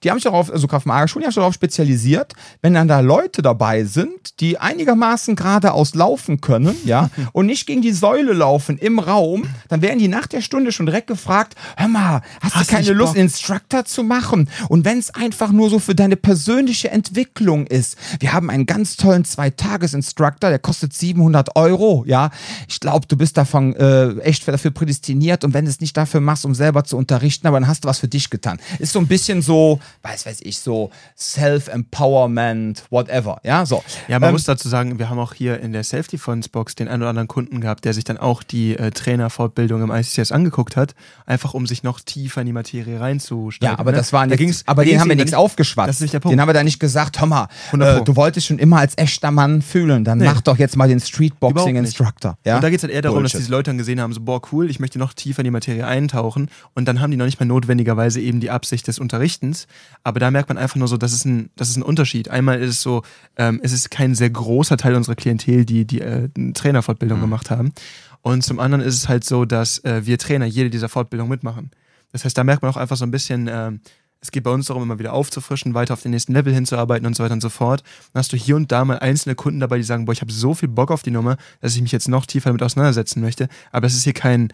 die 0.03 0.10
haben 0.10 0.17
sich 0.17 0.25
darauf, 0.25 0.51
also 0.51 0.67
Kraft-Mager-Schulen, 0.67 1.21
die 1.21 1.25
haben 1.25 1.31
sich 1.31 1.41
darauf 1.41 1.53
spezialisiert, 1.53 2.33
wenn 2.62 2.73
dann 2.73 2.88
da 2.88 2.99
Leute 2.99 3.41
dabei 3.41 3.83
sind, 3.83 4.39
die 4.39 4.57
einigermaßen 4.57 5.36
geradeaus 5.36 5.95
laufen 5.95 6.41
können, 6.41 6.75
ja, 6.86 7.10
und 7.33 7.45
nicht 7.45 7.65
gegen 7.65 7.81
die 7.81 7.91
Säule 7.91 8.33
laufen 8.33 8.77
im 8.77 8.99
Raum, 8.99 9.47
dann 9.69 9.81
werden 9.81 9.99
die 9.99 10.07
nach 10.07 10.27
der 10.27 10.41
Stunde 10.41 10.71
schon 10.71 10.86
direkt 10.86 11.07
gefragt, 11.07 11.55
hör 11.75 11.88
mal, 11.88 12.21
hast, 12.41 12.55
hast 12.55 12.71
du 12.71 12.75
keine 12.75 12.91
Lust, 12.91 13.13
Bock? 13.13 13.21
Instructor 13.21 13.86
zu 13.86 14.03
machen? 14.03 14.49
Und 14.69 14.86
wenn 14.86 14.99
es 14.99 15.13
einfach 15.13 15.51
nur 15.51 15.69
so 15.69 15.79
für 15.79 15.95
deine 15.95 16.15
persönliche 16.15 16.89
Entwicklung 16.91 17.67
ist, 17.67 17.97
wir 18.19 18.33
haben 18.33 18.49
einen 18.49 18.65
ganz 18.65 18.97
tollen 18.97 19.25
Zwei-Tages-Instructor, 19.25 20.49
der 20.49 20.60
kostet 20.60 20.93
700 20.93 21.55
Euro, 21.55 22.03
ja, 22.07 22.31
ich 22.67 22.79
glaube, 22.79 23.07
du 23.07 23.17
bist 23.17 23.38
davon 23.38 23.75
äh, 23.75 24.17
echt 24.19 24.47
dafür 24.47 24.71
prädestiniert 24.71 25.43
und 25.43 25.53
wenn 25.53 25.65
du 25.65 25.71
es 25.71 25.81
nicht 25.81 25.95
dafür 25.97 26.21
machst, 26.21 26.45
um 26.45 26.55
selber 26.55 26.83
zu 26.83 26.97
unterrichten, 26.97 27.47
aber 27.47 27.60
dann 27.60 27.67
hast 27.67 27.83
du 27.83 27.88
was 27.88 27.99
für 27.99 28.07
dich 28.07 28.29
getan. 28.29 28.60
Ist 28.79 28.93
so 28.93 28.99
ein 28.99 29.07
bisschen 29.07 29.41
so, 29.41 29.79
weiß 30.04 30.26
weiß 30.26 30.39
ich, 30.41 30.60
so 30.60 30.91
Self-Empowerment, 31.17 32.84
whatever. 32.89 33.39
Ja, 33.43 33.65
so. 33.65 33.84
Ja, 34.08 34.19
man 34.19 34.30
ähm, 34.30 34.34
muss 34.34 34.43
dazu 34.43 34.69
sagen, 34.69 35.00
wir 35.00 35.10
haben 35.10 35.19
auch 35.19 35.34
hier 35.34 35.60
in 35.60 35.73
der 35.73 35.84
Safety 35.84 36.17
Funds 36.17 36.50
Box 36.50 36.76
den 36.76 36.88
einen 36.88 37.02
oder 37.02 37.10
anderen 37.10 37.28
Kunden 37.28 37.62
gehabt, 37.62 37.86
der 37.86 37.93
sich 37.93 38.04
dann 38.04 38.17
auch 38.17 38.43
die 38.43 38.78
äh, 38.78 38.91
Trainerfortbildung 38.91 39.82
im 39.82 39.91
ICCS 39.91 40.32
angeguckt 40.32 40.76
hat, 40.76 40.95
einfach 41.26 41.54
um 41.54 41.65
sich 41.67 41.84
noch 41.84 42.00
tiefer 42.00 42.41
in 42.41 42.47
die 42.47 42.54
Materie 42.54 43.00
reinzusteigen. 43.00 43.76
Ja, 43.76 43.80
aber 43.80 43.91
ne? 43.91 43.97
das 43.97 44.13
war 44.13 44.26
nicht, 44.26 44.67
da 44.67 44.71
aber 44.71 44.86
den 44.86 45.00
haben 45.00 45.10
wir 45.10 45.15
nichts 45.15 45.34
aufgeschwatzt. 45.34 45.89
Das 45.89 45.95
ist 45.97 46.02
nicht 46.02 46.13
der 46.13 46.19
Punkt. 46.19 46.34
Den 46.34 46.41
haben 46.41 46.50
wir 46.50 46.54
da 46.54 46.63
nicht 46.63 46.80
gesagt, 46.80 47.19
hör 47.19 47.28
mal, 47.28 47.47
äh, 47.73 48.04
du 48.04 48.15
wolltest 48.15 48.47
schon 48.47 48.60
immer 48.60 48.78
als 48.78 48.97
echter 48.97 49.32
Mann 49.32 49.62
fühlen, 49.62 50.04
dann 50.04 50.19
nee. 50.19 50.26
mach 50.26 50.41
doch 50.41 50.58
jetzt 50.58 50.76
mal 50.78 50.88
den 50.88 51.00
Streetboxing-Instructor. 51.00 52.38
Ja? 52.45 52.56
Und 52.56 52.63
da 52.63 52.69
geht 52.69 52.80
es 52.80 52.84
halt 52.84 52.93
eher 52.93 53.02
darum, 53.02 53.19
Bullshit. 53.19 53.36
dass 53.36 53.41
diese 53.41 53.52
Leute 53.52 53.69
dann 53.69 53.78
gesehen 53.78 54.02
haben, 54.02 54.13
so, 54.13 54.21
boah, 54.21 54.41
cool, 54.52 54.69
ich 54.69 54.80
möchte 54.80 55.00
noch 55.00 55.13
tiefer 55.13 55.39
in 55.39 55.45
die 55.45 55.52
Materie 55.52 55.86
eintauchen 55.86 56.50
und 56.73 56.88
dann 56.88 57.02
haben 57.02 57.12
die 57.12 57.17
noch 57.17 57.26
nicht 57.26 57.39
mehr 57.39 57.47
notwendigerweise 57.47 58.19
eben 58.21 58.39
die 58.39 58.50
Absicht 58.50 58.88
des 58.88 59.00
Unterrichtens, 59.00 59.67
aber 60.04 60.20
da 60.20 60.32
merkt 60.32 60.50
man 60.50 60.58
einfach 60.58 60.78
nur 60.78 60.88
so, 60.88 60.98
das 60.98 61.13
ist 61.13 61.26
ein, 61.26 61.50
das 61.56 61.70
ist 61.70 61.78
ein 61.78 61.84
Unterschied. 61.84 62.30
Einmal 62.30 62.62
ist 62.62 62.70
es 62.70 62.82
so, 62.82 63.04
ähm, 63.36 63.60
es 63.63 63.74
ist 63.74 63.92
kein 63.92 64.16
sehr 64.16 64.30
großer 64.30 64.78
Teil 64.78 64.96
unserer 64.96 65.16
Klientel, 65.16 65.66
die 65.66 65.86
die 65.86 66.02
äh, 66.02 66.30
Trainerfortbildung 66.54 67.18
mhm. 67.18 67.24
gemacht 67.24 67.52
haben. 67.52 67.74
Und 68.22 68.44
zum 68.44 68.60
anderen 68.60 68.84
ist 68.84 68.96
es 68.96 69.10
halt 69.10 69.24
so, 69.24 69.46
dass 69.46 69.84
äh, 69.84 70.06
wir 70.06 70.18
Trainer 70.18 70.46
jede 70.46 70.70
dieser 70.70 70.90
Fortbildungen 70.90 71.30
mitmachen. 71.30 71.72
Das 72.12 72.26
heißt, 72.26 72.38
da 72.38 72.44
merkt 72.44 72.62
man 72.62 72.72
auch 72.72 72.78
einfach 72.78 72.98
so 72.98 73.06
ein 73.06 73.12
bisschen, 73.12 73.48
äh, 73.48 73.72
es 74.20 74.32
geht 74.32 74.44
bei 74.44 74.52
uns 74.52 74.66
darum, 74.68 74.84
immer 74.84 75.00
wieder 75.00 75.13
aufzufrischen, 75.13 75.74
weiter 75.74 75.94
auf 75.94 76.02
den 76.02 76.12
nächsten 76.12 76.34
Level 76.34 76.54
hinzuarbeiten 76.54 77.06
und 77.06 77.16
so 77.16 77.24
weiter 77.24 77.34
und 77.34 77.42
so 77.42 77.50
fort. 77.50 77.84
Dann 78.13 78.20
hast 78.20 78.34
du 78.34 78.38
hier 78.38 78.56
und 78.56 78.72
da 78.72 78.84
mal 78.84 79.00
einzelne 79.00 79.36
Kunden 79.36 79.60
dabei, 79.60 79.78
die 79.78 79.84
sagen, 79.84 80.06
boah, 80.06 80.12
ich 80.12 80.22
habe 80.22 80.32
so 80.32 80.54
viel 80.54 80.70
Bock 80.70 80.92
auf 80.92 81.04
die 81.04 81.12
Nummer, 81.12 81.38
dass 81.62 81.76
ich 81.76 81.82
mich 81.82 81.92
jetzt 81.92 82.08
noch 82.08 82.26
tiefer 82.26 82.50
damit 82.50 82.63
auseinandersetzen 82.63 83.22
möchte. 83.22 83.48
Aber 83.72 83.88
es 83.88 83.94
ist 83.94 84.04
hier 84.04 84.13
kein, 84.13 84.52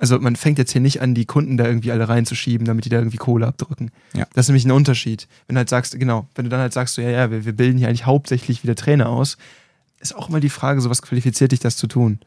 also 0.00 0.18
man 0.18 0.34
fängt 0.34 0.58
jetzt 0.58 0.72
hier 0.72 0.80
nicht 0.80 1.02
an, 1.02 1.14
die 1.14 1.26
Kunden 1.26 1.58
da 1.58 1.66
irgendwie 1.66 1.92
alle 1.92 2.08
reinzuschieben, 2.08 2.66
damit 2.66 2.86
die 2.86 2.88
da 2.88 2.96
irgendwie 2.96 3.18
Kohle 3.18 3.46
abdrücken. 3.46 3.90
Ja. 4.14 4.26
Das 4.32 4.46
ist 4.46 4.48
nämlich 4.48 4.64
ein 4.64 4.72
Unterschied. 4.72 5.28
Wenn 5.46 5.54
du 5.54 5.58
halt 5.58 5.68
sagst, 5.68 5.98
genau, 5.98 6.26
wenn 6.34 6.46
du 6.46 6.48
dann 6.48 6.60
halt 6.60 6.72
sagst, 6.72 6.94
so, 6.94 7.02
ja, 7.02 7.10
ja, 7.10 7.30
wir, 7.30 7.44
wir 7.44 7.52
bilden 7.52 7.76
hier 7.76 7.88
eigentlich 7.88 8.06
hauptsächlich 8.06 8.62
wieder 8.62 8.74
Trainer 8.74 9.10
aus, 9.10 9.36
ist 10.00 10.16
auch 10.16 10.30
immer 10.30 10.40
die 10.40 10.48
Frage, 10.48 10.80
so 10.80 10.88
was 10.88 11.02
qualifiziert 11.02 11.52
dich 11.52 11.60
das 11.60 11.76
zu 11.76 11.86
tun? 11.86 12.18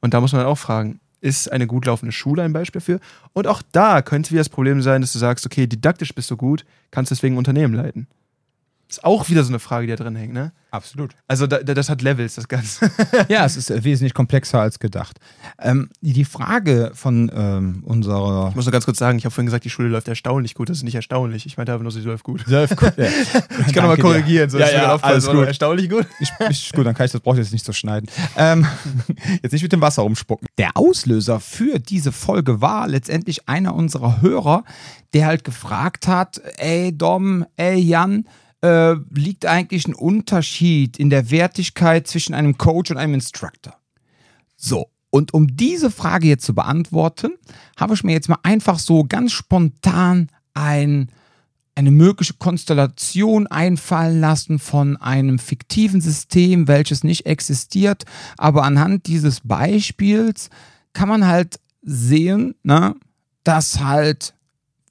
Und 0.00 0.14
da 0.14 0.20
muss 0.20 0.32
man 0.32 0.40
halt 0.40 0.50
auch 0.50 0.58
fragen, 0.58 0.98
ist 1.20 1.52
eine 1.52 1.68
gut 1.68 1.86
laufende 1.86 2.10
Schule 2.10 2.42
ein 2.42 2.52
Beispiel 2.52 2.80
für? 2.80 2.98
Und 3.32 3.46
auch 3.46 3.62
da 3.70 4.02
könnte 4.02 4.30
wieder 4.30 4.40
das 4.40 4.48
Problem 4.48 4.82
sein, 4.82 5.00
dass 5.00 5.12
du 5.12 5.20
sagst, 5.20 5.46
okay, 5.46 5.68
didaktisch 5.68 6.12
bist 6.16 6.28
du 6.28 6.36
gut, 6.36 6.64
kannst 6.90 7.12
deswegen 7.12 7.36
ein 7.36 7.38
Unternehmen 7.38 7.74
leiten. 7.74 8.08
Ist 8.92 9.04
auch 9.04 9.30
wieder 9.30 9.42
so 9.42 9.48
eine 9.48 9.58
Frage, 9.58 9.86
die 9.86 9.96
da 9.96 10.04
drin 10.04 10.16
hängt, 10.16 10.34
ne? 10.34 10.52
Absolut. 10.70 11.12
Also 11.26 11.46
da, 11.46 11.62
das 11.62 11.88
hat 11.88 12.02
Levels, 12.02 12.34
das 12.34 12.46
Ganze. 12.46 12.90
ja, 13.30 13.46
es 13.46 13.56
ist 13.56 13.70
wesentlich 13.84 14.12
komplexer 14.12 14.60
als 14.60 14.78
gedacht. 14.80 15.18
Ähm, 15.58 15.88
die 16.02 16.26
Frage 16.26 16.90
von 16.92 17.32
ähm, 17.34 17.84
unserer. 17.86 18.50
Ich 18.50 18.54
muss 18.54 18.66
nur 18.66 18.72
ganz 18.72 18.84
kurz 18.84 18.98
sagen, 18.98 19.16
ich 19.16 19.24
habe 19.24 19.32
vorhin 19.32 19.46
gesagt, 19.46 19.64
die 19.64 19.70
Schule 19.70 19.88
läuft 19.88 20.08
erstaunlich 20.08 20.54
gut. 20.54 20.68
Das 20.68 20.76
ist 20.76 20.82
nicht 20.82 20.94
erstaunlich. 20.94 21.46
Ich 21.46 21.56
meinte 21.56 21.72
aber 21.72 21.82
nur, 21.82 21.90
sie 21.90 22.00
läuft 22.00 22.22
gut. 22.24 22.44
Sie 22.46 22.52
läuft 22.52 22.76
gut. 22.76 22.92
Ja. 22.98 23.06
ich 23.66 23.72
kann 23.72 23.84
nochmal 23.84 23.96
korrigieren. 23.96 24.50
So, 24.50 24.58
ja, 24.58 24.70
ja, 24.70 24.96
alles 24.96 25.26
gut. 25.26 25.46
Erstaunlich 25.46 25.88
gut. 25.88 26.06
Ich, 26.20 26.30
ich, 26.50 26.72
gut, 26.72 26.84
dann 26.84 26.94
kann 26.94 27.06
ich 27.06 27.12
das 27.12 27.22
brauche 27.22 27.36
ich 27.36 27.44
jetzt 27.44 27.52
nicht 27.54 27.64
so 27.64 27.72
schneiden. 27.72 28.10
Ähm, 28.36 28.66
jetzt 29.42 29.52
nicht 29.52 29.62
mit 29.62 29.72
dem 29.72 29.80
Wasser 29.80 30.02
rumspucken. 30.02 30.46
Der 30.58 30.76
Auslöser 30.76 31.40
für 31.40 31.78
diese 31.78 32.12
Folge 32.12 32.60
war 32.60 32.88
letztendlich 32.88 33.48
einer 33.48 33.74
unserer 33.74 34.20
Hörer, 34.20 34.64
der 35.14 35.24
halt 35.24 35.44
gefragt 35.44 36.08
hat: 36.08 36.42
Ey 36.58 36.94
Dom, 36.94 37.46
ey 37.56 37.78
Jan, 37.78 38.26
äh, 38.62 38.94
liegt 39.10 39.46
eigentlich 39.46 39.86
ein 39.86 39.94
Unterschied 39.94 40.98
in 40.98 41.10
der 41.10 41.30
Wertigkeit 41.30 42.06
zwischen 42.06 42.34
einem 42.34 42.58
Coach 42.58 42.90
und 42.90 42.96
einem 42.96 43.14
Instructor? 43.14 43.76
So, 44.56 44.88
und 45.10 45.34
um 45.34 45.56
diese 45.56 45.90
Frage 45.90 46.26
jetzt 46.28 46.46
zu 46.46 46.54
beantworten, 46.54 47.32
habe 47.76 47.92
ich 47.92 48.02
mir 48.02 48.12
jetzt 48.12 48.30
mal 48.30 48.38
einfach 48.42 48.78
so 48.78 49.04
ganz 49.04 49.32
spontan 49.32 50.28
ein, 50.54 51.10
eine 51.74 51.90
mögliche 51.90 52.34
Konstellation 52.34 53.46
einfallen 53.46 54.20
lassen 54.20 54.58
von 54.58 54.96
einem 54.96 55.38
fiktiven 55.38 56.00
System, 56.00 56.66
welches 56.66 57.04
nicht 57.04 57.26
existiert. 57.26 58.04
Aber 58.38 58.64
anhand 58.64 59.06
dieses 59.06 59.40
Beispiels 59.40 60.48
kann 60.94 61.10
man 61.10 61.26
halt 61.26 61.60
sehen, 61.82 62.54
ne, 62.62 62.94
dass 63.44 63.80
halt, 63.80 64.34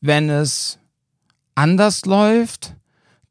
wenn 0.01 0.29
es 0.29 0.77
anders 1.55 2.05
läuft, 2.05 2.75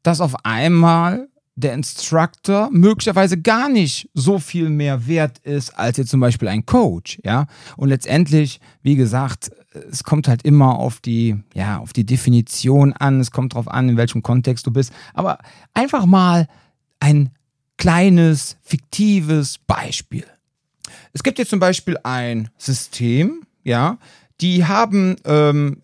dass 0.03 0.21
auf 0.21 0.35
einmal 0.43 1.27
der 1.55 1.73
Instructor 1.73 2.69
möglicherweise 2.71 3.39
gar 3.39 3.69
nicht 3.69 4.09
so 4.13 4.39
viel 4.39 4.69
mehr 4.69 5.07
wert 5.07 5.39
ist 5.39 5.71
als 5.71 5.97
jetzt 5.97 6.09
zum 6.09 6.19
Beispiel 6.19 6.47
ein 6.47 6.65
Coach, 6.65 7.19
ja. 7.23 7.45
Und 7.77 7.89
letztendlich, 7.89 8.59
wie 8.81 8.95
gesagt, 8.95 9.51
es 9.89 10.03
kommt 10.03 10.27
halt 10.27 10.43
immer 10.43 10.77
auf 10.77 10.99
die, 10.99 11.35
ja, 11.53 11.79
auf 11.79 11.93
die 11.93 12.05
Definition 12.05 12.93
an, 12.93 13.19
es 13.19 13.31
kommt 13.31 13.53
darauf 13.53 13.67
an, 13.67 13.89
in 13.89 13.97
welchem 13.97 14.23
Kontext 14.23 14.65
du 14.65 14.71
bist. 14.71 14.91
Aber 15.13 15.39
einfach 15.73 16.05
mal 16.05 16.47
ein 16.99 17.31
kleines, 17.77 18.57
fiktives 18.61 19.57
Beispiel. 19.57 20.25
es 21.13 21.23
gibt 21.23 21.39
jetzt 21.39 21.49
zum 21.49 21.59
Beispiel 21.59 21.97
ein 22.03 22.49
System, 22.57 23.41
ja, 23.63 23.97
die 24.39 24.65
haben 24.65 25.15
ähm, 25.25 25.81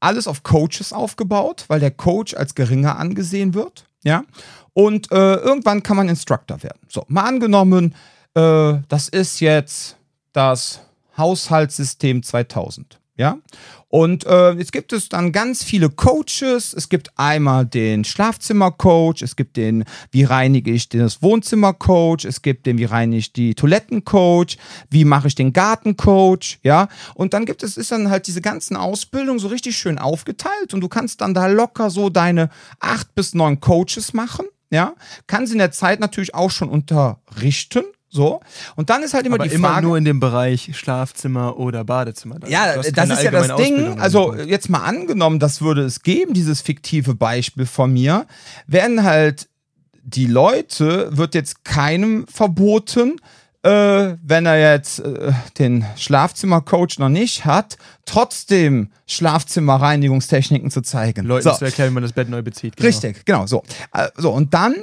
alles 0.00 0.26
auf 0.26 0.42
Coaches 0.42 0.92
aufgebaut, 0.92 1.64
weil 1.68 1.80
der 1.80 1.90
Coach 1.90 2.34
als 2.34 2.54
geringer 2.54 2.98
angesehen 2.98 3.54
wird, 3.54 3.84
ja. 4.02 4.24
Und 4.72 5.10
äh, 5.12 5.34
irgendwann 5.36 5.82
kann 5.82 5.96
man 5.96 6.08
Instructor 6.08 6.62
werden. 6.62 6.80
So, 6.88 7.04
mal 7.08 7.24
angenommen, 7.24 7.94
äh, 8.34 8.74
das 8.88 9.08
ist 9.08 9.40
jetzt 9.40 9.96
das 10.32 10.80
Haushaltssystem 11.16 12.22
2000. 12.22 12.99
Ja? 13.20 13.36
Und 13.88 14.24
äh, 14.24 14.52
jetzt 14.52 14.72
gibt 14.72 14.94
es 14.94 15.10
dann 15.10 15.30
ganz 15.30 15.62
viele 15.62 15.90
Coaches. 15.90 16.72
Es 16.72 16.88
gibt 16.88 17.10
einmal 17.18 17.66
den 17.66 18.04
Schlafzimmercoach, 18.04 19.20
es 19.20 19.36
gibt 19.36 19.58
den, 19.58 19.84
wie 20.10 20.24
reinige 20.24 20.70
ich 20.70 20.88
das 20.88 21.20
Wohnzimmercoach, 21.20 22.24
es 22.24 22.40
gibt 22.40 22.64
den, 22.64 22.78
wie 22.78 22.86
reinige 22.86 23.18
ich 23.18 23.34
die 23.34 23.54
Toilettencoach, 23.54 24.56
wie 24.88 25.04
mache 25.04 25.28
ich 25.28 25.34
den 25.34 25.52
Gartencoach, 25.52 26.60
ja. 26.62 26.88
Und 27.14 27.34
dann 27.34 27.44
gibt 27.44 27.62
es, 27.62 27.76
ist 27.76 27.92
dann 27.92 28.08
halt 28.08 28.26
diese 28.26 28.40
ganzen 28.40 28.74
Ausbildungen 28.74 29.38
so 29.38 29.48
richtig 29.48 29.76
schön 29.76 29.98
aufgeteilt 29.98 30.72
und 30.72 30.80
du 30.80 30.88
kannst 30.88 31.20
dann 31.20 31.34
da 31.34 31.46
locker 31.46 31.90
so 31.90 32.08
deine 32.08 32.48
acht 32.78 33.14
bis 33.14 33.34
neun 33.34 33.60
Coaches 33.60 34.14
machen, 34.14 34.46
ja. 34.70 34.94
Kannst 35.26 35.52
in 35.52 35.58
der 35.58 35.72
Zeit 35.72 36.00
natürlich 36.00 36.34
auch 36.34 36.50
schon 36.50 36.70
unterrichten, 36.70 37.84
so. 38.10 38.40
Und 38.76 38.90
dann 38.90 39.02
ist 39.02 39.14
halt 39.14 39.24
immer 39.26 39.36
Aber 39.36 39.46
die 39.48 39.54
immer 39.54 39.68
Frage. 39.68 39.86
nur 39.86 39.96
in 39.96 40.04
dem 40.04 40.18
Bereich 40.20 40.70
Schlafzimmer 40.76 41.58
oder 41.58 41.84
Badezimmer. 41.84 42.38
dann. 42.40 42.50
Ja, 42.50 42.74
das 42.76 42.86
ist 42.88 43.22
ja 43.22 43.30
das 43.30 43.56
Ding. 43.56 43.98
Also 44.00 44.34
jetzt 44.34 44.68
mal 44.68 44.80
angenommen, 44.84 45.38
das 45.38 45.60
würde 45.62 45.82
es 45.82 46.02
geben, 46.02 46.34
dieses 46.34 46.60
fiktive 46.60 47.14
Beispiel 47.14 47.66
von 47.66 47.92
mir, 47.92 48.26
werden 48.66 49.04
halt 49.04 49.48
die 50.02 50.26
Leute, 50.26 51.08
wird 51.16 51.34
jetzt 51.34 51.64
keinem 51.64 52.26
verboten, 52.26 53.16
äh, 53.62 54.16
wenn 54.24 54.46
er 54.46 54.72
jetzt 54.72 55.00
äh, 55.00 55.32
den 55.58 55.84
Schlafzimmercoach 55.96 56.98
noch 56.98 57.10
nicht 57.10 57.44
hat, 57.44 57.76
trotzdem 58.06 58.88
Schlafzimmerreinigungstechniken 59.06 60.70
zu 60.70 60.80
zeigen. 60.82 61.26
Leuten 61.26 61.44
So. 61.50 61.54
zu 61.56 61.64
erklären, 61.66 61.90
wie 61.90 61.94
man 61.94 62.02
das 62.02 62.12
Bett 62.12 62.28
neu 62.28 62.42
bezieht. 62.42 62.76
Genau. 62.76 62.86
Richtig, 62.86 63.24
genau 63.24 63.46
so. 63.46 63.62
Äh, 63.92 64.08
So, 64.16 64.30
und 64.30 64.54
dann, 64.54 64.74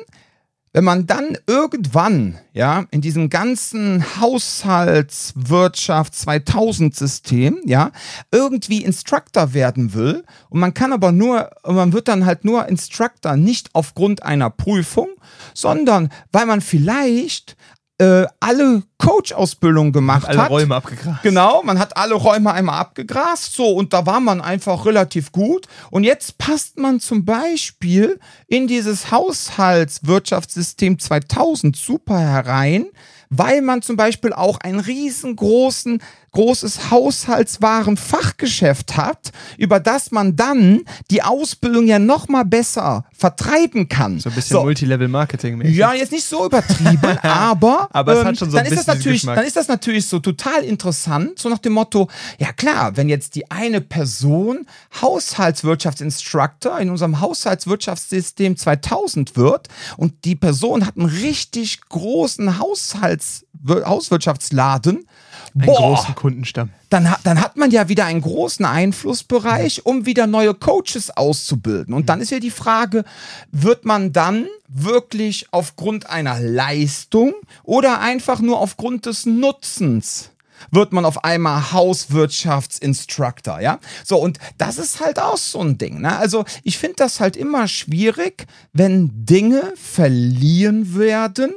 wenn 0.74 0.84
man 0.84 1.08
dann 1.08 1.38
irgendwann, 1.48 2.38
ja, 2.54 2.86
in 2.92 3.02
diesem 3.02 3.30
ganzen 3.30 4.04
Haushaltswirtschaft 4.20 6.14
2000 6.14 6.96
System, 6.96 7.60
ja, 7.66 7.92
irgendwie 8.32 8.84
Instructor 8.84 9.54
werden 9.54 9.94
will 9.94 10.24
und 10.50 10.60
man 10.60 10.74
kann 10.74 10.94
aber 10.94 11.12
nur, 11.12 11.50
man 11.66 11.94
wird 11.94 12.08
dann 12.08 12.26
halt 12.26 12.46
nur 12.46 12.68
Instructor 12.68 13.38
nicht 13.38 13.70
aufgrund 13.74 14.24
einer 14.24 14.50
Prüfung, 14.50 15.10
sondern 15.54 16.10
weil 16.32 16.46
man 16.46 16.62
vielleicht 16.62 17.58
äh, 18.00 18.26
alle 18.40 18.84
Coach-Ausbildungen 19.00 19.92
gemacht 19.92 20.28
Alle 20.28 20.44
hat. 20.44 20.52
Räume 20.52 20.76
abgegrast. 20.76 21.24
Genau, 21.24 21.64
man 21.64 21.80
hat 21.80 21.98
alle 21.98 22.14
Räume 22.16 22.54
einmal 22.54 22.80
abgegrast, 22.80 23.54
so, 23.54 23.70
und 23.70 23.94
da 23.94 24.06
war 24.06 24.20
man 24.20 24.42
einfach 24.42 24.86
relativ 24.86 25.32
gut. 25.32 25.68
Und 25.90 26.04
jetzt 26.04 26.38
passt 26.38 26.78
man 26.78 27.00
zum 27.00 27.26
Beispiel 27.26 28.20
in 28.48 28.68
dieses 28.68 29.12
Haushaltswirtschaftssystem 29.12 31.00
2000 31.00 31.76
super 31.76 32.20
herein, 32.20 32.86
weil 33.30 33.62
man 33.62 33.82
zum 33.82 33.98
Beispiel 33.98 34.34
auch 34.34 34.60
ein 34.60 34.80
riesengroßen, 34.80 36.02
großes 36.32 36.92
Haushaltswarenfachgeschäft 36.92 38.96
hat, 38.96 39.32
über 39.58 39.80
das 39.80 40.12
man 40.12 40.36
dann 40.36 40.84
die 41.10 41.24
Ausbildung 41.24 41.88
ja 41.88 41.98
noch 42.00 42.28
mal 42.28 42.46
besser 42.46 43.06
vertreiben 43.18 43.90
kann. 43.90 44.20
So 44.20 44.30
ein 44.30 44.36
bisschen 44.36 44.58
Multilevel-Marketing. 44.58 45.62
Ja, 45.66 45.94
jetzt 45.94 46.12
nicht 46.12 46.26
so 46.26 46.46
übertrieben, 46.46 47.18
aber, 47.24 47.82
ähm, 47.82 47.88
Aber 47.90 48.14
es 48.14 48.26
hat 48.26 48.38
schon 48.38 48.52
so 48.52 48.58
ein 48.58 48.64
dann, 48.64 48.74
ist 48.74 48.80
das 48.80 48.88
natürlich, 48.88 49.22
Geschmack. 49.22 49.36
dann 49.38 49.46
ist 49.46 49.56
das 49.56 49.68
natürlich 49.68 50.08
so 50.08 50.20
total 50.20 50.64
interessant, 50.64 51.40
so 51.40 51.50
nach 51.50 51.58
dem 51.58 51.74
Motto, 51.74 52.10
ja 52.38 52.54
klar, 52.54 52.96
wenn 52.96 53.10
jetzt 53.10 53.34
die 53.34 53.50
eine 53.50 53.82
Person 53.82 54.68
Haushaltswirtschaftsinstructor 55.02 56.80
in 56.80 56.92
unserem 56.92 57.20
Haushaltswirtschaftssystem 57.20 58.56
2000 58.56 59.36
wird 59.36 59.68
und 59.98 60.24
die 60.24 60.36
Person 60.36 60.86
hat 60.86 60.98
einen 60.98 61.08
richtig 61.08 61.82
großen 61.90 62.60
Haushalts, 62.60 63.47
Hauswirtschaftsladen, 63.68 65.08
Einen 65.54 65.66
boah, 65.66 65.78
großen 65.78 66.16
Kundenstamm. 66.16 66.70
dann, 66.90 67.14
dann 67.24 67.42
hat 67.42 67.58
man 67.58 67.72
ja 67.72 67.90
wieder 67.90 68.06
einen 68.06 68.22
großen 68.22 68.66
Einflussbereich, 68.66 69.86
um 69.86 70.06
wieder 70.06 70.28
neue 70.28 70.54
Coaches 70.54 71.10
auszubilden. 71.16 71.94
Und 71.94 72.10
dann 72.10 72.22
ist 72.22 72.32
ja 72.32 72.40
die 72.40 72.52
Frage, 72.52 73.04
wird 73.52 73.86
man 73.86 74.14
dann 74.14 74.48
wirklich 74.68 75.48
aufgrund 75.52 76.10
einer 76.10 76.40
Leistung 76.40 77.34
oder 77.64 78.02
einfach 78.02 78.40
nur 78.40 78.60
aufgrund 78.60 79.06
des 79.06 79.26
Nutzens? 79.26 80.32
wird 80.72 80.94
man 80.94 81.06
auf 81.06 81.24
einmal 81.24 81.72
Hauswirtschaftsinstructor, 81.72 83.60
ja? 83.60 83.80
So, 84.04 84.18
und 84.18 84.40
das 84.58 84.78
ist 84.78 85.00
halt 85.00 85.20
auch 85.20 85.38
so 85.38 85.62
ein 85.62 85.78
Ding, 85.78 86.02
ne? 86.02 86.18
Also, 86.18 86.46
ich 86.64 86.78
finde 86.78 86.98
das 86.98 87.20
halt 87.20 87.36
immer 87.38 87.68
schwierig, 87.68 88.48
wenn 88.74 89.26
Dinge 89.26 89.74
verliehen 89.76 90.98
werden 90.98 91.54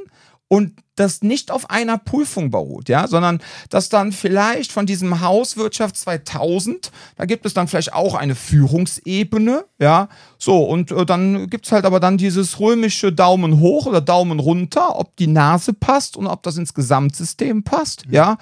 und 0.47 0.73
das 1.01 1.21
nicht 1.21 1.51
auf 1.51 1.69
einer 1.69 1.97
Prüfung 1.97 2.51
beruht, 2.51 2.89
ja, 2.89 3.07
sondern 3.07 3.41
dass 3.69 3.89
dann 3.89 4.11
vielleicht 4.11 4.71
von 4.71 4.85
diesem 4.85 5.21
Hauswirtschaft 5.21 5.97
2000, 5.97 6.91
da 7.17 7.25
gibt 7.25 7.45
es 7.45 7.53
dann 7.53 7.67
vielleicht 7.67 7.93
auch 7.93 8.15
eine 8.15 8.35
Führungsebene, 8.35 9.65
ja, 9.79 10.07
so 10.37 10.63
und 10.63 10.91
äh, 10.91 11.05
dann 11.05 11.49
gibt's 11.49 11.71
halt 11.71 11.85
aber 11.85 11.99
dann 11.99 12.17
dieses 12.17 12.59
römische 12.59 13.11
Daumen 13.11 13.59
hoch 13.59 13.85
oder 13.85 14.01
Daumen 14.01 14.39
runter, 14.39 14.97
ob 14.97 15.15
die 15.17 15.27
Nase 15.27 15.73
passt 15.73 16.15
und 16.15 16.27
ob 16.27 16.43
das 16.43 16.57
ins 16.57 16.73
Gesamtsystem 16.73 17.63
passt, 17.63 18.05
ja. 18.09 18.37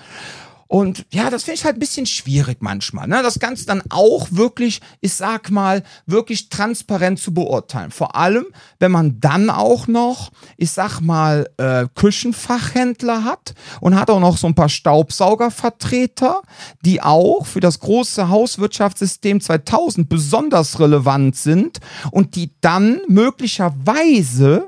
Und 0.72 1.08
ja, 1.12 1.32
das 1.32 1.46
finde 1.46 1.56
ich 1.56 1.66
halt 1.66 1.78
ein 1.78 1.80
bisschen 1.80 2.06
schwierig 2.06 2.58
manchmal. 2.60 3.08
Ne? 3.08 3.24
Das 3.24 3.40
Ganze 3.40 3.66
dann 3.66 3.82
auch 3.90 4.28
wirklich, 4.30 4.82
ich 5.02 5.16
sag 5.16 5.50
mal, 5.50 5.82
wirklich 6.06 6.50
transparent 6.50 7.18
zu 7.18 7.34
beurteilen. 7.34 7.90
Vor 7.90 8.16
allem, 8.16 8.46
wenn 8.78 8.92
man 8.92 9.20
dann 9.20 9.50
auch 9.50 9.88
noch, 9.88 10.30
ich 10.58 10.70
sag 10.70 11.02
mal, 11.02 11.50
äh, 11.58 11.88
Küchenfachhändler 11.96 13.24
hat 13.24 13.56
und 13.82 14.00
hat 14.00 14.12
auch 14.12 14.20
noch 14.20 14.38
so 14.38 14.46
ein 14.46 14.54
paar 14.54 14.70
Staubsaugervertreter, 14.70 16.44
die 16.86 17.02
auch 17.02 17.48
für 17.48 17.62
das 17.62 17.80
große 17.80 18.30
Hauswirtschaftssystem 18.30 19.42
2000 19.42 20.08
besonders 20.08 20.80
relevant 20.80 21.36
sind 21.36 21.80
und 22.12 22.36
die 22.36 22.52
dann 22.62 23.02
möglicherweise 23.08 24.68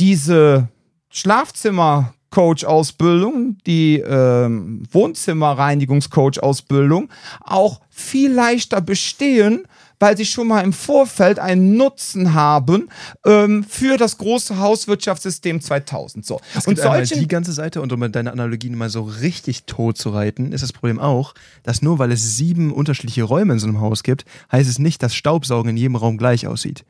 diese 0.00 0.66
Schlafzimmer 1.10 2.12
Coach-Ausbildung, 2.30 3.58
die 3.66 4.00
ähm, 4.00 4.82
Wohnzimmerreinigungscoach-Ausbildung 4.90 7.08
auch 7.40 7.80
viel 7.88 8.32
leichter 8.32 8.80
bestehen, 8.80 9.66
weil 9.98 10.16
sie 10.16 10.26
schon 10.26 10.48
mal 10.48 10.62
im 10.62 10.72
Vorfeld 10.72 11.38
einen 11.38 11.76
Nutzen 11.76 12.34
haben 12.34 12.88
ähm, 13.24 13.64
für 13.64 13.96
das 13.96 14.18
große 14.18 14.58
Hauswirtschaftssystem 14.58 15.60
2000. 15.60 16.26
So. 16.26 16.40
Es 16.54 16.66
Und 16.66 16.78
solche 16.78 17.18
die 17.18 17.28
ganze 17.28 17.52
Seite 17.52 17.80
und 17.80 17.92
um 17.92 18.12
deine 18.12 18.32
Analogien 18.32 18.76
mal 18.76 18.90
so 18.90 19.02
richtig 19.02 19.64
tot 19.64 19.96
zu 19.96 20.10
reiten, 20.10 20.52
ist 20.52 20.62
das 20.62 20.72
Problem 20.72 20.98
auch, 20.98 21.34
dass 21.62 21.82
nur 21.82 21.98
weil 21.98 22.12
es 22.12 22.36
sieben 22.36 22.72
unterschiedliche 22.72 23.22
Räume 23.22 23.54
in 23.54 23.58
so 23.58 23.66
einem 23.66 23.80
Haus 23.80 24.02
gibt, 24.02 24.24
heißt 24.52 24.68
es 24.68 24.78
nicht, 24.78 25.02
dass 25.02 25.14
Staubsaugen 25.14 25.70
in 25.70 25.76
jedem 25.76 25.96
Raum 25.96 26.18
gleich 26.18 26.46
aussieht. 26.46 26.84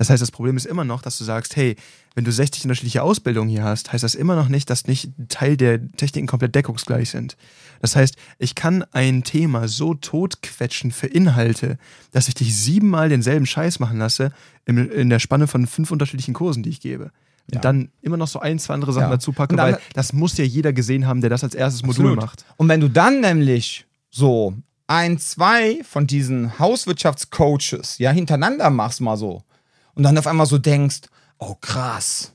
Das 0.00 0.08
heißt, 0.08 0.22
das 0.22 0.30
Problem 0.30 0.56
ist 0.56 0.64
immer 0.64 0.86
noch, 0.86 1.02
dass 1.02 1.18
du 1.18 1.24
sagst, 1.24 1.56
hey, 1.56 1.76
wenn 2.14 2.24
du 2.24 2.32
60 2.32 2.62
unterschiedliche 2.64 3.02
Ausbildungen 3.02 3.50
hier 3.50 3.64
hast, 3.64 3.92
heißt 3.92 4.02
das 4.02 4.14
immer 4.14 4.34
noch 4.34 4.48
nicht, 4.48 4.70
dass 4.70 4.86
nicht 4.86 5.10
Teil 5.28 5.58
der 5.58 5.92
Techniken 5.92 6.26
komplett 6.26 6.54
deckungsgleich 6.54 7.10
sind. 7.10 7.36
Das 7.82 7.96
heißt, 7.96 8.14
ich 8.38 8.54
kann 8.54 8.82
ein 8.92 9.24
Thema 9.24 9.68
so 9.68 9.92
totquetschen 9.92 10.90
für 10.90 11.06
Inhalte, 11.06 11.76
dass 12.12 12.28
ich 12.28 12.34
dich 12.34 12.56
siebenmal 12.58 13.10
denselben 13.10 13.44
Scheiß 13.44 13.78
machen 13.78 13.98
lasse 13.98 14.32
in, 14.64 14.78
in 14.90 15.10
der 15.10 15.18
Spanne 15.18 15.46
von 15.46 15.66
fünf 15.66 15.90
unterschiedlichen 15.90 16.32
Kursen, 16.32 16.62
die 16.62 16.70
ich 16.70 16.80
gebe. 16.80 17.10
Und 17.48 17.56
Ja. 17.56 17.60
dann 17.60 17.90
immer 18.00 18.16
noch 18.16 18.28
so 18.28 18.40
ein, 18.40 18.58
zwei 18.58 18.72
andere 18.72 18.94
Sachen 18.94 19.04
Ja. 19.10 19.16
dazu 19.16 19.32
packe, 19.32 19.54
dann- 19.54 19.72
weil 19.74 19.80
das 19.92 20.14
muss 20.14 20.34
ja 20.38 20.44
jeder 20.44 20.72
gesehen 20.72 21.06
haben, 21.06 21.20
der 21.20 21.28
das 21.28 21.44
als 21.44 21.54
erstes 21.54 21.82
Modul 21.82 22.06
Absolut. 22.06 22.16
macht. 22.24 22.44
Und 22.56 22.68
wenn 22.70 22.80
du 22.80 22.88
dann 22.88 23.20
nämlich 23.20 23.84
so 24.08 24.54
ein, 24.86 25.18
zwei 25.18 25.82
von 25.84 26.06
diesen 26.06 26.58
Hauswirtschaftscoaches 26.58 27.98
ja 27.98 28.10
hintereinander 28.12 28.70
machst 28.70 29.02
mal 29.02 29.18
so 29.18 29.42
und 29.94 30.02
dann 30.02 30.18
auf 30.18 30.26
einmal 30.26 30.46
so 30.46 30.58
denkst, 30.58 31.02
oh 31.38 31.54
krass, 31.60 32.32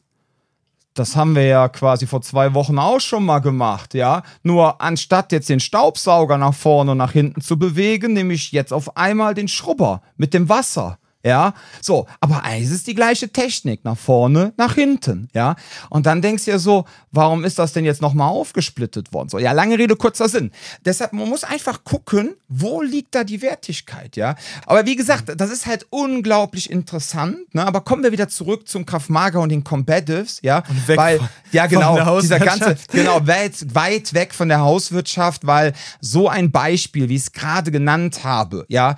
das 0.96 1.18
haben 1.18 1.36
wir 1.36 1.46
ja 1.46 1.68
quasi 1.68 2.08
vor 2.08 2.22
zwei 2.22 2.54
Wochen 2.54 2.80
auch 2.80 3.02
schon 3.02 3.26
mal 3.26 3.40
gemacht, 3.40 3.94
ja. 3.94 4.24
Nur 4.44 4.82
anstatt 4.82 5.34
jetzt 5.34 5.50
den 5.50 5.60
Staubsauger 5.60 6.38
nach 6.38 6.54
vorne 6.54 6.92
und 6.92 6.98
nach 6.98 7.12
hinten 7.12 7.42
zu 7.42 7.60
bewegen, 7.60 8.14
nehme 8.14 8.34
ich 8.34 8.54
jetzt 8.54 8.72
auf 8.72 8.96
einmal 8.96 9.34
den 9.34 9.50
Schrubber 9.50 10.02
mit 10.16 10.34
dem 10.34 10.48
Wasser. 10.48 10.98
Ja, 11.26 11.56
so, 11.82 12.06
aber 12.20 12.44
eigentlich 12.44 12.66
ist 12.66 12.72
es 12.72 12.84
die 12.84 12.94
gleiche 12.94 13.30
Technik, 13.30 13.84
nach 13.84 13.98
vorne, 13.98 14.54
nach 14.58 14.76
hinten, 14.76 15.28
ja. 15.34 15.56
Und 15.90 16.06
dann 16.06 16.22
denkst 16.22 16.46
du 16.46 16.52
dir 16.52 16.60
so, 16.60 16.86
warum 17.12 17.44
ist 17.44 17.58
das 17.58 17.74
denn 17.74 17.84
jetzt 17.84 18.00
nochmal 18.00 18.30
aufgesplittet 18.30 19.12
worden? 19.12 19.30
So, 19.30 19.40
ja, 19.40 19.52
lange 19.52 19.80
Rede, 19.80 19.96
kurzer 19.96 20.30
Sinn. 20.30 20.52
Deshalb, 20.86 21.14
man 21.14 21.28
muss 21.28 21.44
einfach 21.44 21.84
gucken, 21.84 22.36
wo 22.48 22.84
liegt 22.84 23.16
da 23.16 23.24
die 23.24 23.42
Wertigkeit, 23.42 24.16
ja. 24.18 24.36
Aber 24.68 24.86
wie 24.86 24.96
gesagt, 24.96 25.34
das 25.36 25.50
ist 25.50 25.66
halt 25.66 25.88
unglaublich 25.90 26.70
interessant, 26.70 27.56
ne? 27.56 27.66
Aber 27.66 27.82
kommen 27.82 28.04
wir 28.04 28.12
wieder 28.12 28.30
zurück 28.30 28.68
zum 28.68 28.86
Kraftmager 28.86 29.40
und 29.42 29.50
den 29.50 29.64
Combatives, 29.64 30.40
ja. 30.44 30.60
Und 30.70 30.88
weg 30.88 30.98
weil, 30.98 31.18
von- 31.18 31.30
ja, 31.52 31.66
genau, 31.66 32.22
dieser 32.22 32.40
ganze, 32.40 32.76
genau, 32.92 33.26
weit, 33.26 33.74
weit 33.74 34.14
weg 34.14 34.32
von 34.36 34.48
der 34.48 34.60
Hauswirtschaft, 34.60 35.48
weil 35.48 35.74
so 36.02 36.30
ein 36.30 36.52
Beispiel, 36.52 37.10
wie 37.10 37.16
ich 37.16 37.24
es 37.24 37.32
gerade 37.32 37.72
genannt 37.72 38.24
habe, 38.24 38.66
ja, 38.70 38.96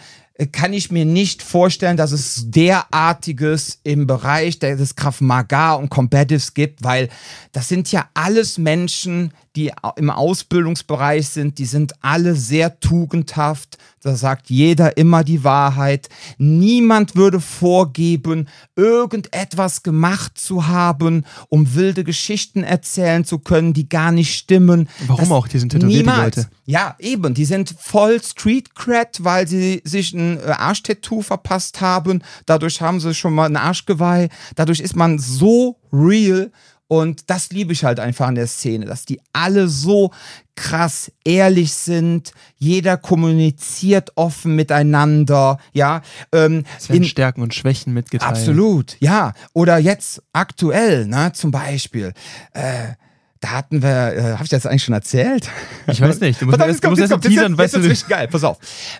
kann 0.52 0.74
ich 0.74 0.92
mir 0.92 1.06
nicht 1.06 1.42
vorstellen, 1.42 1.98
dass 1.98 2.12
es 2.12 2.44
derartiges 2.52 3.80
im 3.84 4.06
Bereich 4.06 4.60
des 4.60 4.96
Krav 4.96 5.20
Maga 5.20 5.74
und 5.74 5.90
Combatives 5.90 6.54
gibt, 6.54 6.84
weil 6.84 7.10
das 7.54 7.68
sind 7.68 7.92
ja 7.92 8.08
alles 8.14 8.60
Menschen, 8.60 9.34
die 9.58 9.72
im 9.96 10.12
Ausbildungsbereich 10.12 11.28
sind, 11.28 11.58
die 11.58 11.66
sind 11.66 11.94
alle 12.02 12.36
sehr 12.36 12.80
tugendhaft. 12.80 13.80
Da 14.04 14.16
sagt 14.16 14.52
jeder 14.52 14.96
immer 14.98 15.24
die 15.24 15.44
Wahrheit. 15.44 16.10
Niemand 16.38 17.16
würde 17.16 17.42
vorgeben, 17.42 18.48
irgendetwas 18.76 19.82
gemacht 19.82 20.38
zu 20.38 20.68
haben, 20.68 21.26
um 21.50 21.74
wilde 21.74 22.04
Geschichten 22.04 22.64
erzählen 22.64 23.26
zu 23.26 23.40
können, 23.40 23.74
die 23.74 23.90
gar 23.90 24.12
nicht 24.12 24.38
stimmen. 24.38 24.88
Warum 25.08 25.32
auch? 25.32 25.48
Die 25.48 25.58
sind 25.58 25.70
tätowiert, 25.70 25.92
die 25.92 25.98
niemals. 26.04 26.36
Leute. 26.38 26.50
Ja, 26.66 26.96
eben. 27.00 27.34
Die 27.34 27.46
sind 27.46 27.74
voll 27.80 28.22
Street 28.22 28.76
Cred, 28.76 29.24
weil 29.24 29.48
sie 29.48 29.82
sich 29.84 30.14
ein 30.14 30.38
äh, 30.38 30.52
Arschtattoo 30.52 31.24
verpasst 31.24 31.82
haben. 31.82 32.22
Dadurch 32.46 32.80
haben 32.80 33.00
sie 33.00 33.16
schon 33.16 33.34
mal 33.34 33.50
ein 33.50 33.58
Arschgeweih. 33.58 34.30
Dadurch 34.56 34.80
ist 34.80 34.96
man 34.96 35.18
so 35.18 35.78
real. 35.92 36.52
Und 36.90 37.30
das 37.30 37.50
liebe 37.52 37.74
ich 37.74 37.84
halt 37.84 38.00
einfach 38.00 38.28
an 38.28 38.36
der 38.36 38.48
Szene, 38.48 38.86
dass 38.86 39.06
die 39.06 39.20
alle 39.34 39.68
so 39.68 40.12
krass 40.56 41.12
ehrlich 41.26 41.74
sind. 41.74 42.32
Jeder 42.58 42.96
kommuniziert 42.98 44.12
offen 44.16 44.56
miteinander. 44.56 45.60
Ja, 45.74 46.02
ähm, 46.32 46.64
Es 46.78 46.90
werden 46.90 47.04
Stärken 47.04 47.42
und 47.42 47.54
Schwächen 47.54 47.94
mitgeteilt. 47.94 48.32
Absolut, 48.32 48.96
ja. 49.00 49.34
Oder 49.54 49.78
jetzt 49.78 50.22
aktuell, 50.34 51.08
ne, 51.08 51.32
zum 51.34 51.52
Beispiel. 51.52 52.14
Äh, 52.54 52.94
da 53.40 53.50
hatten 53.52 53.84
wir, 53.84 53.90
äh, 54.16 54.22
habe 54.34 54.44
ich 54.46 54.50
das 54.50 54.66
eigentlich 54.66 54.84
schon 54.84 54.96
erzählt? 54.96 55.48
Ich 55.88 56.02
weiß 56.02 56.20
nicht. 56.22 56.42
Du 56.42 56.46
musst 56.48 56.58
auf, 56.62 56.68
erst- 56.68 56.78
jetzt 56.78 56.82
kommt, 56.82 56.98
du 56.98 57.02
musst 57.02 57.02
jetzt 57.02 57.12
erst 57.12 57.24
jetzt 57.26 57.32
teasern, 57.34 57.52
wird's- 57.52 57.60
weißt 57.60 57.74
jetzt 57.76 57.86
du- 57.86 57.90
richtig 57.90 58.10
geil. 58.10 58.28
Pass 58.30 58.44
auf. 58.44 58.58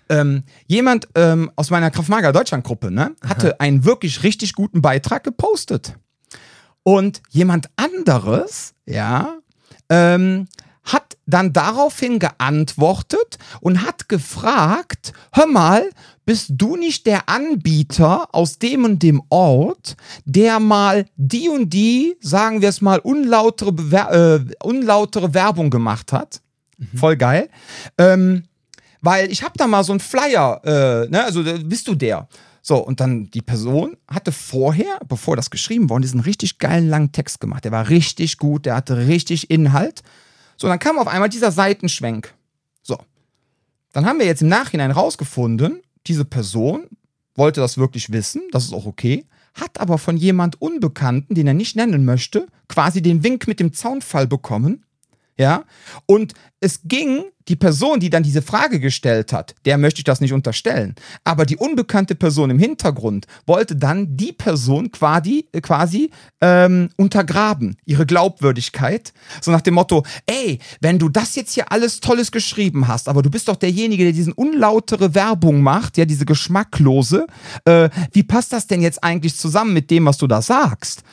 Ähm, 0.10 0.44
jemand 0.68 1.08
ähm, 1.16 1.50
aus 1.56 1.70
meiner 1.72 1.90
Kraftmager 1.90 2.32
Deutschland-Gruppe 2.34 2.92
ne, 2.92 3.12
hatte 3.28 3.60
einen 3.60 3.84
wirklich 3.86 4.22
richtig 4.24 4.54
guten 4.54 4.82
Beitrag 4.82 5.24
gepostet. 5.24 5.96
Und 6.88 7.22
jemand 7.32 7.70
anderes, 7.76 8.74
ja, 8.86 9.40
ähm, 9.90 10.48
hat 10.86 11.18
dann 11.26 11.52
daraufhin 11.52 12.18
geantwortet 12.18 13.38
und 13.60 13.86
hat 13.86 14.08
gefragt, 14.08 15.12
hör 15.34 15.48
mal, 15.48 15.90
bist 16.26 16.52
du 16.52 16.78
nicht 16.78 17.06
der 17.06 17.28
Anbieter 17.28 18.34
aus 18.34 18.58
dem 18.58 18.86
und 18.86 19.04
dem 19.04 19.22
Ort, 19.28 19.98
der 20.24 20.62
mal 20.62 21.08
die 21.18 21.50
und 21.50 21.72
die, 21.72 22.16
sagen 22.22 22.62
wir 22.62 22.70
es 22.70 22.80
mal, 22.80 23.00
unlautere, 23.00 23.74
Bewer 23.74 24.14
äh, 24.14 24.66
unlautere 24.66 25.34
Werbung 25.34 25.70
gemacht 25.70 26.14
hat? 26.14 26.40
Voll 26.96 27.18
geil. 27.18 27.50
Ähm, 27.98 28.44
weil 29.02 29.30
ich 29.30 29.44
habe 29.44 29.58
da 29.58 29.68
mal 29.68 29.84
so 29.84 29.92
einen 29.92 30.00
Flyer, 30.00 30.62
äh, 30.64 31.10
ne, 31.10 31.26
also 31.26 31.42
äh, 31.42 31.58
bist 31.66 31.86
du 31.90 31.96
der? 31.96 32.30
So, 32.70 32.76
und 32.80 33.00
dann 33.00 33.32
die 33.32 33.42
Person 33.42 33.96
hatte 34.10 34.34
vorher, 34.34 35.00
bevor 35.08 35.38
das 35.38 35.52
geschrieben 35.52 35.90
worden 35.90 36.04
einen 36.04 36.20
richtig 36.20 36.58
geilen 36.58 36.90
langen 36.90 37.14
Text 37.14 37.40
gemacht. 37.40 37.64
Der 37.64 37.72
war 37.72 37.88
richtig 37.88 38.40
gut, 38.40 38.66
der 38.66 38.76
hatte 38.76 39.08
richtig 39.08 39.50
Inhalt. 39.50 40.04
So, 40.58 40.68
dann 40.68 40.78
kam 40.78 41.00
auf 41.00 41.08
einmal 41.08 41.30
dieser 41.30 41.54
Seitenschwenk. 41.54 42.34
So. 42.84 42.98
Dann 43.94 44.06
haben 44.06 44.20
wir 44.20 44.26
jetzt 44.26 44.42
im 44.42 44.50
Nachhinein 44.50 44.92
rausgefunden, 44.92 45.82
diese 46.08 46.26
Person 46.26 46.88
wollte 47.36 47.62
das 47.62 47.78
wirklich 47.78 48.12
wissen, 48.12 48.42
das 48.52 48.66
ist 48.66 48.74
auch 48.74 48.86
okay, 48.86 49.24
hat 49.54 49.80
aber 49.80 49.98
von 49.98 50.18
jemand 50.18 50.62
Unbekannten, 50.62 51.36
den 51.36 51.48
er 51.48 51.54
nicht 51.54 51.78
nennen 51.78 52.04
möchte, 52.04 52.48
quasi 52.68 53.02
den 53.02 53.24
Wink 53.24 53.48
mit 53.48 53.62
dem 53.62 53.72
Zaunfall 53.72 54.28
bekommen. 54.28 54.84
Ja, 55.40 55.66
und 56.08 56.34
es 56.60 56.82
ging, 56.84 57.26
die 57.48 57.56
Person, 57.56 58.00
die 58.00 58.10
dann 58.10 58.24
diese 58.24 58.42
Frage 58.42 58.80
gestellt 58.80 59.32
hat, 59.32 59.54
der 59.66 59.78
möchte 59.78 60.00
ich 60.00 60.04
das 60.04 60.20
nicht 60.20 60.34
unterstellen, 60.34 60.96
aber 61.24 61.46
die 61.46 61.58
unbekannte 61.58 62.16
Person 62.16 62.50
im 62.50 62.58
Hintergrund 62.58 63.28
wollte 63.46 63.76
dann 63.76 64.18
die 64.18 64.34
Person 64.34 64.92
quasi, 64.92 65.48
quasi 65.62 66.10
ähm, 66.42 66.90
untergraben, 66.98 67.78
ihre 67.86 68.08
Glaubwürdigkeit, 68.08 69.14
so 69.42 69.52
nach 69.52 69.62
dem 69.62 69.76
Motto, 69.76 70.04
ey, 70.26 70.58
wenn 70.82 70.98
du 70.98 71.10
das 71.10 71.36
jetzt 71.36 71.54
hier 71.54 71.72
alles 71.72 72.00
Tolles 72.00 72.32
geschrieben 72.32 72.88
hast, 72.88 73.08
aber 73.08 73.22
du 73.22 73.30
bist 73.30 73.48
doch 73.48 73.56
derjenige, 73.56 74.04
der 74.04 74.14
diesen 74.14 74.34
unlautere 74.34 75.14
Werbung 75.14 75.62
macht, 75.62 75.98
ja, 75.98 76.06
diese 76.06 76.26
geschmacklose, 76.26 77.28
äh, 77.66 77.90
wie 78.12 78.24
passt 78.24 78.52
das 78.52 78.66
denn 78.66 78.82
jetzt 78.82 79.04
eigentlich 79.04 79.38
zusammen 79.38 79.74
mit 79.74 79.92
dem, 79.92 80.06
was 80.06 80.18
du 80.18 80.26
da 80.26 80.42
sagst? 80.42 81.04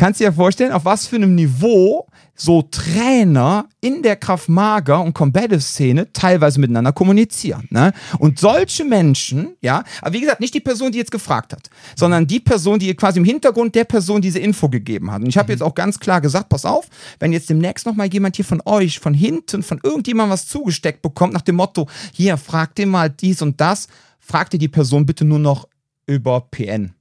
Kannst 0.00 0.18
dir 0.18 0.24
ja 0.24 0.32
vorstellen, 0.32 0.72
auf 0.72 0.86
was 0.86 1.06
für 1.06 1.16
einem 1.16 1.34
Niveau 1.34 2.06
so 2.34 2.62
Trainer 2.62 3.68
in 3.82 4.02
der 4.02 4.16
Kraft-Mager- 4.16 5.04
und 5.04 5.12
Combative-Szene 5.12 6.10
teilweise 6.14 6.58
miteinander 6.58 6.94
kommunizieren. 6.94 7.68
Ne? 7.68 7.92
Und 8.18 8.38
solche 8.38 8.86
Menschen, 8.86 9.56
ja, 9.60 9.84
aber 10.00 10.14
wie 10.14 10.20
gesagt, 10.22 10.40
nicht 10.40 10.54
die 10.54 10.60
Person, 10.60 10.90
die 10.90 10.96
jetzt 10.96 11.10
gefragt 11.10 11.52
hat, 11.52 11.68
sondern 11.96 12.26
die 12.26 12.40
Person, 12.40 12.78
die 12.78 12.94
quasi 12.94 13.18
im 13.18 13.26
Hintergrund 13.26 13.74
der 13.74 13.84
Person 13.84 14.22
diese 14.22 14.38
Info 14.38 14.70
gegeben 14.70 15.12
hat. 15.12 15.20
Und 15.20 15.28
ich 15.28 15.36
habe 15.36 15.52
jetzt 15.52 15.62
auch 15.62 15.74
ganz 15.74 16.00
klar 16.00 16.22
gesagt, 16.22 16.48
pass 16.48 16.64
auf, 16.64 16.86
wenn 17.18 17.34
jetzt 17.34 17.50
demnächst 17.50 17.84
nochmal 17.84 18.10
jemand 18.10 18.36
hier 18.36 18.46
von 18.46 18.62
euch, 18.64 19.00
von 19.00 19.12
hinten, 19.12 19.62
von 19.62 19.80
irgendjemandem 19.82 20.32
was 20.32 20.48
zugesteckt 20.48 21.02
bekommt, 21.02 21.34
nach 21.34 21.42
dem 21.42 21.56
Motto, 21.56 21.90
hier, 22.14 22.38
fragt 22.38 22.78
ihr 22.78 22.86
mal 22.86 23.10
dies 23.10 23.42
und 23.42 23.60
das, 23.60 23.88
fragt 24.18 24.54
ihr 24.54 24.58
die 24.58 24.68
Person 24.68 25.04
bitte 25.04 25.26
nur 25.26 25.40
noch 25.40 25.68
über 26.06 26.40
PN. 26.50 26.94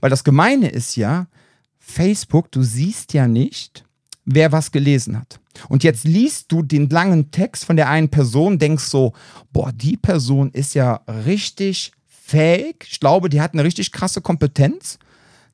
Weil 0.00 0.08
das 0.08 0.24
Gemeine 0.24 0.70
ist 0.70 0.96
ja, 0.96 1.26
Facebook, 1.88 2.52
du 2.52 2.62
siehst 2.62 3.14
ja 3.14 3.26
nicht, 3.26 3.84
wer 4.24 4.52
was 4.52 4.70
gelesen 4.70 5.18
hat. 5.18 5.40
Und 5.68 5.82
jetzt 5.82 6.04
liest 6.04 6.52
du 6.52 6.62
den 6.62 6.88
langen 6.88 7.30
Text 7.30 7.64
von 7.64 7.76
der 7.76 7.88
einen 7.88 8.10
Person, 8.10 8.58
denkst 8.58 8.84
so, 8.84 9.14
boah, 9.52 9.72
die 9.72 9.96
Person 9.96 10.50
ist 10.52 10.74
ja 10.74 11.00
richtig 11.24 11.92
fähig. 12.06 12.86
Ich 12.88 13.00
glaube, 13.00 13.28
die 13.28 13.40
hat 13.40 13.54
eine 13.54 13.64
richtig 13.64 13.90
krasse 13.90 14.20
Kompetenz. 14.20 14.98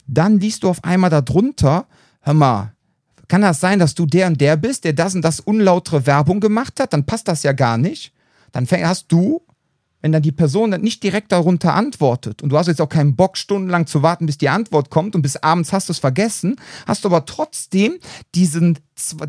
Dann 0.06 0.40
liest 0.40 0.64
du 0.64 0.68
auf 0.68 0.82
einmal 0.84 1.08
darunter, 1.08 1.86
hör 2.20 2.34
mal, 2.34 2.74
kann 3.28 3.40
das 3.40 3.60
sein, 3.60 3.78
dass 3.78 3.94
du 3.94 4.04
der 4.04 4.26
und 4.26 4.40
der 4.40 4.56
bist, 4.56 4.84
der 4.84 4.92
das 4.92 5.14
und 5.14 5.22
das 5.22 5.40
unlautere 5.40 6.04
Werbung 6.04 6.40
gemacht 6.40 6.78
hat? 6.80 6.92
Dann 6.92 7.06
passt 7.06 7.28
das 7.28 7.42
ja 7.42 7.52
gar 7.52 7.78
nicht. 7.78 8.12
Dann 8.52 8.66
hast 8.66 9.10
du 9.10 9.40
wenn 10.04 10.12
dann 10.12 10.20
die 10.20 10.32
Person 10.32 10.70
dann 10.70 10.82
nicht 10.82 11.02
direkt 11.02 11.32
darunter 11.32 11.72
antwortet 11.72 12.42
und 12.42 12.50
du 12.50 12.58
hast 12.58 12.66
jetzt 12.66 12.82
auch 12.82 12.90
keinen 12.90 13.16
Bock, 13.16 13.38
stundenlang 13.38 13.86
zu 13.86 14.02
warten, 14.02 14.26
bis 14.26 14.36
die 14.36 14.50
Antwort 14.50 14.90
kommt 14.90 15.14
und 15.14 15.22
bis 15.22 15.36
abends 15.36 15.72
hast 15.72 15.88
du 15.88 15.94
es 15.94 15.98
vergessen, 15.98 16.56
hast 16.86 17.04
du 17.04 17.08
aber 17.08 17.24
trotzdem 17.24 17.94
diesen, 18.34 18.78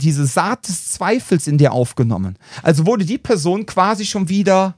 diese 0.02 0.26
Saat 0.26 0.68
des 0.68 0.90
Zweifels 0.90 1.48
in 1.48 1.58
dir 1.58 1.72
aufgenommen. 1.72 2.38
Also 2.62 2.86
wurde 2.86 3.06
die 3.06 3.18
Person 3.18 3.66
quasi 3.66 4.04
schon 4.04 4.28
wieder 4.28 4.76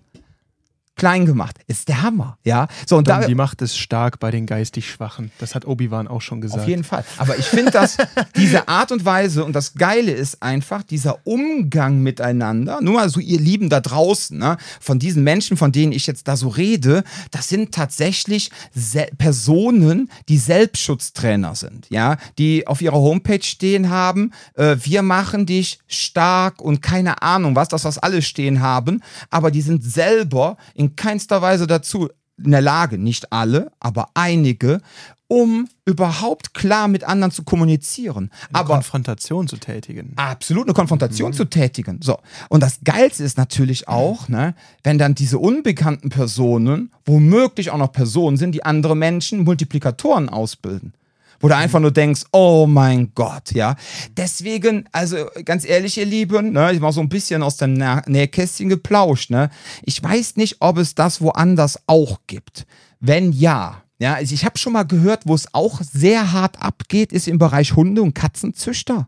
klein 0.97 1.25
gemacht. 1.25 1.57
Ist 1.67 1.87
der 1.87 2.01
Hammer, 2.01 2.37
ja. 2.43 2.67
So, 2.85 2.97
und 2.97 3.07
Dann, 3.07 3.21
da, 3.21 3.27
die 3.27 3.35
Macht 3.35 3.61
ist 3.61 3.77
stark 3.77 4.19
bei 4.19 4.31
den 4.31 4.45
geistig 4.45 4.89
Schwachen. 4.89 5.31
Das 5.39 5.55
hat 5.55 5.65
Obi-Wan 5.65 6.07
auch 6.07 6.21
schon 6.21 6.41
gesagt. 6.41 6.63
Auf 6.63 6.67
jeden 6.67 6.83
Fall. 6.83 7.05
Aber 7.17 7.37
ich 7.37 7.45
finde, 7.45 7.71
dass 7.71 7.97
diese 8.35 8.67
Art 8.67 8.91
und 8.91 9.05
Weise 9.05 9.45
und 9.45 9.53
das 9.53 9.75
Geile 9.75 10.11
ist 10.11 10.41
einfach 10.41 10.83
dieser 10.83 11.25
Umgang 11.25 11.99
miteinander. 11.99 12.81
Nur 12.81 12.95
mal 12.95 13.09
so, 13.09 13.19
ihr 13.19 13.39
Lieben 13.39 13.69
da 13.69 13.79
draußen, 13.79 14.37
ne, 14.37 14.57
von 14.81 14.99
diesen 14.99 15.23
Menschen, 15.23 15.55
von 15.55 15.71
denen 15.71 15.91
ich 15.91 16.07
jetzt 16.07 16.27
da 16.27 16.35
so 16.35 16.49
rede, 16.49 17.03
das 17.31 17.47
sind 17.47 17.73
tatsächlich 17.73 18.51
Se 18.73 19.07
Personen, 19.17 20.09
die 20.27 20.37
Selbstschutztrainer 20.37 21.55
sind, 21.55 21.87
ja, 21.89 22.17
die 22.37 22.67
auf 22.67 22.81
ihrer 22.81 22.97
Homepage 22.97 23.43
stehen 23.43 23.89
haben, 23.89 24.31
äh, 24.55 24.75
wir 24.81 25.03
machen 25.03 25.45
dich 25.45 25.79
stark 25.87 26.61
und 26.61 26.81
keine 26.81 27.21
Ahnung 27.21 27.55
was, 27.55 27.67
das 27.67 27.85
was 27.85 27.99
alle 27.99 28.21
stehen 28.21 28.61
haben, 28.61 29.03
aber 29.29 29.51
die 29.51 29.61
sind 29.61 29.83
selber 29.83 30.57
in 30.73 30.86
keinster 30.95 31.41
Weise 31.41 31.67
dazu 31.67 32.09
in 32.43 32.51
der 32.51 32.61
Lage, 32.61 32.97
nicht 32.97 33.33
alle, 33.33 33.71
aber 33.79 34.09
einige, 34.13 34.81
um 35.27 35.67
überhaupt 35.85 36.53
klar 36.53 36.87
mit 36.87 37.03
anderen 37.03 37.31
zu 37.31 37.43
kommunizieren. 37.43 38.31
Eine 38.49 38.59
aber 38.59 38.73
Konfrontation 38.75 39.47
zu 39.47 39.57
tätigen. 39.57 40.13
absolut 40.15 40.65
eine 40.65 40.73
Konfrontation 40.73 41.33
zu 41.33 41.45
tätigen. 41.45 41.99
So. 42.01 42.17
Und 42.49 42.63
das 42.63 42.79
Geilste 42.83 43.23
ist 43.23 43.37
natürlich 43.37 43.87
auch, 43.87 44.29
ne, 44.29 44.55
wenn 44.83 44.97
dann 44.97 45.15
diese 45.15 45.39
unbekannten 45.39 46.09
Personen 46.09 46.91
womöglich 47.05 47.71
auch 47.71 47.77
noch 47.77 47.91
Personen 47.91 48.37
sind, 48.37 48.53
die 48.53 48.63
andere 48.63 48.95
Menschen 48.95 49.43
Multiplikatoren 49.43 50.29
ausbilden. 50.29 50.93
Wo 51.39 51.47
du 51.47 51.55
einfach 51.55 51.79
nur 51.79 51.91
denkst, 51.91 52.23
oh 52.31 52.65
mein 52.67 53.11
Gott, 53.15 53.51
ja. 53.53 53.75
Deswegen, 54.15 54.87
also 54.91 55.17
ganz 55.45 55.65
ehrlich, 55.65 55.97
ihr 55.97 56.05
Lieben, 56.05 56.53
ne, 56.53 56.73
ich 56.73 56.81
war 56.81 56.91
so 56.91 57.01
ein 57.01 57.09
bisschen 57.09 57.43
aus 57.43 57.57
dem 57.57 57.73
Nä 57.73 58.01
Nähkästchen 58.07 58.69
geplauscht, 58.69 59.29
ne. 59.29 59.49
Ich 59.83 60.01
weiß 60.01 60.35
nicht, 60.37 60.57
ob 60.59 60.77
es 60.77 60.95
das 60.95 61.21
woanders 61.21 61.79
auch 61.87 62.19
gibt. 62.27 62.65
Wenn 62.99 63.31
ja, 63.31 63.83
ja, 63.99 64.15
also 64.15 64.33
ich 64.33 64.45
habe 64.45 64.57
schon 64.57 64.73
mal 64.73 64.83
gehört, 64.83 65.23
wo 65.25 65.33
es 65.33 65.53
auch 65.53 65.81
sehr 65.81 66.31
hart 66.31 66.61
abgeht, 66.61 67.11
ist 67.11 67.27
im 67.27 67.39
Bereich 67.39 67.75
Hunde- 67.75 68.03
und 68.03 68.13
Katzenzüchter. 68.13 69.07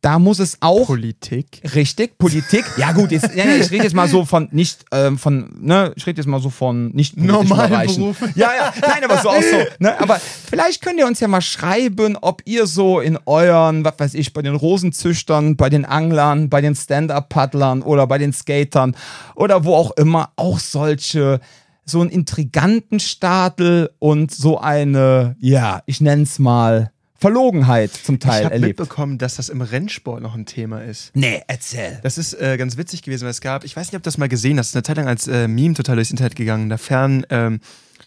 Da 0.00 0.18
muss 0.18 0.38
es 0.38 0.58
auch 0.60 0.86
Politik. 0.86 1.62
Richtig, 1.74 2.18
Politik. 2.18 2.64
Ja 2.76 2.92
gut, 2.92 3.10
jetzt, 3.10 3.34
ja, 3.34 3.44
ja, 3.44 3.56
ich 3.56 3.70
rede 3.70 3.84
jetzt 3.84 3.94
mal 3.94 4.08
so 4.08 4.24
von 4.24 4.48
nicht 4.52 4.84
ähm, 4.92 5.18
von, 5.18 5.50
ne, 5.60 5.92
ich 5.96 6.06
rede 6.06 6.20
jetzt 6.20 6.26
mal 6.26 6.40
so 6.40 6.50
von 6.50 6.88
nicht 6.88 7.16
Normalen 7.16 7.70
Bereichen. 7.70 8.02
Berufen. 8.02 8.32
Ja, 8.34 8.50
ja, 8.54 8.72
nein, 8.80 9.04
aber 9.04 9.22
so 9.22 9.30
auch 9.30 9.42
so. 9.42 9.56
Ne, 9.78 9.98
aber 10.00 10.18
vielleicht 10.18 10.82
könnt 10.82 10.98
ihr 10.98 11.06
uns 11.06 11.20
ja 11.20 11.28
mal 11.28 11.40
schreiben, 11.40 12.16
ob 12.20 12.42
ihr 12.44 12.66
so 12.66 13.00
in 13.00 13.18
euren, 13.26 13.84
was 13.84 13.94
weiß 13.98 14.14
ich, 14.14 14.32
bei 14.32 14.42
den 14.42 14.54
Rosenzüchtern, 14.54 15.56
bei 15.56 15.68
den 15.68 15.84
Anglern, 15.84 16.48
bei 16.48 16.60
den 16.60 16.74
Stand-up-Paddlern 16.74 17.82
oder 17.82 18.06
bei 18.06 18.18
den 18.18 18.32
Skatern 18.32 18.96
oder 19.34 19.64
wo 19.64 19.74
auch 19.74 19.90
immer 19.92 20.30
auch 20.36 20.58
solche 20.58 21.40
so 21.86 22.00
einen 22.00 22.10
intriganten 22.10 22.98
Stadel 23.00 23.90
und 24.00 24.32
so 24.32 24.58
eine, 24.58 25.36
ja, 25.38 25.82
ich 25.86 26.00
nenn's 26.00 26.38
mal 26.38 26.90
Verlogenheit 27.18 27.92
zum 27.92 28.16
Ich 28.16 28.20
Teil 28.20 28.44
habe 28.44 28.54
erlebt. 28.54 28.78
mitbekommen, 28.78 29.18
dass 29.18 29.36
das 29.36 29.48
im 29.48 29.62
Rennsport 29.62 30.22
noch 30.22 30.34
ein 30.34 30.46
Thema 30.46 30.82
ist. 30.82 31.10
Nee, 31.14 31.42
erzähl. 31.46 31.98
Das 32.02 32.18
ist 32.18 32.34
äh, 32.34 32.56
ganz 32.56 32.76
witzig 32.76 33.02
gewesen, 33.02 33.24
weil 33.24 33.30
es 33.30 33.40
gab, 33.40 33.64
ich 33.64 33.76
weiß 33.76 33.86
nicht, 33.88 33.96
ob 33.96 34.02
du 34.02 34.08
das 34.08 34.18
mal 34.18 34.28
gesehen 34.28 34.58
hast, 34.58 34.74
eine 34.74 34.82
Zeit 34.82 34.96
lang 34.96 35.08
als 35.08 35.26
äh, 35.26 35.48
Meme 35.48 35.74
total 35.74 35.96
durchs 35.96 36.10
Internet 36.10 36.36
gegangen. 36.36 36.68
Da 36.68 36.76
fahren, 36.76 37.26
ähm, 37.30 37.60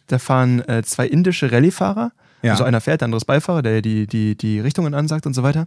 da 0.07 0.19
fahren 0.19 0.67
äh, 0.67 0.83
zwei 0.83 1.07
indische 1.07 1.51
Rallye-Fahrer. 1.51 2.11
Ja. 2.41 2.51
Also 2.53 2.63
einer 2.63 2.79
fährt, 2.79 3.01
der 3.01 3.07
andere 3.07 3.17
ist 3.17 3.25
Beifahrer, 3.25 3.61
der 3.61 3.81
die, 3.81 4.07
die, 4.07 4.35
die 4.37 4.61
Richtungen 4.61 4.93
ansagt 4.93 5.25
und 5.25 5.33
so 5.33 5.43
weiter. 5.43 5.65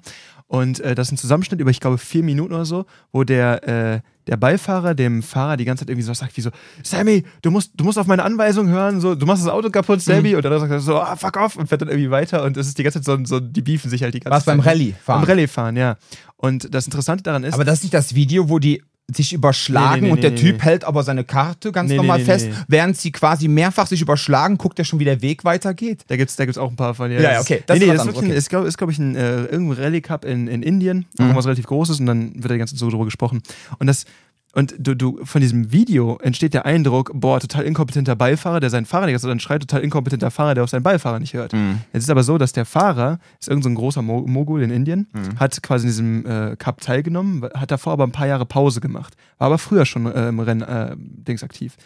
Und 0.53 0.81
äh, 0.81 0.95
das 0.95 1.09
ist 1.09 1.13
ein 1.13 1.17
Zusammenschnitt 1.17 1.63
über, 1.63 1.71
ich 1.71 1.81
glaube, 1.81 1.97
vier 1.97 2.23
Minuten 2.23 2.53
oder 2.53 2.67
so, 2.67 2.85
wo 3.11 3.25
der, 3.25 3.67
äh, 3.67 4.01
der 4.27 4.37
Beifahrer 4.37 4.95
dem 4.95 5.23
Fahrer 5.23 5.57
die 5.57 5.65
ganze 5.65 5.81
Zeit 5.81 5.89
irgendwie 5.89 6.05
so 6.05 6.13
sagt, 6.13 6.37
wie 6.37 6.43
so, 6.43 6.51
Sammy, 6.83 7.25
du 7.41 7.51
musst, 7.51 7.73
du 7.75 7.85
musst 7.85 7.97
auf 7.97 8.07
meine 8.07 8.23
Anweisung 8.23 8.69
hören, 8.69 9.01
so, 9.01 9.15
du 9.15 9.25
machst 9.25 9.47
das 9.47 9.51
Auto 9.51 9.71
kaputt, 9.71 10.03
Sammy. 10.03 10.37
Und 10.37 10.45
dann 10.45 10.61
sagt 10.61 10.71
er 10.71 10.81
so, 10.81 11.01
ah, 11.01 11.17
fuck 11.17 11.39
off 11.39 11.57
und 11.57 11.69
fährt 11.71 11.81
dann 11.81 11.89
irgendwie 11.89 12.11
weiter. 12.11 12.45
Und 12.45 12.59
es 12.59 12.67
ist 12.67 12.77
die 12.77 12.83
ganze 12.83 13.01
Zeit 13.01 13.27
so, 13.27 13.37
so 13.37 13.41
die 13.41 13.63
beefen 13.63 13.89
sich 13.89 14.03
halt 14.03 14.13
die 14.13 14.21
ganze 14.21 14.37
Was 14.37 14.45
Zeit. 14.45 14.59
beim 14.59 14.61
Rallye 14.61 14.93
fahren? 14.93 15.21
Beim 15.23 15.31
Rallye 15.31 15.47
fahren, 15.47 15.77
ja. 15.79 15.97
Und 16.37 16.75
das 16.75 16.85
Interessante 16.85 17.23
daran 17.23 17.45
ist, 17.45 17.55
Aber 17.55 17.65
das 17.65 17.79
ist 17.79 17.85
nicht 17.85 17.95
das 17.95 18.15
Video, 18.15 18.51
wo 18.51 18.59
die 18.59 18.83
sich 19.15 19.33
überschlagen 19.33 19.95
Nee, 19.95 20.01
nee, 20.01 20.07
nee, 20.07 20.13
und 20.13 20.23
der 20.23 20.35
Typ 20.35 20.63
hält 20.63 20.85
aber 20.85 21.03
seine 21.03 21.25
Karte 21.25 21.73
ganz 21.73 21.91
normal 21.93 22.21
fest, 22.21 22.49
während 22.69 22.97
sie 22.97 23.13
quasi 23.13 23.49
mehrfach 23.49 23.87
sich 23.87 24.01
überschlagen, 24.03 24.59
guckt 24.59 24.79
er 24.79 24.85
schon, 24.85 24.99
wie 25.01 25.05
der 25.05 25.23
Weg 25.23 25.45
weitergeht. 25.45 26.05
Da 26.09 26.17
gibt's, 26.17 26.37
da 26.37 26.45
gibt's 26.45 26.59
auch 26.59 26.71
ein 26.71 26.77
paar 26.77 26.95
von. 26.95 27.11
Ja, 27.11 27.21
ja, 27.21 27.41
okay, 27.41 27.63
das 27.67 27.79
nee, 27.79 27.85
ist 27.85 27.91
nee, 27.91 27.97
das 27.97 28.07
ist, 28.07 28.13
ein- 28.17 28.25
okay. 28.25 28.37
ist, 28.37 28.49
glaube 28.51 28.71
glaub 28.71 28.91
ich, 28.91 28.99
ein 28.99 29.17
äh, 29.17 29.43
irgendein 29.45 29.83
Rallye 29.85 30.01
Cup 30.01 30.25
in, 30.25 30.49
in 30.49 30.63
Indien, 30.63 30.99
Mhm. 31.19 31.25
irgendwas 31.27 31.47
relativ 31.47 31.67
Großes 31.67 32.01
und 32.01 32.07
dann 32.07 32.35
wird 32.35 32.47
da 32.47 32.53
die 32.55 32.59
ganze 32.59 32.75
Zeit 32.75 32.81
so 32.81 32.91
drüber 32.91 33.05
gesprochen. 33.05 33.43
Und 33.79 33.87
das, 33.87 34.05
und 34.53 34.75
du, 34.79 34.95
du, 34.95 35.25
von 35.25 35.41
diesem 35.41 35.73
Video 35.73 36.19
entsteht 36.23 36.53
der 36.55 36.67
Eindruck, 36.67 37.11
boah, 37.15 37.41
total 37.41 37.65
inkompetenter 37.65 38.15
Beifahrer, 38.17 38.61
der 38.61 38.69
seinen 38.71 38.85
Fahrer 38.87 39.07
nicht 39.07 39.15
hört, 39.15 39.25
dann 39.25 39.41
schreit 39.41 39.63
total 39.63 39.81
inkompetenter 39.83 40.31
Fahrer, 40.31 40.55
der 40.55 40.65
auf 40.65 40.71
seinen 40.71 40.83
Beifahrer 40.83 41.19
nicht 41.19 41.33
hört. 41.35 41.53
Mhm. 41.55 41.79
Es 41.93 42.05
ist 42.05 42.11
aber 42.11 42.23
so, 42.23 42.37
dass 42.39 42.53
der 42.53 42.65
Fahrer, 42.67 43.19
ist 43.41 43.49
irgendein 43.49 43.63
so 43.63 43.69
ein 43.71 43.75
großer 43.77 44.03
Mo 44.03 44.21
Mogul 44.27 44.63
in 44.63 44.71
Indien, 44.71 45.09
Mhm. 45.13 45.39
hat 45.41 45.63
quasi 45.63 45.87
in 45.87 45.91
diesem 45.91 46.27
äh, 46.27 46.57
Cup 46.57 46.81
teilgenommen, 46.83 47.43
hat 47.55 47.71
davor 47.71 47.95
aber 47.95 48.05
ein 48.05 48.13
paar 48.13 48.27
Jahre 48.27 48.45
Pause 48.47 48.81
gemacht, 48.81 49.15
war 49.39 49.47
aber 49.47 49.59
früher 49.59 49.87
schon 49.87 50.07
äh, 50.07 50.29
im 50.29 50.39
Rennen 50.41 50.63
äh, 50.63 50.95
Dings 50.99 51.43
aktiv. 51.43 51.77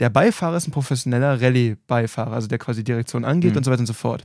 Der 0.00 0.10
Beifahrer 0.10 0.56
ist 0.56 0.68
ein 0.68 0.72
professioneller 0.72 1.40
Rallye-Beifahrer, 1.40 2.32
also 2.32 2.46
der 2.48 2.58
quasi 2.58 2.84
Direktion 2.84 3.24
angeht 3.24 3.52
Mhm. 3.52 3.58
und 3.58 3.64
so 3.64 3.70
weiter 3.70 3.80
und 3.80 3.86
so 3.86 3.92
fort. 3.94 4.24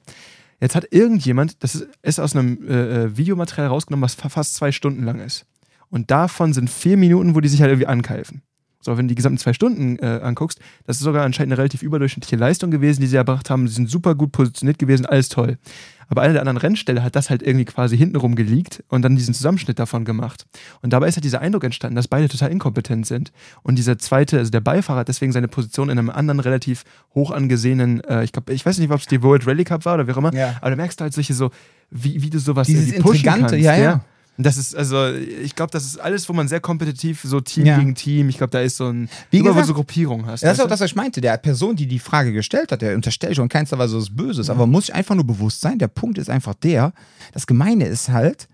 Jetzt 0.61 0.75
hat 0.75 0.85
irgendjemand, 0.91 1.61
das 1.63 1.75
ist, 1.75 1.87
ist 2.03 2.19
aus 2.19 2.35
einem 2.35 2.59
äh, 2.67 3.03
äh, 3.03 3.17
Videomaterial 3.17 3.67
rausgenommen, 3.67 4.03
was 4.03 4.15
fa 4.15 4.29
fast 4.29 4.55
zwei 4.55 4.71
Stunden 4.71 5.03
lang 5.03 5.19
ist. 5.19 5.45
Und 5.93 6.09
davon 6.09 6.53
sind 6.53 6.71
vier 6.71 6.97
Minuten, 6.97 7.35
wo 7.35 7.39
die 7.39 7.47
sich 7.47 7.61
halt 7.61 7.69
irgendwie 7.69 7.85
ankeifen. 7.85 8.41
So, 8.81 8.97
wenn 8.97 9.05
du 9.07 9.09
die 9.11 9.15
gesamten 9.15 9.37
zwei 9.37 9.53
Stunden 9.53 9.99
äh, 9.99 10.19
anguckst, 10.23 10.59
das 10.87 10.97
ist 10.97 11.03
sogar 11.03 11.23
anscheinend 11.23 11.53
eine 11.53 11.59
relativ 11.59 11.83
überdurchschnittliche 11.83 12.35
Leistung 12.35 12.71
gewesen, 12.71 12.99
die 12.99 13.05
sie 13.07 13.15
erbracht 13.15 13.51
haben. 13.51 13.67
Sie 13.67 13.75
sind 13.75 13.91
super 13.91 14.15
gut 14.15 14.31
positioniert 14.31 14.79
gewesen, 14.79 15.05
alles 15.05 15.29
toll. 15.29 15.59
Aber 16.07 16.23
eine 16.23 16.33
der 16.33 16.41
anderen 16.41 16.57
Rennställe 16.57 17.03
hat 17.03 17.15
das 17.15 17.29
halt 17.29 17.43
irgendwie 17.43 17.65
quasi 17.65 17.95
hintenrum 17.95 18.33
geleakt 18.35 18.83
und 18.89 19.03
dann 19.03 19.15
diesen 19.15 19.35
Zusammenschnitt 19.35 19.77
davon 19.77 20.03
gemacht. 20.03 20.47
Und 20.81 20.91
dabei 20.93 21.07
ist 21.09 21.15
halt 21.15 21.23
dieser 21.25 21.41
Eindruck 21.41 21.63
entstanden, 21.63 21.95
dass 21.95 22.07
beide 22.07 22.27
total 22.27 22.51
inkompetent 22.51 23.05
sind. 23.05 23.31
Und 23.61 23.75
dieser 23.77 23.99
zweite, 23.99 24.39
also 24.39 24.49
der 24.49 24.61
Beifahrer 24.61 25.01
hat 25.01 25.09
deswegen 25.09 25.31
seine 25.31 25.47
Position 25.47 25.89
in 25.89 25.99
einem 25.99 26.09
anderen 26.09 26.39
relativ 26.39 26.85
hoch 27.13 27.29
angesehenen, 27.29 28.03
äh, 28.05 28.23
ich 28.23 28.31
glaube, 28.31 28.51
ich 28.51 28.65
weiß 28.65 28.79
nicht, 28.79 28.91
ob 28.91 28.99
es 28.99 29.05
die 29.05 29.21
World 29.21 29.45
Rally 29.45 29.63
Cup 29.63 29.85
war 29.85 29.93
oder 29.93 30.07
wie 30.07 30.11
auch 30.11 30.17
immer, 30.17 30.33
Ja. 30.33 30.55
aber 30.59 30.71
da 30.71 30.75
merkst 30.75 30.99
du 30.99 31.03
halt 31.03 31.13
solche 31.13 31.35
so, 31.35 31.51
wie, 31.91 32.21
wie 32.23 32.31
du 32.31 32.39
sowas 32.39 32.65
Dieses 32.65 32.99
pushen 32.99 33.23
kannst, 33.23 33.53
ja, 33.55 33.77
ja. 33.77 33.93
Und 33.93 34.01
Das 34.37 34.57
ist, 34.57 34.75
also, 34.75 35.11
ich 35.13 35.55
glaube, 35.55 35.71
das 35.71 35.85
ist 35.85 35.97
alles, 35.99 36.27
wo 36.27 36.33
man 36.33 36.47
sehr 36.47 36.59
kompetitiv, 36.59 37.21
so 37.23 37.39
Team 37.39 37.65
Ja. 37.65 37.77
gegen 37.77 37.93
Team, 37.93 38.29
ich 38.29 38.37
glaube, 38.37 38.49
da 38.51 38.61
ist 38.61 38.77
so 38.77 38.87
ein, 38.87 39.07
Wie 39.29 39.37
immer 39.37 39.49
wo 39.49 39.53
gesagt, 39.53 39.65
du 39.65 39.67
so 39.67 39.73
Gruppierungen 39.75 40.25
hast. 40.25 40.43
Das 40.43 40.57
ist 40.57 40.63
auch 40.63 40.67
das, 40.67 40.79
was 40.79 40.89
ich 40.89 40.95
meinte. 40.95 41.21
Der 41.21 41.37
Person, 41.37 41.75
die 41.75 41.85
die 41.87 41.99
Frage 41.99 42.33
gestellt 42.33 42.71
hat, 42.71 42.81
der 42.81 42.95
unterstellt 42.95 43.35
schon 43.35 43.43
in 43.45 43.49
keinster 43.49 43.77
Weise 43.77 43.95
was 43.97 44.09
Böses, 44.09 44.49
aber 44.49 44.61
man 44.61 44.71
muss 44.71 44.87
sich 44.87 44.95
einfach 44.95 45.13
nur 45.15 45.27
bewusst 45.27 45.61
sein. 45.61 45.77
Der 45.77 45.87
Punkt 45.87 46.17
ist 46.17 46.29
einfach 46.31 46.55
der, 46.55 46.93
das 47.31 47.45
Gemeine 47.45 47.85
ist 47.85 48.09
halt, 48.09 48.47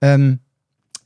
ähm, 0.00 0.40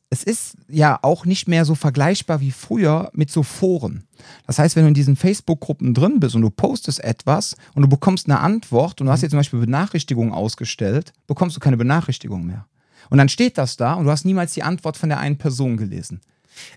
es 0.09 0.23
ist 0.23 0.57
ja 0.69 0.99
auch 1.03 1.25
nicht 1.27 1.49
mehr 1.49 1.64
so 1.64 1.75
vergleichbar 1.75 2.41
wie 2.41 2.53
früher 2.53 3.11
mit 3.12 3.31
so 3.31 3.43
Foren. 3.43 4.05
Das 4.47 4.59
heißt, 4.59 4.77
wenn 4.77 4.85
du 4.85 4.89
in 4.89 4.95
diesen 4.95 5.17
Facebook-Gruppen 5.17 5.95
drin 5.95 6.21
bist 6.21 6.35
und 6.37 6.43
du 6.43 6.49
postest 6.51 7.03
etwas 7.03 7.57
und 7.75 7.83
du 7.83 7.89
bekommst 7.89 8.31
eine 8.31 8.39
Antwort 8.41 9.01
und 9.01 9.09
du 9.09 9.12
hast 9.12 9.23
jetzt 9.23 9.33
zum 9.33 9.41
Beispiel 9.41 9.59
Benachrichtigungen 9.61 10.33
ausgestellt, 10.33 11.12
bekommst 11.27 11.57
du 11.57 11.61
keine 11.61 11.77
Benachrichtigung 11.77 12.47
mehr. 12.47 12.67
Und 13.11 13.19
dann 13.19 13.29
steht 13.29 13.59
das 13.59 13.77
da 13.77 13.95
und 13.95 14.05
du 14.05 14.11
hast 14.11 14.25
niemals 14.25 14.53
die 14.55 14.63
Antwort 14.63 14.97
von 14.97 15.09
der 15.09 15.19
einen 15.19 15.39
Person 15.39 15.77
gelesen. 15.77 16.21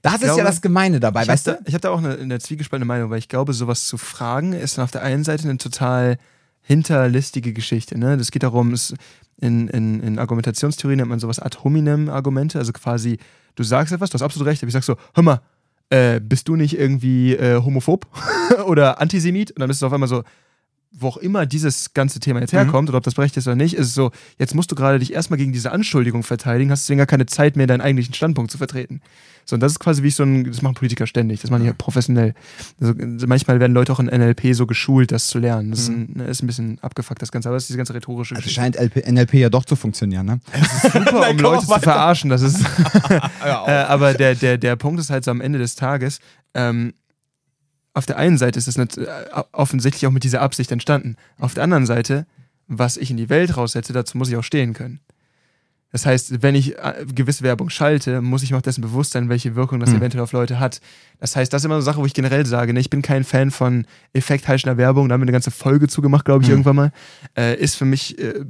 Das 0.02 0.16
ist 0.16 0.22
ja 0.22 0.28
glaube, 0.34 0.44
das 0.44 0.62
Gemeine 0.62 1.00
dabei, 1.00 1.22
Ich 1.24 1.30
habe 1.30 1.34
weißt 1.34 1.48
da, 1.48 1.54
du? 1.54 1.64
ich 1.66 1.74
hab 1.74 1.82
da 1.82 1.90
auch 1.92 2.00
eine, 2.00 2.18
eine 2.18 2.40
zwiegespaltene 2.40 2.86
Meinung, 2.86 3.10
weil 3.10 3.20
ich 3.20 3.30
glaube, 3.30 3.54
sowas 3.54 3.88
zu 3.88 3.98
fragen 3.98 4.54
ist 4.54 4.78
dann 4.78 4.84
auf 4.84 4.92
der 4.92 5.04
einen 5.04 5.24
Seite 5.24 5.44
eine 5.44 5.58
total 5.58 6.18
hinterlistige 6.62 7.54
Geschichte. 7.54 7.98
Ne? 7.98 8.18
Das 8.18 8.32
geht 8.32 8.44
darum, 8.44 8.74
es 8.74 8.94
in, 9.42 9.68
in, 9.70 10.02
in 10.02 10.20
Argumentationstheorie 10.20 10.98
nennt 10.98 11.10
man 11.10 11.20
sowas 11.20 11.40
ad 11.40 11.60
hominem 11.64 12.10
Argumente, 12.10 12.60
also 12.60 12.74
quasi, 12.74 13.20
du 13.56 13.64
sagst 13.64 13.94
etwas, 13.94 14.10
du 14.10 14.16
hast 14.16 14.22
absolut 14.22 14.48
recht, 14.48 14.62
aber 14.62 14.68
ich 14.68 14.74
sag 14.74 14.84
so, 14.84 14.98
hör 15.14 15.24
mal, 15.24 15.42
äh, 15.90 16.20
bist 16.20 16.48
du 16.48 16.56
nicht 16.56 16.78
irgendwie 16.78 17.36
äh, 17.36 17.62
homophob 17.62 18.06
oder 18.66 19.02
Antisemit? 19.02 19.52
Und 19.52 19.62
dann 19.62 19.70
ist 19.70 19.78
es 19.78 19.84
auf 19.84 19.94
einmal 19.94 20.10
so, 20.10 20.24
wo 20.92 21.08
auch 21.08 21.18
immer 21.18 21.46
dieses 21.46 21.94
ganze 21.94 22.20
Thema 22.20 22.40
jetzt 22.40 22.52
herkommt 22.54 22.90
oder 22.90 22.98
ob 22.98 23.04
das 23.04 23.14
berechtigt 23.14 23.38
ist 23.38 23.48
oder 23.48 23.56
nicht, 23.56 23.76
ist 23.76 23.88
es 23.88 23.94
so, 23.94 24.12
jetzt 24.38 24.56
musst 24.56 24.72
du 24.72 24.76
gerade 24.76 25.00
dich 25.00 25.14
erstmal 25.14 25.38
gegen 25.38 25.54
diese 25.54 25.72
Anschuldigung 25.72 26.24
verteidigen, 26.24 26.72
hast 26.72 26.84
deswegen 26.84 26.98
gar 26.98 27.08
keine 27.08 27.28
Zeit 27.28 27.56
mehr, 27.56 27.68
deinen 27.68 27.82
eigentlichen 27.82 28.14
Standpunkt 28.14 28.52
zu 28.52 28.58
vertreten. 28.58 29.02
So, 29.46 29.56
und 29.56 29.62
das 29.62 29.72
ist 29.72 29.80
quasi 29.80 30.04
wie 30.04 30.12
so 30.12 30.24
ein, 30.24 30.44
das 30.44 30.62
machen 30.62 30.76
Politiker 30.76 31.08
ständig, 31.08 31.42
das 31.42 31.50
machen 31.50 31.62
die 31.62 31.68
ja 31.68 31.74
professionell. 31.74 32.34
Also, 32.80 32.94
manchmal 33.26 33.60
werden 33.60 33.74
Leute 33.74 33.92
auch 33.92 34.00
in 34.00 34.06
NLP 34.06 34.54
so 34.54 34.68
geschult, 34.68 35.12
das 35.12 35.28
zu 35.28 35.40
lernen. 35.40 35.72
Das 35.72 35.82
ist, 35.82 35.90
ein, 35.90 36.16
ist 36.28 36.44
ein 36.44 36.48
bisschen 36.48 36.78
abgefuckt, 36.82 37.22
das 37.22 37.32
Ganze, 37.32 37.50
aber 37.50 37.56
das 37.56 37.64
ist 37.64 37.70
diese 37.70 37.78
ganze 37.78 37.94
rhetorische 37.96 38.36
Also 38.36 38.44
Geschichte. 38.44 38.62
scheint 38.62 38.76
LP, 38.76 39.08
NLP 39.10 39.34
ja 39.36 39.50
doch 39.50 39.66
zu 39.66 39.76
funktionieren, 39.76 40.26
ne? 40.26 40.40
Es 40.54 40.84
ist 40.84 40.94
super, 40.94 41.12
Nein, 41.22 41.38
um 41.38 41.42
Leute 41.42 41.66
zu 41.66 41.80
verarschen. 41.80 42.30
Das 42.30 42.42
ist, 42.42 42.60
Ja, 43.44 43.66
äh, 43.68 43.72
aber 43.86 44.14
der, 44.14 44.36
der, 44.36 44.58
der 44.58 44.76
Punkt 44.76 45.00
ist 45.00 45.10
halt 45.10 45.24
so 45.24 45.32
am 45.32 45.42
Ende 45.42 45.58
des 45.58 45.76
Tages, 45.76 46.20
ähm, 46.54 46.94
auf 47.94 48.06
der 48.06 48.18
einen 48.18 48.38
Seite 48.38 48.58
ist 48.60 48.68
es 48.68 48.78
nicht, 48.78 48.98
äh, 48.98 49.08
offensichtlich 49.52 50.06
auch 50.08 50.12
mit 50.12 50.24
dieser 50.24 50.42
Absicht 50.42 50.72
entstanden. 50.72 51.16
Auf 51.40 51.54
der 51.54 51.64
anderen 51.64 51.86
Seite, 51.86 52.26
was 52.68 52.98
ich 52.98 53.10
in 53.12 53.18
die 53.18 53.30
Welt 53.30 53.58
raussetze, 53.58 53.94
dazu 53.94 54.18
muss 54.18 54.30
ich 54.30 54.38
auch 54.38 54.44
stehen 54.44 54.74
können. 54.74 55.00
Das 55.92 56.06
heißt, 56.06 56.44
wenn 56.44 56.54
ich 56.54 56.78
äh, 56.78 57.04
gewisse 57.16 57.44
Werbung 57.44 57.72
schalte, 57.72 58.22
muss 58.22 58.44
ich 58.44 58.52
mir 58.52 58.58
auch 58.58 58.62
dessen 58.62 58.82
bewusst 58.82 59.14
sein, 59.14 59.28
welche 59.28 59.56
Wirkung 59.56 59.80
das 59.80 59.90
Hm. 59.90 59.98
eventuell 59.98 60.24
auf 60.24 60.34
Leute 60.34 60.60
hat. 60.60 60.82
Das 61.20 61.36
heißt, 61.36 61.52
das 61.52 61.62
ist 61.62 61.66
immer 61.66 61.74
so 61.76 61.78
eine 61.78 61.84
Sache, 61.86 62.00
wo 62.00 62.06
ich 62.06 62.14
generell 62.14 62.46
sage, 62.46 62.74
ne, 62.74 62.80
ich 62.80 62.92
bin 62.92 63.02
kein 63.02 63.24
Fan 63.24 63.50
von 63.50 63.88
effektheischender 64.14 64.78
Werbung, 64.78 65.10
da 65.10 65.14
haben 65.14 65.22
wir 65.22 65.26
eine 65.26 65.32
ganze 65.32 65.50
Folge 65.50 65.88
zugemacht, 65.88 66.26
glaube 66.26 66.44
ich, 66.44 66.48
Hm. 66.50 66.54
irgendwann 66.58 66.76
mal. 66.76 66.92
Äh, 67.36 67.56
ist 67.60 67.74
für 67.76 67.86
mich, 67.86 68.20
äh, 68.20 68.46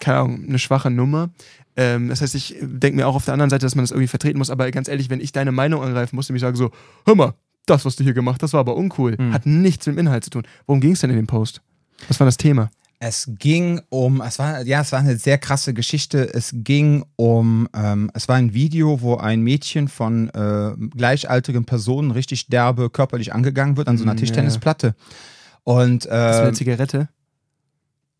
keine 0.00 0.18
Ahnung, 0.20 0.44
eine 0.48 0.58
schwache 0.58 0.90
Nummer. 0.90 1.28
Ähm, 1.76 2.08
das 2.08 2.22
heißt, 2.22 2.34
ich 2.34 2.56
denke 2.62 2.96
mir 2.96 3.06
auch 3.06 3.14
auf 3.14 3.26
der 3.26 3.34
anderen 3.34 3.50
Seite, 3.50 3.66
dass 3.66 3.74
man 3.74 3.82
das 3.84 3.90
irgendwie 3.90 4.08
vertreten 4.08 4.38
muss, 4.38 4.48
aber 4.48 4.70
ganz 4.70 4.88
ehrlich, 4.88 5.10
wenn 5.10 5.20
ich 5.20 5.32
deine 5.32 5.52
Meinung 5.52 5.82
angreife, 5.82 6.16
musst 6.16 6.30
du 6.30 6.32
mich 6.32 6.40
sagen 6.40 6.56
so, 6.56 6.70
hör 7.04 7.14
mal, 7.14 7.34
das, 7.70 7.84
was 7.84 7.96
du 7.96 8.04
hier 8.04 8.14
gemacht 8.14 8.42
hast, 8.42 8.48
das 8.48 8.52
war 8.54 8.60
aber 8.60 8.76
uncool. 8.76 9.16
Hm. 9.16 9.32
Hat 9.32 9.46
nichts 9.46 9.86
mit 9.86 9.96
dem 9.96 10.00
Inhalt 10.00 10.24
zu 10.24 10.30
tun. 10.30 10.42
Worum 10.66 10.80
ging 10.80 10.92
es 10.92 11.00
denn 11.00 11.10
in 11.10 11.16
dem 11.16 11.26
Post? 11.26 11.62
Was 12.08 12.18
war 12.20 12.24
das 12.26 12.36
Thema? 12.36 12.70
Es 13.00 13.30
ging 13.38 13.80
um, 13.90 14.20
es 14.20 14.40
war, 14.40 14.62
ja, 14.66 14.80
es 14.80 14.90
war 14.90 14.98
eine 14.98 15.16
sehr 15.16 15.38
krasse 15.38 15.72
Geschichte. 15.72 16.34
Es 16.34 16.50
ging 16.52 17.04
um, 17.14 17.68
ähm, 17.72 18.10
es 18.12 18.28
war 18.28 18.36
ein 18.36 18.54
Video, 18.54 19.00
wo 19.00 19.16
ein 19.16 19.40
Mädchen 19.40 19.86
von 19.86 20.28
äh, 20.30 20.72
gleichaltrigen 20.96 21.64
Personen 21.64 22.10
richtig 22.10 22.48
derbe 22.48 22.90
körperlich 22.90 23.32
angegangen 23.32 23.76
wird 23.76 23.86
an 23.86 23.98
so 23.98 24.02
einer 24.02 24.12
ja. 24.12 24.18
Tischtennisplatte. 24.18 24.96
Und 25.62 26.06
Das 26.06 26.36
mit 26.36 26.42
äh, 26.42 26.44
der 26.46 26.54
Zigarette? 26.54 27.08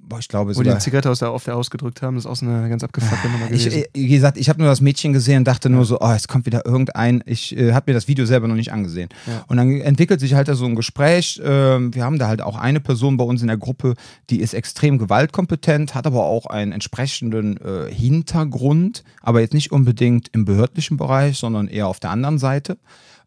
Boah, 0.09 0.19
ich 0.19 0.29
glaube 0.29 0.57
Wo 0.57 0.63
die. 0.63 0.79
Zigarette 0.79 1.11
aus 1.11 1.19
der, 1.19 1.31
auf 1.31 1.45
der 1.45 1.57
ausgedrückt 1.57 2.03
haben, 2.03 2.17
das 2.17 2.25
ist 2.25 2.31
auch 2.31 2.37
so 2.37 2.47
eine 2.47 2.69
ganz 2.69 2.83
abgefuckte 2.83 3.29
Nummer 3.29 3.51
Ich, 3.51 3.65
gewesen. 3.65 3.83
äh, 3.83 3.89
wie 3.95 4.09
gesagt, 4.09 4.37
ich 4.39 4.49
habe 4.49 4.59
nur 4.61 4.69
das 4.69 4.81
Mädchen 4.81 5.13
gesehen 5.13 5.39
und 5.39 5.45
dachte 5.45 5.71
nur 5.71 5.85
so, 5.85 5.99
oh, 6.01 6.13
es 6.13 6.29
kommt 6.29 6.47
wieder 6.47 6.65
irgendein. 6.67 7.23
Ich 7.27 7.57
äh, 7.57 7.73
habe 7.73 7.91
mir 7.91 7.95
das 7.95 8.09
Video 8.09 8.25
selber 8.27 8.49
noch 8.49 8.55
nicht 8.55 8.73
angesehen. 8.73 9.09
Ja. 9.27 9.45
Und 9.49 9.57
dann 9.59 9.71
entwickelt 9.81 10.21
sich 10.21 10.35
halt 10.35 10.49
da 10.49 10.55
so 10.55 10.65
ein 10.65 10.75
Gespräch. 10.75 11.41
ähm, 11.45 11.95
wir 11.95 12.05
haben 12.05 12.19
da 12.19 12.29
halt 12.29 12.43
auch 12.43 12.57
eine 12.57 12.81
Person 12.81 13.17
bei 13.17 13.25
uns 13.25 13.43
in 13.43 13.49
der 13.49 13.57
Gruppe, 13.59 13.95
die 14.31 14.41
ist 14.41 14.55
extrem 14.55 14.99
gewaltkompetent, 14.99 15.95
hat 15.95 16.07
aber 16.07 16.25
auch 16.25 16.47
einen 16.47 16.73
entsprechenden 16.73 17.57
äh, 17.59 17.93
Hintergrund, 17.93 19.05
aber 19.23 19.41
jetzt 19.41 19.55
nicht 19.55 19.73
unbedingt 19.73 20.29
im 20.33 20.45
behördlichen 20.45 20.97
Bereich, 20.97 21.39
sondern 21.39 21.69
eher 21.69 21.87
auf 21.87 22.01
der 22.01 22.11
anderen 22.11 22.39
Seite. 22.39 22.79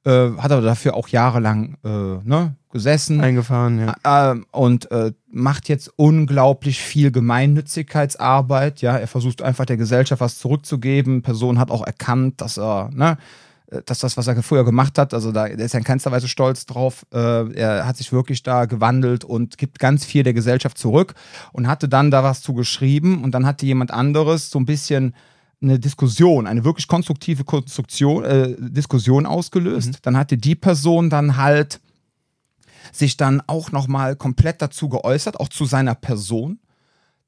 Äh, 0.04 0.32
hat 0.38 0.52
aber 0.52 0.62
dafür 0.62 0.96
auch 0.96 1.10
jahrelang 1.10 1.78
äh, 1.84 1.88
ne, 1.88 2.56
gesessen. 2.72 3.22
Eingefahren, 3.22 3.80
ja. 3.80 4.32
Ähm, 4.32 4.48
und 4.52 4.90
äh, 4.90 5.12
macht 5.30 5.70
jetzt 5.70 5.92
unglaublich 5.96 6.82
viel 6.82 7.12
Gemeinnützigkeitsarbeit. 7.12 8.82
Ja, 8.82 8.98
er 8.98 9.08
versucht 9.08 9.44
einfach 9.44 9.66
der 9.66 9.78
Gesellschaft 9.78 10.20
was 10.20 10.40
zurückzugeben. 10.40 11.22
Person 11.22 11.60
hat 11.60 11.70
auch 11.70 11.86
erkannt, 11.86 12.42
dass 12.42 12.58
er, 12.58 12.90
ne, 12.92 13.20
äh, 13.70 13.84
dass 13.86 14.00
das, 14.00 14.18
was 14.18 14.26
er 14.26 14.42
früher 14.42 14.66
gemacht 14.66 14.98
hat, 14.98 15.14
also 15.14 15.32
da 15.32 15.46
ist 15.46 15.76
er 15.76 15.80
in 15.80 15.84
keinster 15.84 16.12
Weise 16.12 16.28
stolz 16.28 16.66
drauf. 16.66 17.06
Äh, 17.14 17.54
er 17.54 17.86
hat 17.86 17.98
sich 17.98 18.12
wirklich 18.12 18.42
da 18.42 18.66
gewandelt 18.66 19.24
und 19.24 19.60
gibt 19.60 19.78
ganz 19.78 20.04
viel 20.04 20.24
der 20.24 20.34
Gesellschaft 20.34 20.80
zurück 20.80 21.14
und 21.52 21.68
hatte 21.68 21.88
dann 21.88 22.10
da 22.10 22.24
was 22.24 22.42
zu 22.42 22.56
geschrieben 22.56 23.24
und 23.24 23.34
dann 23.36 23.46
hatte 23.46 23.68
jemand 23.68 23.92
anderes 23.92 24.50
so 24.50 24.58
ein 24.58 24.66
bisschen 24.66 25.14
eine 25.62 25.80
Diskussion, 25.80 26.48
eine 26.48 26.64
wirklich 26.64 26.88
konstruktive 26.88 27.44
Konstruktion, 27.44 28.24
äh, 28.24 28.56
Diskussion 28.58 29.26
ausgelöst. 29.26 30.00
Dann 30.02 30.18
hatte 30.18 30.38
die 30.38 30.56
Person 30.56 31.10
dann 31.10 31.38
halt 31.38 31.80
sich 32.92 33.16
dann 33.16 33.42
auch 33.46 33.72
nochmal 33.72 34.16
komplett 34.16 34.62
dazu 34.62 34.90
geäußert, 34.90 35.40
auch 35.40 35.50
zu 35.50 35.66
seiner 35.66 35.96
Person, 35.96 36.60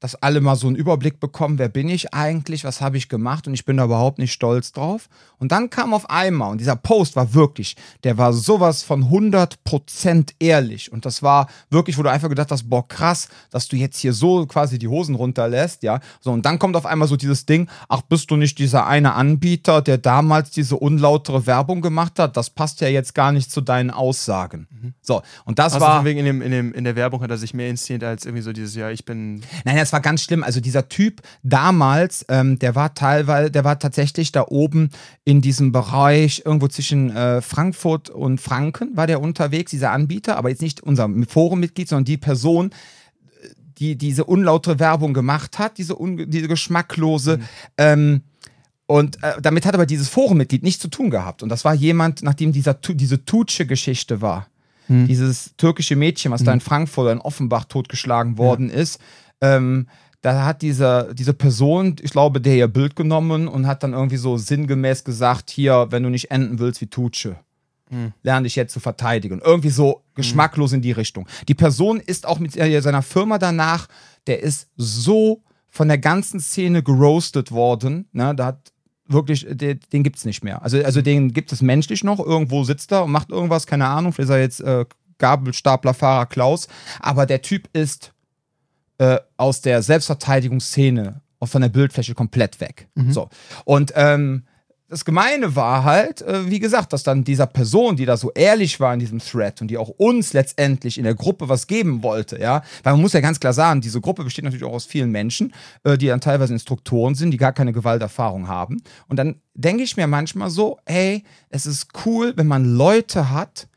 dass 0.04 0.16
alle 0.16 0.42
mal 0.42 0.54
so 0.54 0.66
einen 0.66 0.76
Überblick 0.76 1.18
bekommen, 1.18 1.58
wer 1.58 1.70
bin 1.70 1.88
ich 1.88 2.12
eigentlich, 2.12 2.64
was 2.64 2.82
habe 2.82 2.98
ich 2.98 3.08
gemacht 3.08 3.46
und 3.46 3.54
ich 3.54 3.64
bin 3.64 3.78
da 3.78 3.84
überhaupt 3.84 4.18
nicht 4.18 4.34
stolz 4.34 4.70
drauf. 4.70 5.08
Und 5.38 5.50
dann 5.50 5.70
kam 5.70 5.94
auf 5.94 6.10
einmal, 6.10 6.50
und 6.50 6.60
dieser 6.60 6.76
Post 6.76 7.16
war 7.16 7.32
wirklich, 7.32 7.74
der 8.04 8.18
war 8.18 8.34
sowas 8.34 8.82
von 8.82 9.04
100% 9.04 10.34
ehrlich 10.40 10.92
und 10.92 11.06
das 11.06 11.22
war 11.22 11.48
wirklich, 11.70 11.96
wo 11.96 12.02
du 12.02 12.10
einfach 12.10 12.28
gedacht 12.28 12.50
hast, 12.50 12.68
boah 12.68 12.86
krass, 12.86 13.28
dass 13.50 13.66
du 13.66 13.76
jetzt 13.76 13.98
hier 13.98 14.12
so 14.12 14.44
quasi 14.44 14.78
die 14.78 14.88
Hosen 14.88 15.14
runterlässt, 15.14 15.82
ja. 15.82 16.00
So, 16.20 16.32
und 16.32 16.44
dann 16.44 16.58
kommt 16.58 16.76
auf 16.76 16.84
einmal 16.84 17.08
so 17.08 17.16
dieses 17.16 17.46
Ding, 17.46 17.70
ach, 17.88 18.02
bist 18.02 18.30
du 18.30 18.36
nicht 18.36 18.58
dieser 18.58 18.86
eine 18.86 19.14
Anbieter, 19.14 19.80
der 19.80 19.96
damals 19.96 20.50
diese 20.50 20.76
unlautere 20.76 21.46
Werbung 21.46 21.80
gemacht 21.80 22.18
hat? 22.18 22.36
Das 22.36 22.50
passt 22.50 22.82
ja 22.82 22.88
jetzt 22.88 23.14
gar 23.14 23.32
nicht 23.32 23.50
zu 23.50 23.62
deinen 23.62 23.90
Aussagen. 23.90 24.68
So, 25.00 25.22
und 25.46 25.58
das 25.58 25.72
Also 25.72 25.86
war... 25.86 26.04
wegen 26.04 26.18
in, 26.18 26.26
dem, 26.26 26.42
in, 26.42 26.50
dem, 26.50 26.74
in 26.74 26.84
der 26.84 26.94
Werbung 26.94 27.22
hat 27.22 27.30
er 27.30 27.38
sich 27.38 27.54
mehr 27.54 27.70
inszeniert 27.70 28.04
als 28.04 28.26
irgendwie 28.26 28.42
so 28.42 28.52
dieses, 28.52 28.74
ja, 28.74 28.90
ich 28.90 29.06
bin. 29.06 29.40
Nein, 29.64 29.76
das 29.76 29.93
war 29.94 30.02
ganz 30.02 30.22
schlimm. 30.22 30.42
Also 30.42 30.60
dieser 30.60 30.88
Typ 30.90 31.22
damals, 31.42 32.26
ähm, 32.28 32.58
der 32.58 32.74
war 32.74 32.94
teilweise, 32.94 33.50
der 33.50 33.64
war 33.64 33.78
tatsächlich 33.78 34.32
da 34.32 34.44
oben 34.48 34.90
in 35.24 35.40
diesem 35.40 35.72
Bereich, 35.72 36.42
irgendwo 36.44 36.68
zwischen 36.68 37.16
äh, 37.16 37.40
Frankfurt 37.40 38.10
und 38.10 38.40
Franken 38.40 38.94
war 38.96 39.06
der 39.06 39.22
unterwegs, 39.22 39.70
dieser 39.70 39.92
Anbieter, 39.92 40.36
aber 40.36 40.50
jetzt 40.50 40.60
nicht 40.60 40.82
unser 40.82 41.08
Forummitglied, 41.26 41.88
sondern 41.88 42.04
die 42.04 42.18
Person, 42.18 42.70
die 43.78 43.96
diese 43.96 44.24
unlautere 44.24 44.78
Werbung 44.78 45.14
gemacht 45.14 45.58
hat, 45.58 45.78
diese, 45.78 45.96
diese 46.26 46.48
geschmacklose. 46.48 47.40
Ähm, 47.78 48.22
und 48.86 49.22
äh, 49.22 49.40
damit 49.40 49.64
hat 49.64 49.74
aber 49.74 49.86
dieses 49.86 50.08
Forummitglied 50.08 50.62
nichts 50.62 50.82
zu 50.82 50.88
tun 50.88 51.08
gehabt. 51.08 51.42
Und 51.42 51.48
das 51.48 51.64
war 51.64 51.74
jemand, 51.74 52.22
nachdem 52.22 52.52
dieser, 52.52 52.74
diese 52.74 53.24
Tutsche-Geschichte 53.24 54.20
war. 54.20 54.48
Dieses 55.06 55.54
türkische 55.56 55.96
Mädchen, 55.96 56.30
was 56.30 56.44
da 56.44 56.52
in 56.52 56.60
Frankfurt 56.60 57.04
oder 57.04 57.12
in 57.12 57.20
Offenbach 57.20 57.64
totgeschlagen 57.64 58.36
worden 58.36 58.68
ist. 58.68 59.00
Ähm, 59.40 59.88
da 60.20 60.46
hat 60.46 60.62
diese, 60.62 61.12
diese 61.14 61.34
Person, 61.34 61.96
ich 62.00 62.10
glaube, 62.10 62.40
der 62.40 62.56
ihr 62.56 62.68
Bild 62.68 62.96
genommen 62.96 63.46
und 63.46 63.66
hat 63.66 63.82
dann 63.82 63.92
irgendwie 63.92 64.16
so 64.16 64.36
sinngemäß 64.36 65.04
gesagt: 65.04 65.50
Hier, 65.50 65.88
wenn 65.90 66.02
du 66.02 66.08
nicht 66.08 66.30
enden 66.30 66.58
willst 66.58 66.80
wie 66.80 66.86
Tutsche, 66.86 67.36
lerne 68.22 68.44
dich 68.44 68.56
jetzt 68.56 68.72
zu 68.72 68.80
verteidigen. 68.80 69.40
Irgendwie 69.44 69.70
so 69.70 70.02
geschmacklos 70.14 70.72
in 70.72 70.82
die 70.82 70.92
Richtung. 70.92 71.28
Die 71.48 71.54
Person 71.54 72.00
ist 72.00 72.26
auch 72.26 72.38
mit 72.38 72.52
seiner 72.52 73.02
Firma 73.02 73.38
danach, 73.38 73.88
der 74.26 74.42
ist 74.42 74.68
so 74.76 75.42
von 75.68 75.88
der 75.88 75.98
ganzen 75.98 76.40
Szene 76.40 76.82
geroastet 76.82 77.52
worden. 77.52 78.08
Ne? 78.12 78.34
Da 78.34 78.46
hat 78.46 78.72
wirklich, 79.06 79.46
den, 79.48 79.80
den 79.92 80.02
gibt 80.02 80.16
es 80.16 80.24
nicht 80.24 80.42
mehr. 80.42 80.62
Also, 80.62 80.82
also 80.82 81.02
den 81.02 81.32
gibt 81.32 81.52
es 81.52 81.62
menschlich 81.62 82.04
noch. 82.04 82.18
Irgendwo 82.18 82.64
sitzt 82.64 82.92
er 82.92 83.04
und 83.04 83.10
macht 83.10 83.30
irgendwas, 83.30 83.66
keine 83.66 83.86
Ahnung. 83.86 84.12
Vielleicht 84.12 84.30
ist 84.30 84.34
er 84.34 84.40
jetzt 84.40 84.60
äh, 84.60 84.84
Gabelstaplerfahrer 85.18 86.26
Klaus. 86.26 86.68
Aber 87.00 87.26
der 87.26 87.42
Typ 87.42 87.68
ist 87.72 88.13
äh, 88.98 89.18
aus 89.36 89.60
der 89.60 89.82
Selbstverteidigungsszene 89.82 91.20
von 91.42 91.62
der 91.62 91.68
Bildfläche 91.68 92.14
komplett 92.14 92.60
weg. 92.60 92.88
So. 93.12 93.28
Und 93.64 93.92
ähm, 93.96 94.44
das 94.88 95.04
Gemeine 95.04 95.56
war 95.56 95.82
halt, 95.82 96.22
äh, 96.22 96.48
wie 96.50 96.60
gesagt, 96.60 96.92
dass 96.92 97.02
dann 97.02 97.24
dieser 97.24 97.46
Person, 97.46 97.96
die 97.96 98.04
da 98.04 98.16
so 98.16 98.30
ehrlich 98.32 98.78
war 98.80 98.94
in 98.94 99.00
diesem 99.00 99.18
Thread 99.18 99.60
und 99.60 99.68
die 99.68 99.76
auch 99.76 99.88
uns 99.88 100.32
letztendlich 100.34 100.98
in 100.98 101.04
der 101.04 101.14
Gruppe 101.14 101.48
was 101.48 101.66
geben 101.66 102.02
wollte, 102.02 102.38
ja, 102.38 102.62
weil 102.82 102.92
man 102.92 103.00
muss 103.00 103.12
ja 103.12 103.20
ganz 103.20 103.40
klar 103.40 103.52
sagen, 103.52 103.80
diese 103.80 104.00
Gruppe 104.00 104.24
besteht 104.24 104.44
natürlich 104.44 104.64
auch 104.64 104.72
aus 104.72 104.84
vielen 104.84 105.10
Menschen, 105.10 105.52
äh, 105.84 105.98
die 105.98 106.06
dann 106.06 106.20
teilweise 106.20 106.52
Instruktoren 106.52 107.14
sind, 107.14 107.30
die 107.30 107.38
gar 107.38 107.52
keine 107.52 107.72
Gewalterfahrung 107.72 108.46
haben. 108.46 108.82
Und 109.08 109.16
dann 109.16 109.40
denke 109.54 109.82
ich 109.82 109.96
mir 109.96 110.06
manchmal 110.06 110.50
so, 110.50 110.78
hey, 110.86 111.24
es 111.48 111.66
ist 111.66 111.88
cool, 112.06 112.32
wenn 112.36 112.46
man 112.46 112.64
Leute 112.64 113.30
hat, 113.30 113.68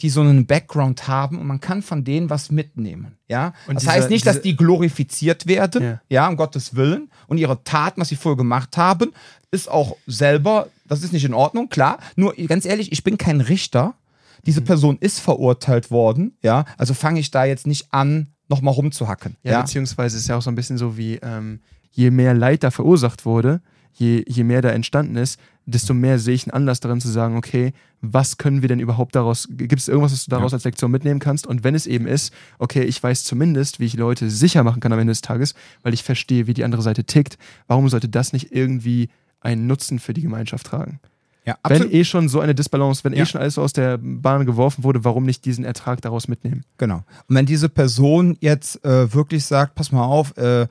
die 0.00 0.10
so 0.10 0.20
einen 0.22 0.46
Background 0.46 1.08
haben 1.08 1.38
und 1.38 1.46
man 1.46 1.60
kann 1.60 1.82
von 1.82 2.04
denen 2.04 2.30
was 2.30 2.50
mitnehmen. 2.50 3.16
Ja? 3.28 3.52
Und 3.66 3.74
das 3.74 3.82
diese- 3.82 3.92
heißt 3.92 4.10
nicht, 4.10 4.26
dass 4.26 4.40
die 4.40 4.56
glorifiziert 4.56 5.46
werden, 5.46 5.82
Ja. 5.82 6.00
ja. 6.08 6.28
um 6.28 6.36
Gottes 6.36 6.74
Willen. 6.74 7.10
Und 7.26 7.38
ihre 7.38 7.62
Taten, 7.64 8.00
was 8.00 8.08
sie 8.08 8.16
vorher 8.16 8.36
gemacht 8.36 8.76
haben, 8.76 9.12
ist 9.50 9.70
auch 9.70 9.96
selber, 10.06 10.68
das 10.86 11.02
ist 11.02 11.12
nicht 11.12 11.24
in 11.24 11.34
Ordnung, 11.34 11.68
klar. 11.68 11.98
Nur 12.16 12.34
ganz 12.34 12.64
ehrlich, 12.64 12.92
ich 12.92 13.04
bin 13.04 13.18
kein 13.18 13.40
Richter. 13.40 13.86
Mhm. 13.88 14.42
Diese 14.46 14.60
Person 14.62 14.96
ist 15.00 15.20
verurteilt 15.20 15.90
worden, 15.90 16.36
ja. 16.42 16.64
Also 16.78 16.94
fange 16.94 17.20
ich 17.20 17.30
da 17.30 17.44
jetzt 17.44 17.66
nicht 17.66 17.88
an, 17.92 18.28
nochmal 18.48 18.74
rumzuhacken. 18.74 19.36
Ja, 19.42 19.52
Ja, 19.52 19.60
beziehungsweise 19.62 20.16
ist 20.16 20.28
ja 20.28 20.36
auch 20.36 20.42
so 20.42 20.50
ein 20.50 20.54
bisschen 20.54 20.78
so 20.78 20.96
wie, 20.96 21.16
ähm, 21.22 21.60
je 21.92 22.10
mehr 22.10 22.32
Leid 22.34 22.62
da 22.62 22.70
verursacht 22.70 23.24
wurde, 23.26 23.60
je, 23.92 24.24
je 24.26 24.44
mehr 24.44 24.62
da 24.62 24.70
entstanden 24.70 25.16
ist, 25.16 25.38
desto 25.70 25.94
mehr 25.94 26.18
sehe 26.18 26.34
ich 26.34 26.44
einen 26.44 26.52
Anlass 26.52 26.80
darin 26.80 27.00
zu 27.00 27.08
sagen, 27.08 27.36
okay, 27.36 27.72
was 28.02 28.38
können 28.38 28.62
wir 28.62 28.68
denn 28.68 28.80
überhaupt 28.80 29.14
daraus, 29.14 29.48
gibt 29.50 29.80
es 29.80 29.88
irgendwas, 29.88 30.12
was 30.12 30.24
du 30.24 30.30
daraus 30.30 30.52
Ja. 30.52 30.56
als 30.56 30.64
Lektion 30.64 30.90
mitnehmen 30.90 31.20
kannst? 31.20 31.46
Und 31.46 31.64
wenn 31.64 31.74
es 31.74 31.86
eben 31.86 32.06
ist, 32.06 32.32
okay, 32.58 32.82
ich 32.82 33.02
weiß 33.02 33.24
zumindest, 33.24 33.80
wie 33.80 33.84
ich 33.86 33.94
Leute 33.94 34.30
sicher 34.30 34.64
machen 34.64 34.80
kann 34.80 34.92
am 34.92 34.98
Ende 34.98 35.10
des 35.12 35.20
Tages, 35.20 35.54
weil 35.82 35.94
ich 35.94 36.02
verstehe, 36.02 36.46
wie 36.46 36.54
die 36.54 36.64
andere 36.64 36.82
Seite 36.82 37.04
tickt, 37.04 37.38
warum 37.66 37.88
sollte 37.88 38.08
das 38.08 38.32
nicht 38.32 38.52
irgendwie 38.52 39.08
einen 39.40 39.66
Nutzen 39.66 39.98
für 39.98 40.12
die 40.14 40.22
Gemeinschaft 40.22 40.66
tragen? 40.66 41.00
ja 41.46 41.56
Wenn 41.66 41.90
eh 41.90 42.04
schon 42.04 42.28
so 42.28 42.40
eine 42.40 42.54
Disbalance, 42.54 43.02
wenn 43.04 43.14
Ja. 43.14 43.22
eh 43.22 43.26
schon 43.26 43.40
alles 43.40 43.56
aus 43.58 43.72
der 43.72 43.98
Bahn 43.98 44.44
geworfen 44.46 44.84
wurde, 44.84 45.04
warum 45.04 45.24
nicht 45.24 45.44
diesen 45.46 45.64
Ertrag 45.64 46.00
daraus 46.02 46.28
mitnehmen? 46.28 46.64
Genau. 46.78 47.02
Und 47.28 47.34
wenn 47.34 47.46
diese 47.46 47.68
Person 47.70 48.36
jetzt 48.40 48.84
äh, 48.84 49.12
wirklich 49.14 49.44
sagt, 49.46 49.74
pass 49.74 49.90
mal 49.92 50.04
auf, 50.04 50.36
äh, 50.36 50.66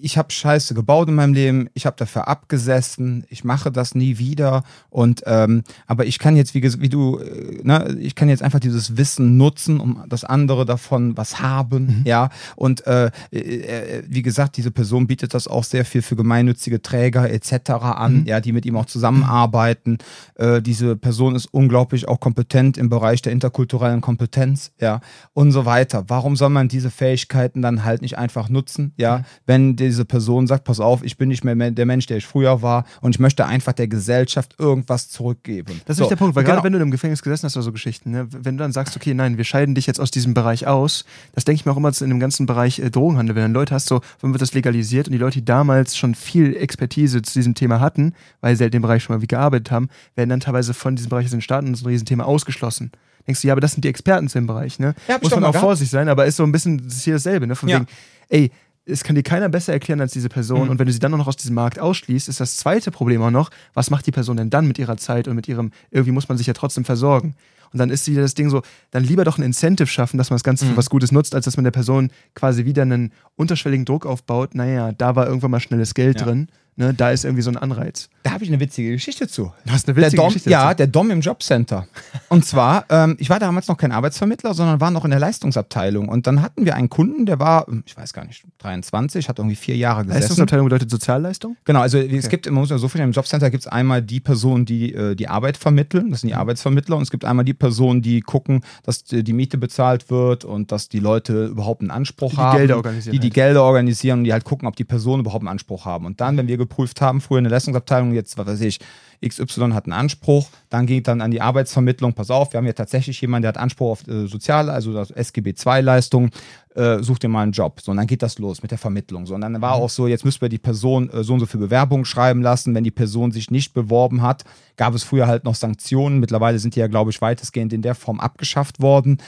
ich 0.00 0.18
habe 0.18 0.32
Scheiße 0.32 0.74
gebaut 0.74 1.08
in 1.08 1.14
meinem 1.14 1.34
Leben, 1.34 1.68
ich 1.74 1.86
habe 1.86 1.96
dafür 1.96 2.28
abgesessen, 2.28 3.24
ich 3.28 3.44
mache 3.44 3.70
das 3.70 3.94
nie 3.94 4.18
wieder 4.18 4.64
und 4.90 5.22
ähm, 5.26 5.62
aber 5.86 6.06
ich 6.06 6.18
kann 6.18 6.36
jetzt 6.36 6.54
wie, 6.54 6.62
wie 6.62 6.88
du, 6.88 7.18
äh, 7.18 7.60
ne, 7.62 7.96
ich 8.00 8.14
kann 8.14 8.28
jetzt 8.28 8.42
einfach 8.42 8.60
dieses 8.60 8.96
Wissen 8.96 9.36
nutzen, 9.36 9.80
um 9.80 10.04
das 10.08 10.24
andere 10.24 10.64
davon 10.64 11.16
was 11.16 11.40
haben, 11.40 12.02
ja 12.04 12.30
und 12.56 12.86
äh, 12.86 13.10
äh, 13.30 13.38
äh, 13.38 14.02
wie 14.08 14.22
gesagt, 14.22 14.56
diese 14.56 14.70
Person 14.70 15.06
bietet 15.06 15.34
das 15.34 15.48
auch 15.48 15.64
sehr 15.64 15.84
viel 15.84 16.02
für 16.02 16.16
gemeinnützige 16.16 16.82
Träger 16.82 17.30
etc. 17.30 17.70
an, 17.70 18.24
ja, 18.26 18.40
die 18.40 18.52
mit 18.52 18.66
ihm 18.66 18.76
auch 18.76 18.86
zusammenarbeiten. 18.86 19.98
Äh, 20.34 20.62
diese 20.62 20.96
Person 20.96 21.34
ist 21.34 21.46
unglaublich 21.46 22.08
auch 22.08 22.20
kompetent 22.20 22.78
im 22.78 22.88
Bereich 22.88 23.22
der 23.22 23.32
interkulturellen 23.32 24.00
Kompetenz, 24.00 24.72
ja 24.80 25.00
und 25.34 25.52
so 25.52 25.64
weiter. 25.64 26.04
Warum 26.08 26.36
soll 26.36 26.50
man 26.50 26.68
diese 26.68 26.90
Fähigkeiten 26.90 27.62
dann 27.62 27.84
halt 27.84 28.02
nicht 28.02 28.18
einfach 28.18 28.48
nutzen, 28.48 28.92
ja, 28.96 29.22
wenn 29.46 29.76
diese 29.76 30.04
Person 30.04 30.46
sagt, 30.46 30.64
pass 30.64 30.80
auf, 30.80 31.02
ich 31.02 31.16
bin 31.16 31.28
nicht 31.28 31.44
mehr 31.44 31.54
der 31.70 31.86
Mensch, 31.86 32.06
der 32.06 32.16
ich 32.18 32.26
früher 32.26 32.62
war 32.62 32.84
und 33.00 33.14
ich 33.14 33.20
möchte 33.20 33.46
einfach 33.46 33.72
der 33.72 33.88
Gesellschaft 33.88 34.56
irgendwas 34.58 35.08
zurückgeben. 35.08 35.80
Das 35.86 35.94
ist 35.94 35.98
So, 35.98 36.04
nicht 36.04 36.10
der 36.10 36.16
Punkt, 36.16 36.34
weil 36.36 36.44
genau. 36.44 36.54
gerade 36.56 36.64
wenn 36.66 36.72
du 36.72 36.78
im 36.80 36.90
Gefängnis 36.90 37.22
gesessen 37.22 37.46
hast 37.46 37.56
oder 37.56 37.64
so 37.64 37.72
Geschichten, 37.72 38.10
ne, 38.10 38.26
wenn 38.30 38.56
du 38.56 38.62
dann 38.62 38.72
sagst, 38.72 38.96
okay, 38.96 39.14
nein, 39.14 39.36
wir 39.36 39.44
scheiden 39.44 39.74
dich 39.74 39.86
jetzt 39.86 40.00
aus 40.00 40.10
diesem 40.10 40.34
Bereich 40.34 40.66
aus, 40.66 41.04
das 41.34 41.44
denke 41.44 41.56
ich 41.60 41.66
mir 41.66 41.72
auch 41.72 41.76
immer 41.76 41.92
in 42.00 42.08
dem 42.08 42.20
ganzen 42.20 42.46
Bereich 42.46 42.78
äh, 42.78 42.90
Drogenhandel, 42.90 43.34
wenn 43.36 43.42
dann 43.42 43.52
Leute 43.52 43.74
hast, 43.74 43.86
so, 43.86 44.00
wann 44.20 44.32
wird 44.32 44.42
das 44.42 44.54
legalisiert 44.54 45.06
und 45.08 45.12
die 45.12 45.18
Leute, 45.18 45.38
die 45.40 45.44
damals 45.44 45.96
schon 45.96 46.14
viel 46.14 46.56
Expertise 46.56 47.22
zu 47.22 47.32
diesem 47.34 47.54
Thema 47.54 47.80
hatten, 47.80 48.14
weil 48.40 48.56
sie 48.56 48.64
halt 48.64 48.74
in 48.74 48.78
dem 48.80 48.82
Bereich 48.82 49.02
schon 49.02 49.16
mal 49.16 49.22
wie 49.22 49.26
gearbeitet 49.26 49.70
haben, 49.70 49.88
werden 50.14 50.30
dann 50.30 50.40
teilweise 50.40 50.74
von 50.74 50.96
diesem 50.96 51.08
Bereich 51.10 51.24
aus 51.26 51.30
den 51.32 51.40
Staaten 51.42 51.68
und 51.68 51.74
so 51.76 51.84
ein 51.84 51.88
Riesenthema 51.88 52.24
ausgeschlossen. 52.24 52.92
Denkst 53.26 53.40
du, 53.42 53.46
ja, 53.48 53.54
aber 53.54 53.60
das 53.60 53.72
sind 53.72 53.84
die 53.84 53.88
Experten 53.88 54.26
zu 54.28 54.38
dem 54.38 54.48
Bereich, 54.48 54.80
ne? 54.80 54.94
Ja, 55.06 55.18
Muss 55.22 55.30
man 55.30 55.44
auch 55.44 55.52
gehabt. 55.52 55.64
vorsichtig 55.64 55.90
sein, 55.92 56.08
aber 56.08 56.26
ist 56.26 56.36
so 56.36 56.42
ein 56.42 56.50
bisschen, 56.50 56.78
das 56.84 56.94
ist 56.94 57.04
hier 57.04 57.14
dasselbe, 57.14 57.46
ne? 57.46 57.54
Von 57.54 57.68
Ja. 57.68 57.76
wegen, 57.76 57.86
ey, 58.30 58.50
es 58.84 59.04
kann 59.04 59.14
dir 59.14 59.22
keiner 59.22 59.48
besser 59.48 59.72
erklären 59.72 60.00
als 60.00 60.12
diese 60.12 60.28
Person. 60.28 60.64
Mhm. 60.64 60.70
Und 60.70 60.78
wenn 60.78 60.86
du 60.86 60.92
sie 60.92 60.98
dann 60.98 61.14
auch 61.14 61.18
noch 61.18 61.28
aus 61.28 61.36
diesem 61.36 61.54
Markt 61.54 61.78
ausschließt, 61.78 62.28
ist 62.28 62.40
das 62.40 62.56
zweite 62.56 62.90
Problem 62.90 63.22
auch 63.22 63.30
noch, 63.30 63.50
was 63.74 63.90
macht 63.90 64.06
die 64.06 64.10
Person 64.10 64.36
denn 64.36 64.50
dann 64.50 64.66
mit 64.66 64.78
ihrer 64.78 64.96
Zeit 64.96 65.28
und 65.28 65.36
mit 65.36 65.46
ihrem, 65.48 65.70
irgendwie 65.90 66.12
muss 66.12 66.28
man 66.28 66.36
sich 66.38 66.46
ja 66.46 66.52
trotzdem 66.52 66.84
versorgen. 66.84 67.34
Und 67.72 67.78
dann 67.78 67.88
ist 67.88 68.06
wieder 68.06 68.20
das 68.20 68.34
Ding 68.34 68.50
so, 68.50 68.60
dann 68.90 69.02
lieber 69.02 69.24
doch 69.24 69.38
ein 69.38 69.42
Incentive 69.44 69.86
schaffen, 69.86 70.18
dass 70.18 70.28
man 70.28 70.34
das 70.34 70.44
Ganze 70.44 70.66
für 70.66 70.72
Mhm. 70.72 70.76
was 70.76 70.90
Gutes 70.90 71.10
nutzt, 71.10 71.34
als 71.34 71.46
dass 71.46 71.56
man 71.56 71.64
der 71.64 71.70
Person 71.70 72.10
quasi 72.34 72.64
wieder 72.66 72.82
einen 72.82 73.12
unterschwelligen 73.36 73.86
Druck 73.86 74.04
aufbaut. 74.04 74.54
Naja, 74.54 74.92
da 74.92 75.16
war 75.16 75.26
irgendwann 75.26 75.52
mal 75.52 75.60
schnelles 75.60 75.94
Geld 75.94 76.20
Ja. 76.20 76.26
drin. 76.26 76.48
Ne, 76.74 76.94
da 76.94 77.10
ist 77.10 77.24
irgendwie 77.24 77.42
so 77.42 77.50
ein 77.50 77.58
Anreiz. 77.58 78.08
Da 78.22 78.30
habe 78.30 78.44
ich 78.44 78.50
eine 78.50 78.58
witzige 78.58 78.92
Geschichte 78.92 79.28
zu. 79.28 79.52
Du 79.66 79.72
hast 79.72 79.86
eine 79.88 79.96
witzige 79.96 80.16
Dom, 80.16 80.28
Geschichte 80.28 80.48
ja, 80.48 80.64
dazu. 80.68 80.76
der 80.78 80.86
Dom 80.86 81.10
im 81.10 81.20
Jobcenter. 81.20 81.86
Und 82.30 82.46
zwar, 82.46 82.86
ähm, 82.88 83.16
ich 83.18 83.28
war 83.28 83.38
damals 83.38 83.68
noch 83.68 83.76
kein 83.76 83.92
Arbeitsvermittler, 83.92 84.54
sondern 84.54 84.80
war 84.80 84.90
noch 84.90 85.04
in 85.04 85.10
der 85.10 85.20
Leistungsabteilung. 85.20 86.08
Und 86.08 86.26
dann 86.26 86.40
hatten 86.40 86.64
wir 86.64 86.74
einen 86.74 86.88
Kunden, 86.88 87.26
der 87.26 87.38
war, 87.38 87.66
ich 87.84 87.94
weiß 87.94 88.14
gar 88.14 88.24
nicht, 88.24 88.44
23, 88.58 89.28
hat 89.28 89.38
irgendwie 89.38 89.56
vier 89.56 89.76
Jahre 89.76 90.04
gesessen. 90.04 90.20
Leistungsabteilung 90.20 90.64
bedeutet 90.66 90.90
Sozialleistung? 90.90 91.56
Genau, 91.66 91.80
also 91.80 91.98
es 91.98 92.28
gibt, 92.30 92.46
man 92.46 92.54
muss 92.54 92.70
ja 92.70 92.78
so 92.78 92.88
viel, 92.88 93.02
im 93.02 93.12
Jobcenter 93.12 93.50
gibt 93.50 93.64
es 93.64 93.66
einmal 93.66 94.00
die 94.00 94.20
Personen, 94.20 94.64
die 94.64 94.94
äh, 94.94 95.14
die 95.14 95.28
Arbeit 95.28 95.58
vermitteln, 95.58 96.10
das 96.10 96.22
sind 96.22 96.28
Mhm. 96.28 96.32
die 96.32 96.36
Arbeitsvermittler, 96.36 96.96
und 96.96 97.02
es 97.02 97.10
gibt 97.10 97.26
einmal 97.26 97.44
die 97.44 97.52
Personen, 97.54 98.00
die 98.00 98.22
gucken, 98.22 98.62
dass 98.84 99.04
die 99.04 99.22
die 99.22 99.34
Miete 99.34 99.58
bezahlt 99.58 100.10
wird 100.10 100.46
und 100.46 100.72
dass 100.72 100.88
die 100.88 101.00
Leute 101.00 101.46
überhaupt 101.46 101.82
einen 101.82 101.90
Anspruch 101.90 102.30
Die 102.30 102.36
die 102.36 102.42
haben. 102.42 102.56
Gelder 102.58 102.76
organisieren 102.76 103.12
Die 103.12 103.18
die 103.18 103.26
halt. 103.26 103.34
Gelder 103.34 103.62
organisieren 103.64 104.18
und 104.20 104.24
die 104.24 104.32
halt 104.32 104.44
gucken, 104.44 104.66
ob 104.68 104.76
die 104.76 104.84
Personen 104.84 105.20
überhaupt 105.20 105.42
einen 105.42 105.48
Anspruch 105.48 105.84
haben. 105.84 106.06
Und 106.06 106.20
dann, 106.22 106.36
wenn 106.38 106.46
wir 106.48 106.61
geprüft 106.62 107.00
haben, 107.00 107.20
früher 107.20 107.38
in 107.38 107.44
der 107.44 107.50
Leistungsabteilung, 107.50 108.12
jetzt, 108.12 108.38
was 108.38 108.46
weiß 108.46 108.60
ich, 108.62 108.78
XY 109.26 109.70
hat 109.72 109.84
einen 109.84 109.92
Anspruch, 109.92 110.48
dann 110.68 110.86
geht 110.86 111.06
dann 111.06 111.20
an 111.20 111.30
die 111.30 111.40
Arbeitsvermittlung, 111.40 112.12
pass 112.12 112.30
auf, 112.30 112.52
wir 112.52 112.58
haben 112.58 112.66
ja 112.66 112.72
tatsächlich 112.72 113.20
jemanden, 113.20 113.42
der 113.42 113.50
hat 113.50 113.58
Anspruch 113.58 113.92
auf 113.92 114.08
äh, 114.08 114.26
Soziale, 114.26 114.72
also 114.72 114.92
das 114.92 115.10
SGB-II-Leistung, 115.12 116.30
äh, 116.74 117.02
such 117.02 117.20
dir 117.20 117.28
mal 117.28 117.42
einen 117.42 117.52
Job. 117.52 117.80
So, 117.80 117.92
und 117.92 117.98
dann 117.98 118.06
geht 118.06 118.22
das 118.22 118.38
los 118.38 118.62
mit 118.62 118.70
der 118.70 118.78
Vermittlung. 118.78 119.26
So, 119.26 119.34
und 119.34 119.42
dann 119.42 119.60
war 119.60 119.74
auch 119.74 119.90
so, 119.90 120.06
jetzt 120.06 120.24
müssen 120.24 120.40
wir 120.40 120.48
die 120.48 120.58
Person 120.58 121.08
äh, 121.10 121.22
so 121.22 121.34
und 121.34 121.40
so 121.40 121.46
für 121.46 121.58
Bewerbungen 121.58 122.04
schreiben 122.04 122.42
lassen. 122.42 122.74
Wenn 122.74 122.84
die 122.84 122.90
Person 122.90 123.30
sich 123.30 123.50
nicht 123.50 123.74
beworben 123.74 124.22
hat, 124.22 124.44
gab 124.76 124.94
es 124.94 125.04
früher 125.04 125.26
halt 125.26 125.44
noch 125.44 125.54
Sanktionen. 125.54 126.18
Mittlerweile 126.18 126.58
sind 126.58 126.74
die 126.74 126.80
ja, 126.80 126.88
glaube 126.88 127.10
ich, 127.10 127.20
weitestgehend 127.20 127.72
in 127.72 127.82
der 127.82 127.94
Form 127.94 128.20
abgeschafft 128.20 128.80
worden. 128.80 129.18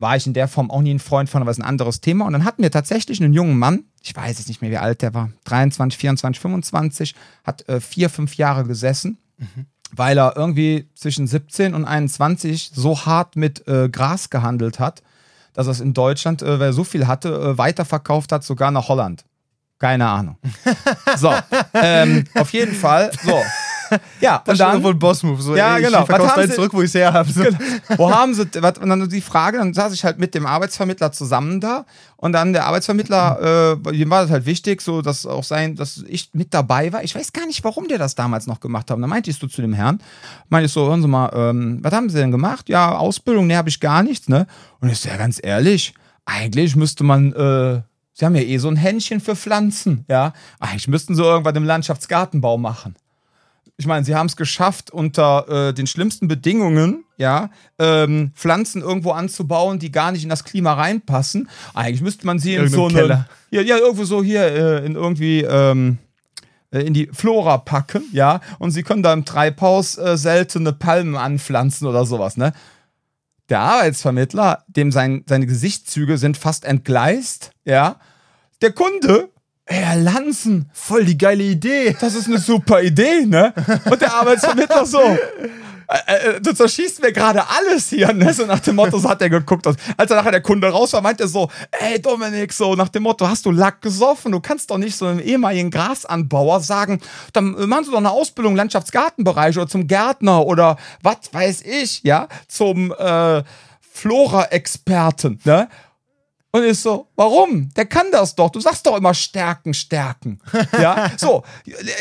War 0.00 0.16
ich 0.16 0.26
in 0.26 0.34
der 0.34 0.48
Form 0.48 0.70
auch 0.70 0.80
nie 0.80 0.94
ein 0.94 0.98
Freund 0.98 1.30
von, 1.30 1.40
aber 1.40 1.50
ist 1.52 1.60
ein 1.60 1.64
anderes 1.64 2.00
Thema. 2.00 2.26
Und 2.26 2.32
dann 2.32 2.44
hatten 2.44 2.62
wir 2.62 2.70
tatsächlich 2.70 3.22
einen 3.22 3.32
jungen 3.32 3.58
Mann, 3.58 3.84
ich 4.02 4.16
weiß 4.16 4.38
jetzt 4.38 4.48
nicht 4.48 4.62
mehr, 4.62 4.70
wie 4.70 4.78
alt 4.78 5.02
der 5.02 5.14
war, 5.14 5.30
23, 5.44 5.98
24, 5.98 6.40
25, 6.40 7.14
hat 7.44 7.68
äh, 7.68 7.80
vier, 7.80 8.10
fünf 8.10 8.36
Jahre 8.36 8.64
gesessen 8.64 9.18
weil 9.94 10.18
er 10.18 10.36
irgendwie 10.36 10.88
zwischen 10.94 11.26
17 11.26 11.74
und 11.74 11.84
21 11.84 12.72
so 12.74 13.06
hart 13.06 13.36
mit 13.36 13.66
äh, 13.66 13.88
Gras 13.88 14.30
gehandelt 14.30 14.78
hat, 14.78 15.02
dass 15.52 15.66
er 15.66 15.72
es 15.72 15.80
in 15.80 15.94
Deutschland, 15.94 16.42
äh, 16.42 16.60
weil 16.60 16.68
er 16.68 16.72
so 16.72 16.84
viel 16.84 17.06
hatte, 17.06 17.28
äh, 17.28 17.58
weiterverkauft 17.58 18.32
hat, 18.32 18.44
sogar 18.44 18.70
nach 18.70 18.88
Holland. 18.88 19.24
Keine 19.78 20.06
Ahnung. 20.06 20.36
so, 21.16 21.32
ähm, 21.74 22.24
auf 22.34 22.52
jeden 22.52 22.74
Fall. 22.74 23.10
So. 23.24 23.40
Ja, 24.20 24.36
und 24.46 24.58
dann, 24.60 24.84
ein 24.84 24.98
Boss-Move. 24.98 25.40
So, 25.42 25.56
Ja, 25.56 25.76
ey, 25.76 25.82
genau. 25.82 26.00
Ich 26.00 26.06
verkauf's 26.06 26.36
haben 26.36 26.48
Sie- 26.48 26.54
zurück, 26.54 26.72
wo 26.74 26.82
ich 26.82 26.88
es 26.88 26.94
her 26.94 27.12
habe. 27.12 27.30
So. 27.30 27.44
wo 27.96 28.10
haben 28.10 28.34
sie, 28.34 28.46
was, 28.60 28.78
und 28.78 28.88
dann 28.88 29.08
die 29.08 29.20
Frage, 29.20 29.58
dann 29.58 29.74
saß 29.74 29.92
ich 29.92 30.04
halt 30.04 30.18
mit 30.18 30.34
dem 30.34 30.46
Arbeitsvermittler 30.46 31.12
zusammen 31.12 31.60
da 31.60 31.84
und 32.16 32.32
dann 32.32 32.52
der 32.52 32.66
Arbeitsvermittler, 32.66 33.76
äh, 33.86 33.96
ihm 33.96 34.10
war 34.10 34.22
das 34.22 34.30
halt 34.30 34.46
wichtig, 34.46 34.82
so 34.82 35.02
dass 35.02 35.26
auch 35.26 35.44
sein, 35.44 35.76
dass 35.76 36.04
ich 36.08 36.30
mit 36.32 36.52
dabei 36.52 36.92
war. 36.92 37.02
Ich 37.02 37.14
weiß 37.14 37.32
gar 37.32 37.46
nicht, 37.46 37.64
warum 37.64 37.88
der 37.88 37.98
das 37.98 38.14
damals 38.14 38.46
noch 38.46 38.60
gemacht 38.60 38.90
hat. 38.90 38.96
Und 38.96 39.02
dann 39.02 39.10
meinte 39.10 39.30
ich 39.30 39.38
so 39.38 39.46
zu 39.46 39.62
dem 39.62 39.72
Herrn, 39.72 40.00
meinte 40.48 40.66
ich 40.66 40.72
so, 40.72 40.86
hören 40.88 41.02
Sie 41.02 41.08
mal, 41.08 41.30
ähm, 41.34 41.78
was 41.82 41.92
haben 41.92 42.08
Sie 42.10 42.18
denn 42.18 42.30
gemacht? 42.30 42.68
Ja, 42.68 42.96
Ausbildung, 42.96 43.46
ne, 43.46 43.56
habe 43.56 43.68
ich 43.68 43.80
gar 43.80 44.02
nichts, 44.02 44.28
ne? 44.28 44.46
Und 44.80 44.90
ich 44.90 44.98
so, 45.00 45.08
ja, 45.08 45.16
ganz 45.16 45.40
ehrlich, 45.42 45.94
eigentlich 46.24 46.76
müsste 46.76 47.04
man, 47.04 47.32
äh, 47.32 47.82
Sie 48.12 48.26
haben 48.26 48.34
ja 48.34 48.42
eh 48.42 48.58
so 48.58 48.68
ein 48.68 48.76
Händchen 48.76 49.20
für 49.20 49.34
Pflanzen, 49.34 50.04
ja. 50.08 50.34
Eigentlich 50.58 50.88
müssten 50.88 51.14
Sie 51.14 51.22
irgendwas 51.22 51.54
im 51.56 51.64
Landschaftsgartenbau 51.64 52.58
machen 52.58 52.94
ich 53.80 53.86
meine, 53.86 54.04
sie 54.04 54.14
haben 54.14 54.26
es 54.26 54.36
geschafft, 54.36 54.90
unter 54.90 55.68
äh, 55.68 55.72
den 55.72 55.86
schlimmsten 55.86 56.28
Bedingungen, 56.28 57.04
ja, 57.16 57.48
ähm, 57.78 58.32
Pflanzen 58.34 58.82
irgendwo 58.82 59.12
anzubauen, 59.12 59.78
die 59.78 59.90
gar 59.90 60.12
nicht 60.12 60.22
in 60.22 60.28
das 60.28 60.44
Klima 60.44 60.74
reinpassen. 60.74 61.48
Eigentlich 61.72 62.02
müsste 62.02 62.26
man 62.26 62.38
sie 62.38 62.56
in 62.56 62.68
so 62.68 62.88
eine, 62.88 63.26
ja, 63.50 63.62
ja, 63.62 63.78
irgendwo 63.78 64.04
so 64.04 64.22
hier 64.22 64.42
äh, 64.42 64.84
in 64.84 64.96
irgendwie 64.96 65.40
ähm, 65.40 65.96
äh, 66.70 66.80
in 66.80 66.92
die 66.92 67.08
Flora 67.10 67.56
packen, 67.56 68.04
ja, 68.12 68.40
und 68.58 68.72
sie 68.72 68.82
können 68.82 69.02
da 69.02 69.14
im 69.14 69.24
Treibhaus 69.24 69.96
äh, 69.96 70.18
seltene 70.18 70.74
Palmen 70.74 71.16
anpflanzen 71.16 71.88
oder 71.88 72.04
sowas, 72.04 72.36
ne? 72.36 72.52
Der 73.48 73.60
Arbeitsvermittler, 73.60 74.64
dem 74.68 74.92
sein, 74.92 75.24
seine 75.26 75.46
Gesichtszüge 75.46 76.18
sind 76.18 76.36
fast 76.36 76.66
entgleist, 76.66 77.52
ja. 77.64 77.96
Der 78.60 78.72
Kunde, 78.72 79.30
Herr 79.70 79.96
Lanzen, 79.96 80.68
Voll 80.72 81.04
die 81.04 81.16
geile 81.16 81.44
Idee. 81.44 81.96
das 82.00 82.14
ist 82.14 82.26
eine 82.26 82.38
super 82.38 82.82
Idee, 82.82 83.24
ne? 83.24 83.54
Und 83.88 84.00
der 84.00 84.12
Arbeitsvermittler 84.12 84.84
so, 84.84 85.00
äh, 85.00 86.36
äh, 86.36 86.40
du 86.40 86.52
zerschießt 86.52 87.00
mir 87.02 87.12
gerade 87.12 87.42
alles 87.48 87.88
hier, 87.88 88.12
ne? 88.12 88.34
So 88.34 88.46
nach 88.46 88.58
dem 88.60 88.74
Motto, 88.76 88.98
so 88.98 89.08
hat 89.08 89.22
er 89.22 89.30
geguckt. 89.30 89.66
Als 89.66 89.78
er 90.10 90.16
nachher 90.16 90.32
der 90.32 90.40
Kunde 90.40 90.68
raus 90.68 90.92
war, 90.92 91.00
meint 91.02 91.20
er 91.20 91.28
so, 91.28 91.48
ey 91.70 92.00
Dominik, 92.02 92.52
so 92.52 92.74
nach 92.74 92.88
dem 92.88 93.04
Motto, 93.04 93.28
hast 93.28 93.46
du 93.46 93.52
Lack 93.52 93.80
gesoffen? 93.80 94.32
Du 94.32 94.40
kannst 94.40 94.70
doch 94.70 94.78
nicht 94.78 94.96
so 94.96 95.06
einem 95.06 95.20
ehemaligen 95.20 95.70
Grasanbauer 95.70 96.60
sagen, 96.60 97.00
dann 97.32 97.52
machen 97.68 97.84
sie 97.84 97.90
doch 97.92 97.98
eine 97.98 98.10
Ausbildung 98.10 98.54
im 98.54 98.56
Landschaftsgartenbereich 98.56 99.56
oder 99.56 99.68
zum 99.68 99.86
Gärtner 99.86 100.46
oder 100.46 100.76
was 101.02 101.18
weiß 101.32 101.62
ich, 101.62 102.02
ja? 102.02 102.26
Zum 102.48 102.92
äh, 102.98 103.42
Flora-Experten, 103.92 105.40
ne? 105.44 105.68
Und 106.52 106.64
ist 106.64 106.82
so, 106.82 107.06
warum? 107.14 107.68
Der 107.76 107.86
kann 107.86 108.06
das 108.10 108.34
doch. 108.34 108.50
Du 108.50 108.58
sagst 108.58 108.84
doch 108.84 108.96
immer 108.96 109.14
stärken, 109.14 109.72
stärken. 109.72 110.40
Ja, 110.80 111.10
so. 111.16 111.42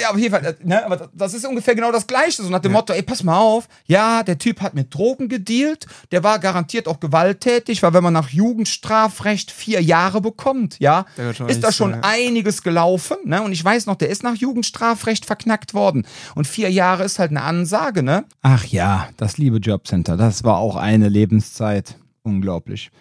Ja, 0.02 0.12
auf 0.12 0.18
jeden 0.18 0.32
Fall, 0.32 0.58
ne, 0.64 0.86
aber 0.86 1.10
das 1.14 1.34
ist 1.34 1.46
ungefähr 1.46 1.76
genau 1.76 1.92
das 1.92 2.08
Gleiche. 2.08 2.42
So 2.42 2.50
nach 2.50 2.60
dem 2.60 2.72
Motto, 2.72 2.94
ey, 2.94 3.02
pass 3.02 3.24
mal 3.24 3.38
auf. 3.38 3.68
Ja, 3.86 4.24
der 4.24 4.38
Typ 4.38 4.62
hat 4.62 4.74
mit 4.74 4.94
Drogen 4.94 5.28
gedealt. 5.28 5.86
Der 6.12 6.24
war 6.24 6.40
garantiert 6.40 6.88
auch 6.88 7.00
gewalttätig, 7.00 7.84
weil 7.84 7.94
wenn 7.94 8.04
man 8.04 8.14
nach 8.14 8.30
Jugendstrafrecht 8.30 9.52
vier 9.52 9.82
Jahre 9.82 10.22
bekommt, 10.22 10.80
ja, 10.80 11.06
ist 11.48 11.64
da 11.64 11.72
schon 11.72 11.92
sein, 11.92 12.02
ja. 12.04 12.10
einiges 12.10 12.64
gelaufen. 12.64 13.18
Ne? 13.26 13.42
Und 13.42 13.52
ich 13.52 13.64
weiß 13.64 13.86
noch, 13.86 13.96
der 13.96 14.10
ist 14.10 14.24
nach 14.24 14.36
Jugendstrafrecht 14.36 15.26
verknackt 15.26 15.74
worden. 15.74 16.08
Und 16.36 16.48
vier 16.48 16.72
Jahre 16.72 17.04
ist 17.04 17.20
halt 17.20 17.32
eine 17.32 17.44
Ansage, 17.44 18.02
ne? 18.02 18.26
Ach 18.42 18.66
ja, 18.66 19.10
das 19.18 19.38
liebe 19.38 19.58
Jobcenter, 19.58 20.18
das 20.18 20.44
war 20.44 20.58
auch 20.58 20.76
eine 20.76 21.10
Lebenszeit. 21.10 21.96
Unglaublich. 22.24 22.92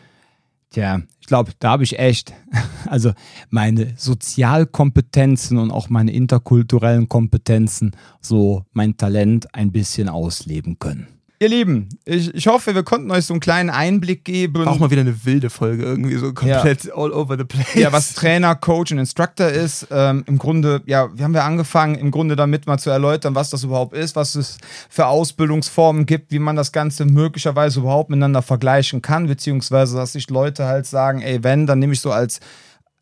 Tja, 0.71 1.01
ich 1.21 1.27
glaube, 1.27 1.53
da 1.59 1.71
habe 1.71 1.85
ich 1.85 1.99
echt, 1.99 2.35
also 2.87 3.13
meine 3.49 3.95
Sozialkompetenzen 3.97 5.57
und 5.57 5.71
auch 5.71 5.89
meine 5.89 6.13
interkulturellen 6.13 7.09
Kompetenzen, 7.09 7.93
so 8.21 8.65
mein 8.73 8.97
Talent 8.97 9.55
ein 9.55 9.73
bisschen 9.73 10.09
ausleben 10.09 10.79
können. 10.79 11.18
Ihr 11.41 11.49
Lieben, 11.49 11.89
ich, 12.05 12.35
ich 12.35 12.49
hoffe, 12.49 12.75
wir 12.75 12.83
konnten 12.83 13.13
euch 13.13 13.25
so 13.27 13.33
einen 13.33 13.39
kleinen 13.39 13.71
Einblick 13.71 14.25
geben. 14.25 14.67
Auch 14.67 14.81
mal 14.81 14.91
wieder 14.91 15.03
eine 15.03 15.25
wilde 15.25 15.51
Folge, 15.51 15.85
irgendwie 15.85 16.17
so 16.17 16.33
komplett 16.33 16.93
all 16.93 17.13
over 17.13 17.39
the 17.39 17.45
place. 17.45 17.75
Ja, 17.75 17.93
was 17.93 18.15
Trainer, 18.15 18.57
Coach 18.57 18.91
und 18.91 18.99
Instructor 18.99 19.47
ist, 19.47 19.87
ähm, 19.93 20.25
im 20.27 20.37
Grunde, 20.39 20.83
ja, 20.87 21.17
wir 21.17 21.25
haben 21.25 21.35
ja 21.35 21.47
angefangen, 21.47 21.95
im 21.95 22.11
Grunde 22.11 22.35
damit 22.35 22.67
mal 22.67 22.79
zu 22.79 22.91
erläutern, 22.91 23.37
was 23.37 23.51
das 23.51 23.63
überhaupt 23.63 23.95
ist, 23.95 24.17
was 24.17 24.35
es 24.35 24.59
für 24.89 25.07
Ausbildungsformen 25.07 26.07
gibt, 26.07 26.33
wie 26.33 26.41
man 26.41 26.57
das 26.57 26.73
Ganze 26.73 27.05
möglicherweise 27.05 27.79
überhaupt 27.79 28.11
miteinander 28.11 28.43
vergleichen 28.43 29.01
kann, 29.01 29.29
beziehungsweise, 29.29 29.97
dass 29.97 30.15
sich 30.15 30.29
Leute 30.31 30.65
halt 30.65 30.87
sagen, 30.87 31.21
ey, 31.23 31.45
wenn, 31.45 31.69
dann 31.69 31.79
nehme 31.79 31.93
ich 31.93 32.01
so 32.01 32.11
als 32.11 32.41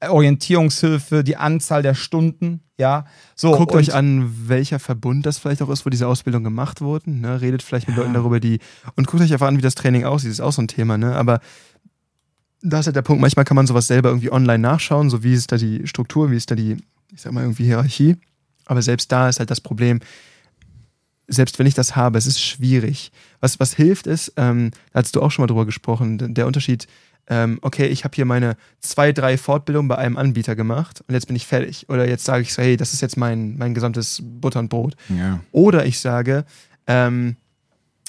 Orientierungshilfe 0.01 1.25
die 1.25 1.37
Anzahl 1.37 1.83
der 1.83 1.95
Stunden, 1.95 2.61
ja. 2.79 3.07
So, 3.35 3.53
Guckt 3.53 3.75
euch 3.75 3.95
an, 3.95 4.49
welcher 4.49 4.79
Verbund 4.79 5.25
das 5.25 5.39
vielleicht 5.39 5.63
auch 5.63 5.71
ist, 5.71 5.87
wo 5.87 5.91
diese 5.91 6.07
Ausbildung 6.07 6.45
gemacht 6.45 6.81
wurden. 6.81 7.21
Ne? 7.21 7.41
Redet 7.41 7.63
vielleicht 7.63 7.89
mit 7.89 7.97
Leuten 7.97 8.13
darüber, 8.13 8.39
die. 8.39 8.59
Und 8.95 9.07
guckt 9.07 9.23
euch 9.23 9.33
einfach 9.33 9.47
an, 9.47 9.57
wie 9.57 9.63
das 9.63 9.75
Training 9.75 10.05
aussieht. 10.05 10.31
Das 10.31 10.39
ist 10.39 10.45
auch 10.45 10.53
so 10.53 10.63
ein 10.63 10.69
Thema, 10.69 10.99
ne? 10.99 11.17
Aber 11.17 11.41
da 12.63 12.81
ist 12.81 12.87
halt 12.87 12.97
der 12.97 13.03
Punkt, 13.03 13.21
manchmal 13.21 13.45
kann 13.45 13.55
man 13.55 13.67
sowas 13.67 13.87
selber 13.87 14.11
irgendwie 14.11 14.33
online 14.33 14.59
nachschauen, 14.59 15.09
so 15.11 15.23
wie 15.23 15.35
ist 15.35 15.53
da 15.53 15.57
die 15.57 15.87
Struktur, 15.87 16.31
wie 16.31 16.37
ist 16.37 16.51
da 16.51 16.55
die, 16.55 16.77
ich 17.13 17.21
sag 17.21 17.33
mal, 17.33 17.43
irgendwie 17.43 17.65
Hierarchie. 17.65 18.17
Aber 18.65 18.83
selbst 18.83 19.13
da 19.13 19.29
ist 19.29 19.39
halt 19.39 19.51
das 19.51 19.61
Problem, 19.61 20.01
selbst 21.29 21.59
wenn 21.59 21.67
ich 21.67 21.75
das 21.75 21.97
habe, 21.97 22.19
es 22.19 22.27
ist 22.27 22.41
schwierig. 22.41 23.13
Was, 23.41 23.61
was 23.61 23.75
hilft 23.75 24.07
ist, 24.07 24.33
ähm, 24.37 24.71
da 24.93 25.01
hast 25.01 25.15
du 25.15 25.23
auch 25.23 25.31
schon 25.31 25.43
mal 25.43 25.47
drüber 25.47 25.67
gesprochen, 25.67 26.35
der 26.35 26.47
Unterschied, 26.47 26.87
ähm, 27.29 27.59
okay, 27.63 27.87
ich 27.87 28.05
habe 28.05 28.15
hier 28.15 28.25
meine 28.25 28.57
zwei, 28.81 29.13
drei 29.13 29.37
Fortbildungen 29.37 29.89
bei 29.89 29.99
einem 29.99 30.17
Anbieter 30.17 30.55
gemacht 30.55 31.03
und 31.07 31.15
jetzt 31.15 31.27
bin 31.27 31.37
ich 31.37 31.47
fertig. 31.47 31.89
Oder 31.89 32.09
jetzt 32.09 32.25
sage 32.25 32.43
ich 32.43 32.53
so, 32.53 32.63
hey, 32.63 32.77
das 32.77 32.93
ist 32.93 33.01
jetzt 33.01 33.17
mein, 33.17 33.57
mein 33.57 33.75
gesamtes 33.75 34.23
Butter 34.23 34.61
und 34.61 34.69
Brot. 34.69 34.97
ja. 35.09 35.41
Oder 35.53 35.87
ich 35.87 35.99
sage, 36.01 36.45
ähm, 36.87 37.37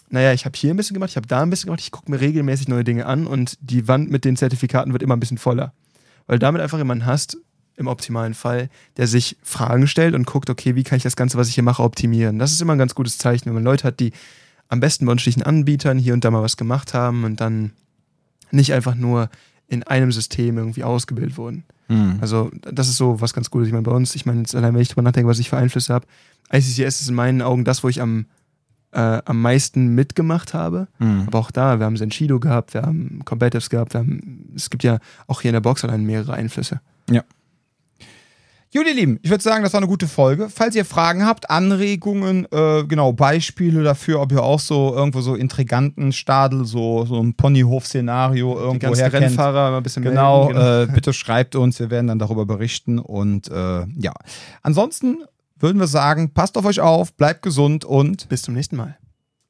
naja, 0.09 0.33
ich 0.33 0.45
habe 0.45 0.57
hier 0.57 0.73
ein 0.73 0.77
bisschen 0.77 0.93
gemacht, 0.93 1.09
ich 1.09 1.17
habe 1.17 1.27
da 1.27 1.41
ein 1.41 1.49
bisschen 1.49 1.67
gemacht, 1.67 1.81
ich 1.81 1.91
gucke 1.91 2.09
mir 2.09 2.21
regelmäßig 2.21 2.67
neue 2.67 2.83
Dinge 2.83 3.05
an 3.05 3.27
und 3.27 3.57
die 3.59 3.87
Wand 3.87 4.09
mit 4.09 4.23
den 4.23 4.37
Zertifikaten 4.37 4.93
wird 4.93 5.03
immer 5.03 5.15
ein 5.17 5.19
bisschen 5.19 5.37
voller. 5.37 5.73
Weil 6.27 6.39
damit 6.39 6.61
einfach 6.61 6.77
jemanden 6.77 7.05
hast, 7.05 7.37
im 7.77 7.87
optimalen 7.87 8.33
Fall, 8.33 8.69
der 8.97 9.07
sich 9.07 9.37
Fragen 9.43 9.87
stellt 9.87 10.15
und 10.15 10.25
guckt, 10.25 10.49
okay, 10.49 10.75
wie 10.75 10.83
kann 10.83 10.97
ich 10.97 11.03
das 11.03 11.15
Ganze, 11.15 11.37
was 11.37 11.47
ich 11.47 11.55
hier 11.55 11.63
mache, 11.63 11.83
optimieren. 11.83 12.39
Das 12.39 12.51
ist 12.51 12.61
immer 12.61 12.73
ein 12.73 12.79
ganz 12.79 12.95
gutes 12.95 13.17
Zeichen, 13.19 13.45
wenn 13.45 13.53
man 13.53 13.63
Leute 13.63 13.83
hat, 13.83 13.99
die 13.99 14.13
am 14.67 14.79
besten 14.79 15.05
bei 15.05 15.11
unterschiedlichen 15.11 15.43
Anbietern 15.43 15.97
hier 15.97 16.13
und 16.13 16.25
da 16.25 16.31
mal 16.31 16.41
was 16.41 16.57
gemacht 16.57 16.93
haben 16.93 17.23
und 17.23 17.39
dann 17.39 17.71
nicht 18.51 18.73
einfach 18.73 18.95
nur 18.95 19.29
in 19.67 19.83
einem 19.83 20.11
System 20.11 20.57
irgendwie 20.57 20.83
ausgebildet 20.83 21.37
wurden. 21.37 21.63
Hm. 21.87 22.17
Also, 22.21 22.51
das 22.61 22.87
ist 22.87 22.97
so 22.97 23.21
was 23.21 23.33
ganz 23.33 23.49
Gutes. 23.49 23.67
Ich 23.67 23.73
meine, 23.73 23.83
bei 23.83 23.91
uns, 23.91 24.15
ich 24.15 24.25
meine, 24.25 24.39
jetzt 24.39 24.55
allein, 24.55 24.73
wenn 24.73 24.81
ich 24.81 24.89
drüber 24.89 25.01
nachdenke, 25.01 25.29
was 25.29 25.39
ich 25.39 25.49
für 25.49 25.57
Einflüsse 25.57 25.93
habe, 25.93 26.05
ICCS 26.51 27.01
ist 27.01 27.09
in 27.09 27.15
meinen 27.15 27.41
Augen 27.41 27.65
das, 27.65 27.83
wo 27.83 27.89
ich 27.89 28.01
am 28.01 28.25
äh, 28.91 29.21
am 29.25 29.41
meisten 29.41 29.95
mitgemacht 29.95 30.53
habe. 30.53 30.87
Mhm. 30.99 31.25
Aber 31.27 31.39
auch 31.39 31.51
da, 31.51 31.79
wir 31.79 31.85
haben 31.85 31.97
Senshido 31.97 32.39
gehabt, 32.39 32.73
wir 32.73 32.81
haben 32.81 33.21
Combatives 33.25 33.69
gehabt, 33.69 33.93
wir 33.93 33.99
haben, 33.99 34.51
es 34.55 34.69
gibt 34.69 34.83
ja 34.83 34.99
auch 35.27 35.41
hier 35.41 35.49
in 35.49 35.53
der 35.53 35.61
Box 35.61 35.83
allein 35.83 36.03
mehrere 36.03 36.33
Einflüsse. 36.33 36.81
Gut, 38.73 38.85
ihr 38.85 38.93
Lieben, 38.93 39.17
ich 39.21 39.29
würde 39.29 39.41
sagen, 39.41 39.63
das 39.63 39.71
war 39.71 39.79
eine 39.79 39.87
gute 39.87 40.07
Folge. 40.07 40.49
Falls 40.49 40.75
ihr 40.75 40.83
Fragen 40.83 41.25
habt, 41.25 41.49
Anregungen, 41.49 42.45
äh, 42.51 42.83
genau, 42.83 43.13
Beispiele 43.13 43.81
dafür, 43.81 44.19
ob 44.21 44.33
ihr 44.33 44.43
auch 44.43 44.59
so 44.59 44.93
irgendwo 44.93 45.21
so 45.21 45.35
intriganten 45.35 46.11
Stadel, 46.11 46.65
so, 46.65 47.05
so 47.05 47.21
ein 47.21 47.33
Ponyhof-Szenario 47.33 48.59
irgendwo 48.59 48.93
herkennt. 48.93 49.23
Rennfahrer 49.23 49.71
mal 49.71 49.77
ein 49.77 49.83
bisschen 49.83 50.03
Genau, 50.03 50.49
melden, 50.49 50.89
Äh, 50.89 50.91
bitte 50.93 51.13
schreibt 51.13 51.55
uns, 51.55 51.79
wir 51.79 51.89
werden 51.89 52.07
dann 52.07 52.19
darüber 52.19 52.45
berichten. 52.45 52.99
Und 52.99 53.49
äh, 53.49 53.85
ja, 53.97 54.13
ansonsten 54.63 55.23
würden 55.57 55.79
wir 55.79 55.87
sagen, 55.87 56.33
passt 56.33 56.57
auf 56.57 56.65
euch 56.65 56.81
auf, 56.81 57.13
bleibt 57.13 57.43
gesund 57.43 57.85
und 57.85 58.27
Bis 58.27 58.41
zum 58.41 58.53
nächsten 58.53 58.75
Mal. 58.75 58.97